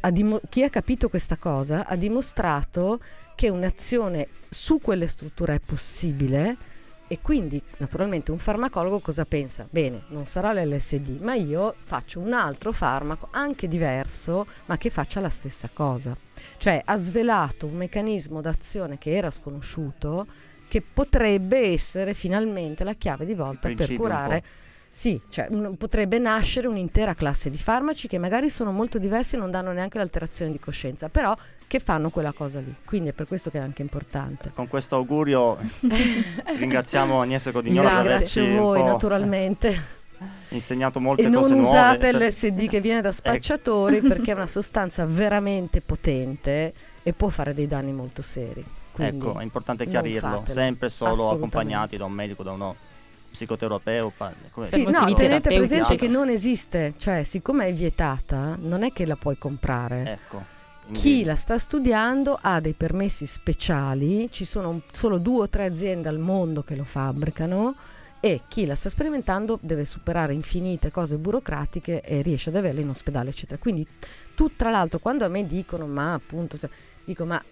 ha 0.00 0.10
dimo- 0.10 0.40
chi 0.48 0.62
ha 0.62 0.70
capito 0.70 1.08
questa 1.08 1.36
cosa 1.36 1.86
ha 1.86 1.96
dimostrato 1.96 3.00
che 3.34 3.48
un'azione 3.48 4.28
su 4.48 4.80
quelle 4.80 5.08
strutture 5.08 5.54
è 5.54 5.60
possibile 5.60 6.56
e 7.12 7.18
quindi 7.20 7.60
naturalmente 7.76 8.30
un 8.30 8.38
farmacologo 8.38 8.98
cosa 8.98 9.26
pensa? 9.26 9.66
Bene, 9.68 10.04
non 10.08 10.24
sarà 10.24 10.54
l'LSD, 10.54 11.20
ma 11.20 11.34
io 11.34 11.74
faccio 11.84 12.20
un 12.20 12.32
altro 12.32 12.72
farmaco 12.72 13.28
anche 13.32 13.68
diverso, 13.68 14.46
ma 14.64 14.78
che 14.78 14.88
faccia 14.88 15.20
la 15.20 15.28
stessa 15.28 15.68
cosa. 15.70 16.16
Cioè 16.56 16.80
ha 16.82 16.96
svelato 16.96 17.66
un 17.66 17.74
meccanismo 17.74 18.40
d'azione 18.40 18.96
che 18.96 19.12
era 19.14 19.30
sconosciuto 19.30 20.26
che 20.68 20.80
potrebbe 20.80 21.58
essere 21.70 22.14
finalmente 22.14 22.82
la 22.82 22.94
chiave 22.94 23.26
di 23.26 23.34
volta 23.34 23.68
per 23.74 23.92
curare 23.94 24.42
sì, 24.94 25.18
cioè 25.30 25.46
un- 25.48 25.78
potrebbe 25.78 26.18
nascere 26.18 26.66
un'intera 26.66 27.14
classe 27.14 27.48
di 27.48 27.56
farmaci 27.56 28.08
che 28.08 28.18
magari 28.18 28.50
sono 28.50 28.72
molto 28.72 28.98
diversi 28.98 29.36
e 29.36 29.38
non 29.38 29.50
danno 29.50 29.72
neanche 29.72 29.96
l'alterazione 29.96 30.52
di 30.52 30.60
coscienza, 30.60 31.08
però 31.08 31.34
che 31.72 31.78
fanno 31.78 32.10
quella 32.10 32.32
cosa 32.32 32.60
lì. 32.60 32.74
Quindi 32.84 33.08
è 33.08 33.12
per 33.14 33.26
questo 33.26 33.48
che 33.48 33.56
è 33.56 33.62
anche 33.62 33.80
importante. 33.80 34.50
Con 34.54 34.68
questo 34.68 34.96
augurio 34.96 35.56
ringraziamo 36.58 37.22
Agnese 37.22 37.50
Codignola 37.50 37.88
per 37.88 37.98
averci 37.98 38.40
Grazie 38.40 38.56
a 38.58 38.60
voi 38.60 38.84
naturalmente. 38.84 40.00
insegnato 40.50 41.00
molte 41.00 41.22
E 41.22 41.28
non 41.28 41.40
cose 41.40 41.54
usate 41.54 42.10
nuove. 42.10 42.26
l'LSD 42.28 42.68
che 42.68 42.82
viene 42.82 43.00
da 43.00 43.10
spacciatori 43.10 44.02
perché 44.02 44.32
è 44.32 44.34
una 44.34 44.46
sostanza 44.48 45.06
veramente 45.06 45.80
potente 45.80 46.74
e 47.02 47.12
può 47.14 47.28
fare 47.28 47.54
dei 47.54 47.66
danni 47.66 47.92
molto 47.92 48.20
seri. 48.20 48.62
Quindi 48.92 49.16
Ecco, 49.16 49.38
è 49.38 49.42
importante 49.42 49.84
non 49.84 49.92
chiarirlo, 49.94 50.28
fatelo. 50.28 50.44
sempre 50.52 50.90
solo 50.90 51.30
accompagnati 51.30 51.96
da 51.96 52.04
un 52.04 52.12
medico, 52.12 52.42
da 52.42 52.52
uno 52.52 52.76
psicoterapeuta. 53.30 54.30
pa- 54.54 54.66
Sì, 54.66 54.84
no, 54.84 55.10
tenete 55.14 55.48
presente 55.56 55.96
che 55.96 56.06
non 56.06 56.28
esiste, 56.28 56.92
cioè 56.98 57.24
siccome 57.24 57.64
è 57.68 57.72
vietata, 57.72 58.58
non 58.60 58.82
è 58.82 58.92
che 58.92 59.06
la 59.06 59.16
puoi 59.16 59.38
comprare. 59.38 60.02
Ecco. 60.22 60.51
Chi 60.90 61.24
la 61.24 61.36
sta 61.36 61.58
studiando 61.58 62.38
ha 62.40 62.60
dei 62.60 62.74
permessi 62.74 63.24
speciali, 63.24 64.28
ci 64.30 64.44
sono 64.44 64.82
solo 64.92 65.18
due 65.18 65.42
o 65.42 65.48
tre 65.48 65.64
aziende 65.64 66.08
al 66.08 66.18
mondo 66.18 66.62
che 66.62 66.74
lo 66.74 66.84
fabbricano 66.84 67.76
e 68.20 68.42
chi 68.48 68.66
la 68.66 68.74
sta 68.74 68.88
sperimentando 68.88 69.58
deve 69.62 69.84
superare 69.84 70.34
infinite 70.34 70.90
cose 70.90 71.16
burocratiche 71.16 72.02
e 72.02 72.20
riesce 72.22 72.50
ad 72.50 72.56
averla 72.56 72.80
in 72.80 72.88
ospedale, 72.88 73.30
eccetera. 73.30 73.60
Quindi 73.60 73.86
tu, 74.34 74.54
tra 74.54 74.70
l'altro, 74.70 74.98
quando 74.98 75.24
a 75.24 75.28
me 75.28 75.46
dicono, 75.46 75.86
ma 75.86 76.12
appunto, 76.12 76.58
dico, 77.04 77.24
ma 77.24 77.42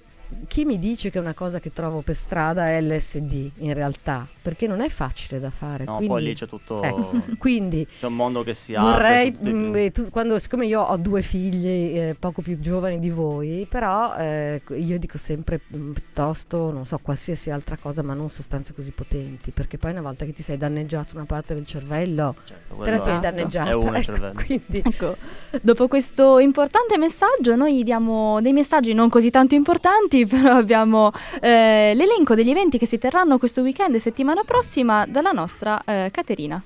chi 0.46 0.64
mi 0.64 0.78
dice 0.78 1.10
che 1.10 1.18
una 1.18 1.34
cosa 1.34 1.60
che 1.60 1.72
trovo 1.72 2.00
per 2.00 2.16
strada 2.16 2.66
è 2.66 2.80
LSD 2.80 3.50
in 3.58 3.74
realtà? 3.74 4.26
Perché 4.42 4.66
non 4.66 4.80
è 4.80 4.88
facile 4.88 5.38
da 5.38 5.50
fare. 5.50 5.84
No, 5.84 5.96
quindi, 5.96 6.06
poi 6.12 6.22
lì 6.22 6.34
c'è 6.34 6.46
tutto... 6.46 6.82
Ecco, 6.82 7.10
quindi 7.38 7.86
C'è 7.98 8.06
un 8.06 8.14
mondo 8.14 8.42
che 8.42 8.54
si 8.54 8.74
apre. 8.74 8.90
Vorrei, 8.90 9.36
mm, 9.44 9.74
eh, 9.76 9.90
tu- 9.90 10.10
quando, 10.10 10.38
siccome 10.38 10.66
io 10.66 10.80
ho 10.80 10.96
due 10.96 11.22
figli 11.22 11.66
eh, 11.66 12.16
poco 12.18 12.42
più 12.42 12.58
giovani 12.58 12.98
di 12.98 13.10
voi, 13.10 13.66
però 13.68 14.14
eh, 14.16 14.60
io 14.76 14.98
dico 14.98 15.18
sempre 15.18 15.60
mm, 15.74 15.92
piuttosto, 15.92 16.70
non 16.70 16.86
so, 16.86 16.98
qualsiasi 17.02 17.50
altra 17.50 17.76
cosa, 17.76 18.02
ma 18.02 18.14
non 18.14 18.28
sostanze 18.28 18.72
così 18.74 18.90
potenti, 18.92 19.50
perché 19.50 19.78
poi 19.78 19.90
una 19.92 20.02
volta 20.02 20.24
che 20.24 20.32
ti 20.32 20.42
sei 20.42 20.56
danneggiato 20.56 21.16
una 21.16 21.26
parte 21.26 21.54
del 21.54 21.66
cervello, 21.66 22.34
Certo, 22.44 22.76
te 22.82 22.90
la 22.90 22.98
sei 22.98 23.20
danneggiata. 23.20 23.70
È 23.70 23.74
uno 23.74 23.90
il 23.90 23.94
ecco, 23.96 24.04
cervello. 24.04 24.42
quindi 24.44 24.82
Ecco, 24.84 25.16
dopo 25.62 25.88
questo 25.88 26.38
importante 26.38 26.98
messaggio, 26.98 27.54
noi 27.56 27.82
diamo 27.82 28.40
dei 28.40 28.52
messaggi 28.52 28.92
non 28.94 29.08
così 29.08 29.30
tanto 29.30 29.54
importanti, 29.54 30.19
però 30.28 30.50
abbiamo 30.56 31.10
eh, 31.40 31.92
l'elenco 31.94 32.34
degli 32.34 32.50
eventi 32.50 32.78
che 32.78 32.86
si 32.86 32.98
terranno 32.98 33.38
questo 33.38 33.62
weekend 33.62 33.94
e 33.94 34.00
settimana 34.00 34.42
prossima 34.44 35.06
dalla 35.06 35.32
nostra 35.32 35.82
eh, 35.84 36.10
Caterina. 36.12 36.62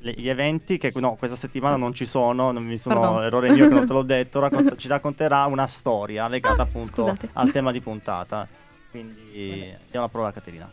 Gli 0.00 0.28
eventi 0.28 0.78
che 0.78 0.92
no, 0.94 1.16
questa 1.16 1.36
settimana 1.36 1.76
non 1.76 1.92
ci 1.92 2.06
sono, 2.06 2.52
non 2.52 2.62
mi 2.62 2.78
sono 2.78 3.00
Pardon. 3.00 3.22
errore 3.24 3.50
mio 3.50 3.66
che 3.66 3.74
non 3.74 3.86
te 3.86 3.92
l'ho 3.92 4.02
detto, 4.04 4.38
raccont- 4.38 4.76
ci 4.76 4.86
racconterà 4.86 5.44
una 5.46 5.66
storia 5.66 6.28
legata 6.28 6.62
Ah, 6.62 6.64
appunto 6.66 7.02
scusate. 7.02 7.30
al 7.32 7.50
tema 7.50 7.72
di 7.72 7.80
puntata. 7.80 8.46
Quindi 8.90 9.74
diamo 9.90 10.06
la 10.06 10.08
parola 10.08 10.28
a 10.28 10.32
Caterina. 10.32 10.70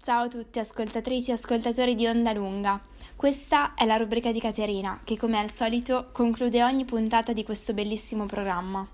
Ciao 0.00 0.24
a 0.24 0.28
tutti 0.28 0.58
ascoltatrici 0.58 1.30
e 1.30 1.34
ascoltatori 1.34 1.94
di 1.94 2.06
Onda 2.06 2.32
Lunga. 2.32 2.80
Questa 3.16 3.74
è 3.74 3.84
la 3.84 3.96
rubrica 3.96 4.32
di 4.32 4.40
Caterina 4.40 5.00
che 5.04 5.18
come 5.18 5.38
al 5.38 5.50
solito 5.50 6.08
conclude 6.12 6.62
ogni 6.62 6.84
puntata 6.86 7.32
di 7.34 7.44
questo 7.44 7.74
bellissimo 7.74 8.24
programma. 8.26 8.86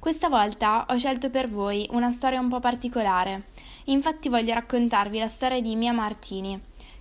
Questa 0.00 0.30
volta 0.30 0.86
ho 0.88 0.96
scelto 0.96 1.28
per 1.28 1.50
voi 1.50 1.86
una 1.90 2.10
storia 2.10 2.40
un 2.40 2.48
po' 2.48 2.58
particolare. 2.58 3.48
Infatti 3.84 4.30
voglio 4.30 4.54
raccontarvi 4.54 5.18
la 5.18 5.28
storia 5.28 5.60
di 5.60 5.76
Mia 5.76 5.92
Martini, 5.92 6.58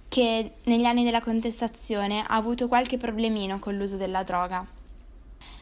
che 0.10 0.56
negli 0.64 0.84
anni 0.84 1.06
della 1.06 1.22
contestazione 1.22 2.20
ha 2.20 2.36
avuto 2.36 2.68
qualche 2.68 2.98
problemino 2.98 3.58
con 3.58 3.78
l'uso 3.78 3.96
della 3.96 4.24
droga. 4.24 4.68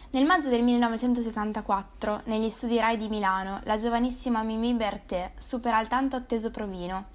Nel 0.09 0.25
maggio 0.25 0.49
del 0.49 0.63
1964, 0.63 2.21
negli 2.25 2.49
studi 2.49 2.79
RAI 2.79 2.97
di 2.97 3.07
Milano, 3.07 3.61
la 3.65 3.77
giovanissima 3.77 4.41
Mimì 4.41 4.73
Bertè 4.73 5.33
supera 5.37 5.79
il 5.79 5.87
tanto 5.87 6.15
atteso 6.15 6.49
provino. 6.49 7.05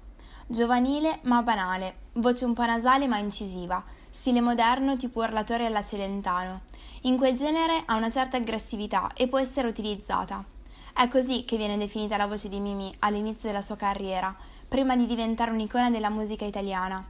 Giovanile 0.47 1.19
ma 1.23 1.41
banale, 1.43 1.95
voce 2.13 2.45
un 2.45 2.53
po' 2.53 2.65
nasale 2.65 3.07
ma 3.07 3.17
incisiva, 3.17 3.83
stile 4.13 4.41
moderno 4.41 4.95
tipo 4.95 5.21
urlatore 5.21 5.65
alla 5.65 5.81
Celentano. 5.81 6.61
In 7.01 7.17
quel 7.17 7.33
genere 7.33 7.81
ha 7.83 7.95
una 7.95 8.11
certa 8.11 8.37
aggressività 8.37 9.09
e 9.15 9.27
può 9.27 9.39
essere 9.39 9.67
utilizzata. 9.67 10.45
È 10.93 11.07
così 11.07 11.45
che 11.45 11.57
viene 11.57 11.77
definita 11.77 12.15
la 12.15 12.27
voce 12.27 12.47
di 12.47 12.59
Mimì 12.59 12.93
all'inizio 12.99 13.49
della 13.49 13.63
sua 13.63 13.75
carriera, 13.75 14.33
prima 14.67 14.95
di 14.95 15.07
diventare 15.07 15.49
un'icona 15.49 15.89
della 15.89 16.11
musica 16.11 16.45
italiana. 16.45 17.03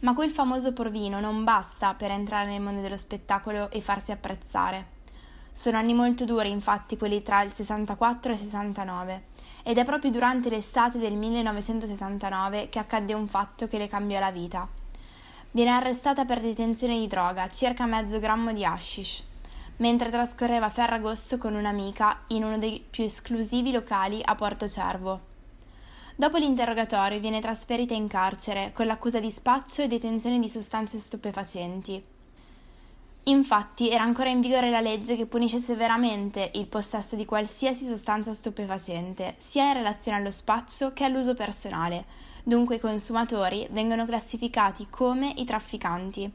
Ma 0.00 0.14
quel 0.14 0.30
famoso 0.30 0.74
provino 0.74 1.20
non 1.20 1.42
basta 1.42 1.94
per 1.94 2.10
entrare 2.10 2.50
nel 2.50 2.60
mondo 2.60 2.82
dello 2.82 2.98
spettacolo 2.98 3.70
e 3.70 3.80
farsi 3.80 4.12
apprezzare. 4.12 5.00
Sono 5.52 5.78
anni 5.78 5.94
molto 5.94 6.26
duri, 6.26 6.50
infatti, 6.50 6.98
quelli 6.98 7.22
tra 7.22 7.40
il 7.40 7.50
64 7.50 8.30
e 8.30 8.34
il 8.34 8.40
69, 8.40 9.22
ed 9.62 9.78
è 9.78 9.84
proprio 9.84 10.10
durante 10.10 10.50
l'estate 10.50 10.98
del 10.98 11.14
1969 11.14 12.68
che 12.68 12.78
accadde 12.78 13.14
un 13.14 13.26
fatto 13.26 13.66
che 13.68 13.78
le 13.78 13.88
cambiò 13.88 14.20
la 14.20 14.30
vita. 14.30 14.80
Viene 15.54 15.70
arrestata 15.70 16.24
per 16.24 16.40
detenzione 16.40 16.98
di 16.98 17.06
droga, 17.06 17.46
circa 17.48 17.84
mezzo 17.84 18.18
grammo 18.18 18.54
di 18.54 18.64
hashish, 18.64 19.22
mentre 19.76 20.08
trascorreva 20.08 20.70
Ferragosto 20.70 21.36
con 21.36 21.54
un'amica 21.54 22.22
in 22.28 22.44
uno 22.44 22.56
dei 22.56 22.82
più 22.88 23.04
esclusivi 23.04 23.70
locali 23.70 24.22
a 24.24 24.34
Porto 24.34 24.66
Cervo. 24.66 25.20
Dopo 26.16 26.38
l'interrogatorio 26.38 27.20
viene 27.20 27.42
trasferita 27.42 27.92
in 27.92 28.08
carcere 28.08 28.72
con 28.72 28.86
l'accusa 28.86 29.20
di 29.20 29.30
spaccio 29.30 29.82
e 29.82 29.88
detenzione 29.88 30.38
di 30.38 30.48
sostanze 30.48 30.96
stupefacenti. 30.96 32.02
Infatti 33.24 33.90
era 33.90 34.04
ancora 34.04 34.30
in 34.30 34.40
vigore 34.40 34.70
la 34.70 34.80
legge 34.80 35.16
che 35.16 35.26
punisce 35.26 35.58
severamente 35.58 36.50
il 36.54 36.66
possesso 36.66 37.14
di 37.14 37.26
qualsiasi 37.26 37.84
sostanza 37.84 38.32
stupefacente, 38.32 39.34
sia 39.36 39.66
in 39.66 39.74
relazione 39.74 40.16
allo 40.16 40.30
spaccio 40.30 40.94
che 40.94 41.04
all'uso 41.04 41.34
personale. 41.34 42.21
Dunque 42.44 42.76
i 42.76 42.80
consumatori 42.80 43.68
vengono 43.70 44.04
classificati 44.04 44.88
come 44.90 45.32
i 45.36 45.44
trafficanti, 45.44 46.30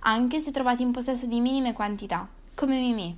anche 0.00 0.38
se 0.38 0.50
trovati 0.50 0.82
in 0.82 0.92
possesso 0.92 1.26
di 1.26 1.40
minime 1.40 1.72
quantità, 1.72 2.28
come 2.54 2.78
Mimì. 2.78 3.16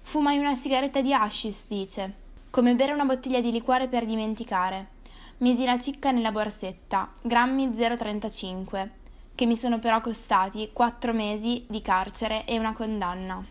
Fumai 0.00 0.38
una 0.38 0.54
sigaretta 0.54 1.02
di 1.02 1.12
hashish, 1.12 1.64
dice, 1.68 2.14
come 2.48 2.74
bere 2.74 2.92
una 2.92 3.04
bottiglia 3.04 3.40
di 3.40 3.52
liquore 3.52 3.86
per 3.86 4.06
dimenticare. 4.06 5.00
Misi 5.38 5.64
la 5.64 5.78
cicca 5.78 6.10
nella 6.10 6.32
borsetta, 6.32 7.12
grammi 7.20 7.68
0,35, 7.68 8.88
che 9.34 9.46
mi 9.46 9.56
sono 9.56 9.78
però 9.78 10.00
costati 10.00 10.70
quattro 10.72 11.12
mesi 11.12 11.64
di 11.68 11.82
carcere 11.82 12.44
e 12.46 12.58
una 12.58 12.72
condanna. 12.72 13.44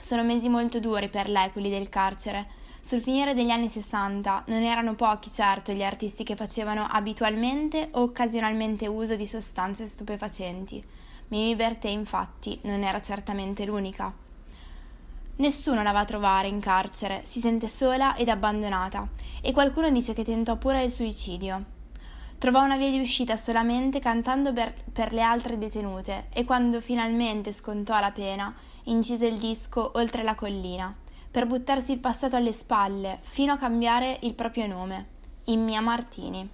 Sono 0.00 0.24
mesi 0.24 0.48
molto 0.48 0.80
duri 0.80 1.08
per 1.08 1.28
lei 1.28 1.50
quelli 1.52 1.70
del 1.70 1.88
carcere. 1.88 2.46
Sul 2.88 3.02
finire 3.02 3.34
degli 3.34 3.50
anni 3.50 3.68
60 3.68 4.44
non 4.46 4.62
erano 4.62 4.94
pochi 4.94 5.30
certo 5.30 5.72
gli 5.72 5.82
artisti 5.82 6.24
che 6.24 6.36
facevano 6.36 6.86
abitualmente 6.88 7.90
o 7.90 8.00
occasionalmente 8.00 8.86
uso 8.86 9.14
di 9.14 9.26
sostanze 9.26 9.84
stupefacenti. 9.84 10.82
Mimi 11.28 11.54
Bertè 11.54 11.88
infatti 11.88 12.58
non 12.62 12.82
era 12.82 12.98
certamente 13.02 13.66
l'unica. 13.66 14.10
Nessuno 15.36 15.82
la 15.82 15.92
va 15.92 15.98
a 15.98 16.04
trovare 16.06 16.48
in 16.48 16.60
carcere, 16.60 17.20
si 17.26 17.40
sente 17.40 17.68
sola 17.68 18.16
ed 18.16 18.30
abbandonata 18.30 19.06
e 19.42 19.52
qualcuno 19.52 19.90
dice 19.90 20.14
che 20.14 20.24
tentò 20.24 20.56
pure 20.56 20.82
il 20.82 20.90
suicidio. 20.90 21.64
Trovò 22.38 22.64
una 22.64 22.78
via 22.78 22.88
di 22.88 23.00
uscita 23.00 23.36
solamente 23.36 24.00
cantando 24.00 24.54
per, 24.54 24.72
per 24.90 25.12
le 25.12 25.20
altre 25.20 25.58
detenute 25.58 26.28
e 26.32 26.46
quando 26.46 26.80
finalmente 26.80 27.52
scontò 27.52 28.00
la 28.00 28.12
pena 28.12 28.54
incise 28.84 29.26
il 29.26 29.36
disco 29.36 29.90
Oltre 29.96 30.22
la 30.22 30.34
collina 30.34 30.96
per 31.30 31.46
buttarsi 31.46 31.92
il 31.92 32.00
passato 32.00 32.36
alle 32.36 32.52
spalle 32.52 33.18
fino 33.22 33.52
a 33.52 33.58
cambiare 33.58 34.18
il 34.22 34.34
proprio 34.34 34.66
nome, 34.66 35.08
in 35.44 35.62
Mia 35.62 35.80
Martini. 35.80 36.48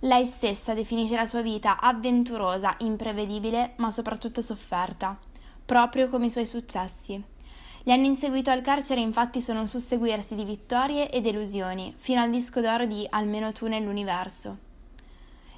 Lei 0.00 0.26
stessa 0.26 0.74
definisce 0.74 1.16
la 1.16 1.24
sua 1.24 1.40
vita 1.40 1.80
avventurosa, 1.80 2.74
imprevedibile, 2.78 3.72
ma 3.76 3.90
soprattutto 3.90 4.42
sofferta, 4.42 5.18
proprio 5.64 6.08
come 6.08 6.26
i 6.26 6.30
suoi 6.30 6.44
successi. 6.44 7.22
Gli 7.82 7.90
anni 7.90 8.06
in 8.06 8.14
seguito 8.14 8.50
al 8.50 8.62
carcere 8.62 9.00
infatti 9.00 9.40
sono 9.40 9.60
un 9.60 9.68
susseguirsi 9.68 10.34
di 10.34 10.44
vittorie 10.44 11.10
e 11.10 11.20
delusioni, 11.20 11.94
fino 11.96 12.20
al 12.20 12.30
disco 12.30 12.60
d'oro 12.60 12.86
di 12.86 13.06
Almeno 13.08 13.52
tu 13.52 13.66
nell'universo. 13.66 14.58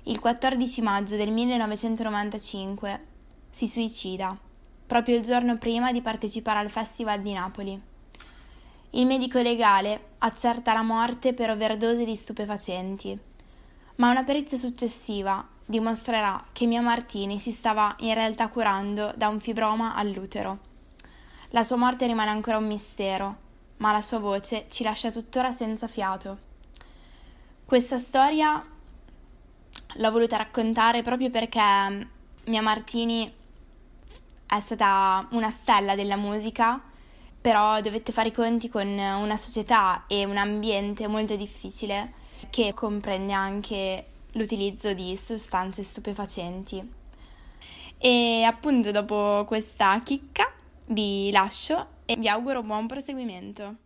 Il 0.05 0.20
14 0.20 0.80
maggio 0.82 1.16
del 1.16 1.32
1995 1.32 3.05
si 3.51 3.66
suicida, 3.66 4.39
proprio 4.87 5.16
il 5.16 5.22
giorno 5.24 5.57
prima 5.59 5.91
di 5.91 6.01
partecipare 6.01 6.61
al 6.61 6.70
Festival 6.70 7.20
di 7.20 7.32
Napoli. 7.32 7.82
Il 8.97 9.05
medico 9.05 9.42
legale 9.42 10.12
accerta 10.20 10.72
la 10.72 10.80
morte 10.80 11.34
per 11.34 11.51
overdose 11.51 12.07
di 12.07 12.16
stupefacenti, 12.16 13.18
ma 13.97 14.11
una 14.11 14.24
perizia 14.24 14.57
successiva 14.57 15.47
dimostrerà 15.66 16.42
che 16.53 16.64
Mia 16.64 16.80
Martini 16.80 17.38
si 17.38 17.51
stava 17.51 17.94
in 17.99 18.14
realtà 18.14 18.49
curando 18.49 19.12
da 19.14 19.28
un 19.28 19.38
fibroma 19.38 19.94
all'utero. 19.94 20.59
La 21.51 21.62
sua 21.62 21.76
morte 21.76 22.07
rimane 22.07 22.30
ancora 22.30 22.57
un 22.57 22.66
mistero, 22.66 23.36
ma 23.76 23.92
la 23.92 24.01
sua 24.01 24.18
voce 24.18 24.64
ci 24.70 24.82
lascia 24.82 25.11
tuttora 25.11 25.53
senza 25.53 25.88
fiato. 25.88 26.38
Questa 27.66 27.99
storia 27.99 28.64
l'ho 29.97 30.11
voluta 30.11 30.38
raccontare 30.38 31.03
proprio 31.03 31.28
perché 31.28 31.61
Mia 32.47 32.62
Martini 32.62 33.30
è 34.47 34.61
stata 34.61 35.26
una 35.32 35.51
stella 35.51 35.94
della 35.94 36.16
musica, 36.16 36.94
però 37.47 37.80
dovette 37.80 38.11
fare 38.11 38.30
i 38.30 38.32
conti 38.32 38.68
con 38.68 38.88
una 38.88 39.36
società 39.36 40.07
e 40.09 40.24
un 40.24 40.36
ambiente 40.36 41.07
molto 41.07 41.36
difficile 41.36 42.14
che 42.51 42.74
comprende 42.74 43.32
anche 43.34 44.07
l'utilizzo 44.32 44.92
di 44.94 45.16
sostanze 45.16 45.84
stupefacenti. 45.84 46.84
E 47.99 48.42
appunto 48.42 48.90
dopo 48.90 49.44
questa 49.47 50.03
chicca 50.03 50.53
vi 50.86 51.30
lascio 51.30 51.86
e 52.05 52.16
vi 52.16 52.26
auguro 52.26 52.64
buon 52.64 52.88
proseguimento. 52.88 53.86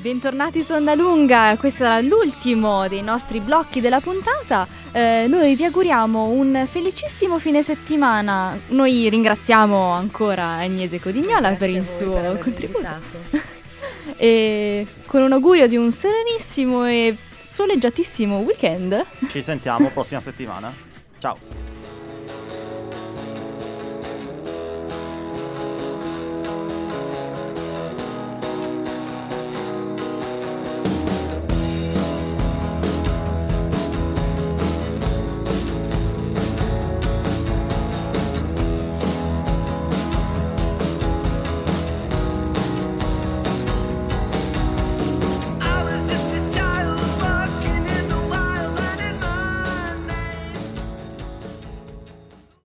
Bentornati 0.00 0.62
su 0.62 0.72
Onda 0.72 0.94
Lunga, 0.94 1.56
questo 1.56 1.84
era 1.84 2.00
l'ultimo 2.00 2.86
dei 2.86 3.02
nostri 3.02 3.40
blocchi 3.40 3.80
della 3.80 4.00
puntata. 4.00 4.68
Eh, 4.92 5.26
noi 5.26 5.54
vi 5.54 5.64
auguriamo 5.64 6.26
un 6.26 6.66
felicissimo 6.68 7.38
fine 7.38 7.62
settimana. 7.62 8.58
Noi 8.68 9.08
ringraziamo 9.08 9.90
ancora 9.90 10.58
Agnese 10.58 11.00
Codignola 11.00 11.52
per 11.52 11.70
il 11.70 11.86
suo 11.86 12.36
contributo. 12.40 12.88
e 14.16 14.86
con 15.06 15.22
un 15.22 15.32
augurio 15.32 15.66
di 15.66 15.76
un 15.76 15.90
serenissimo 15.90 16.84
e 16.86 17.16
soleggiatissimo 17.48 18.38
weekend. 18.38 19.04
Ci 19.28 19.42
sentiamo 19.42 19.88
prossima 19.88 20.20
settimana. 20.20 20.72
Ciao. 21.18 21.75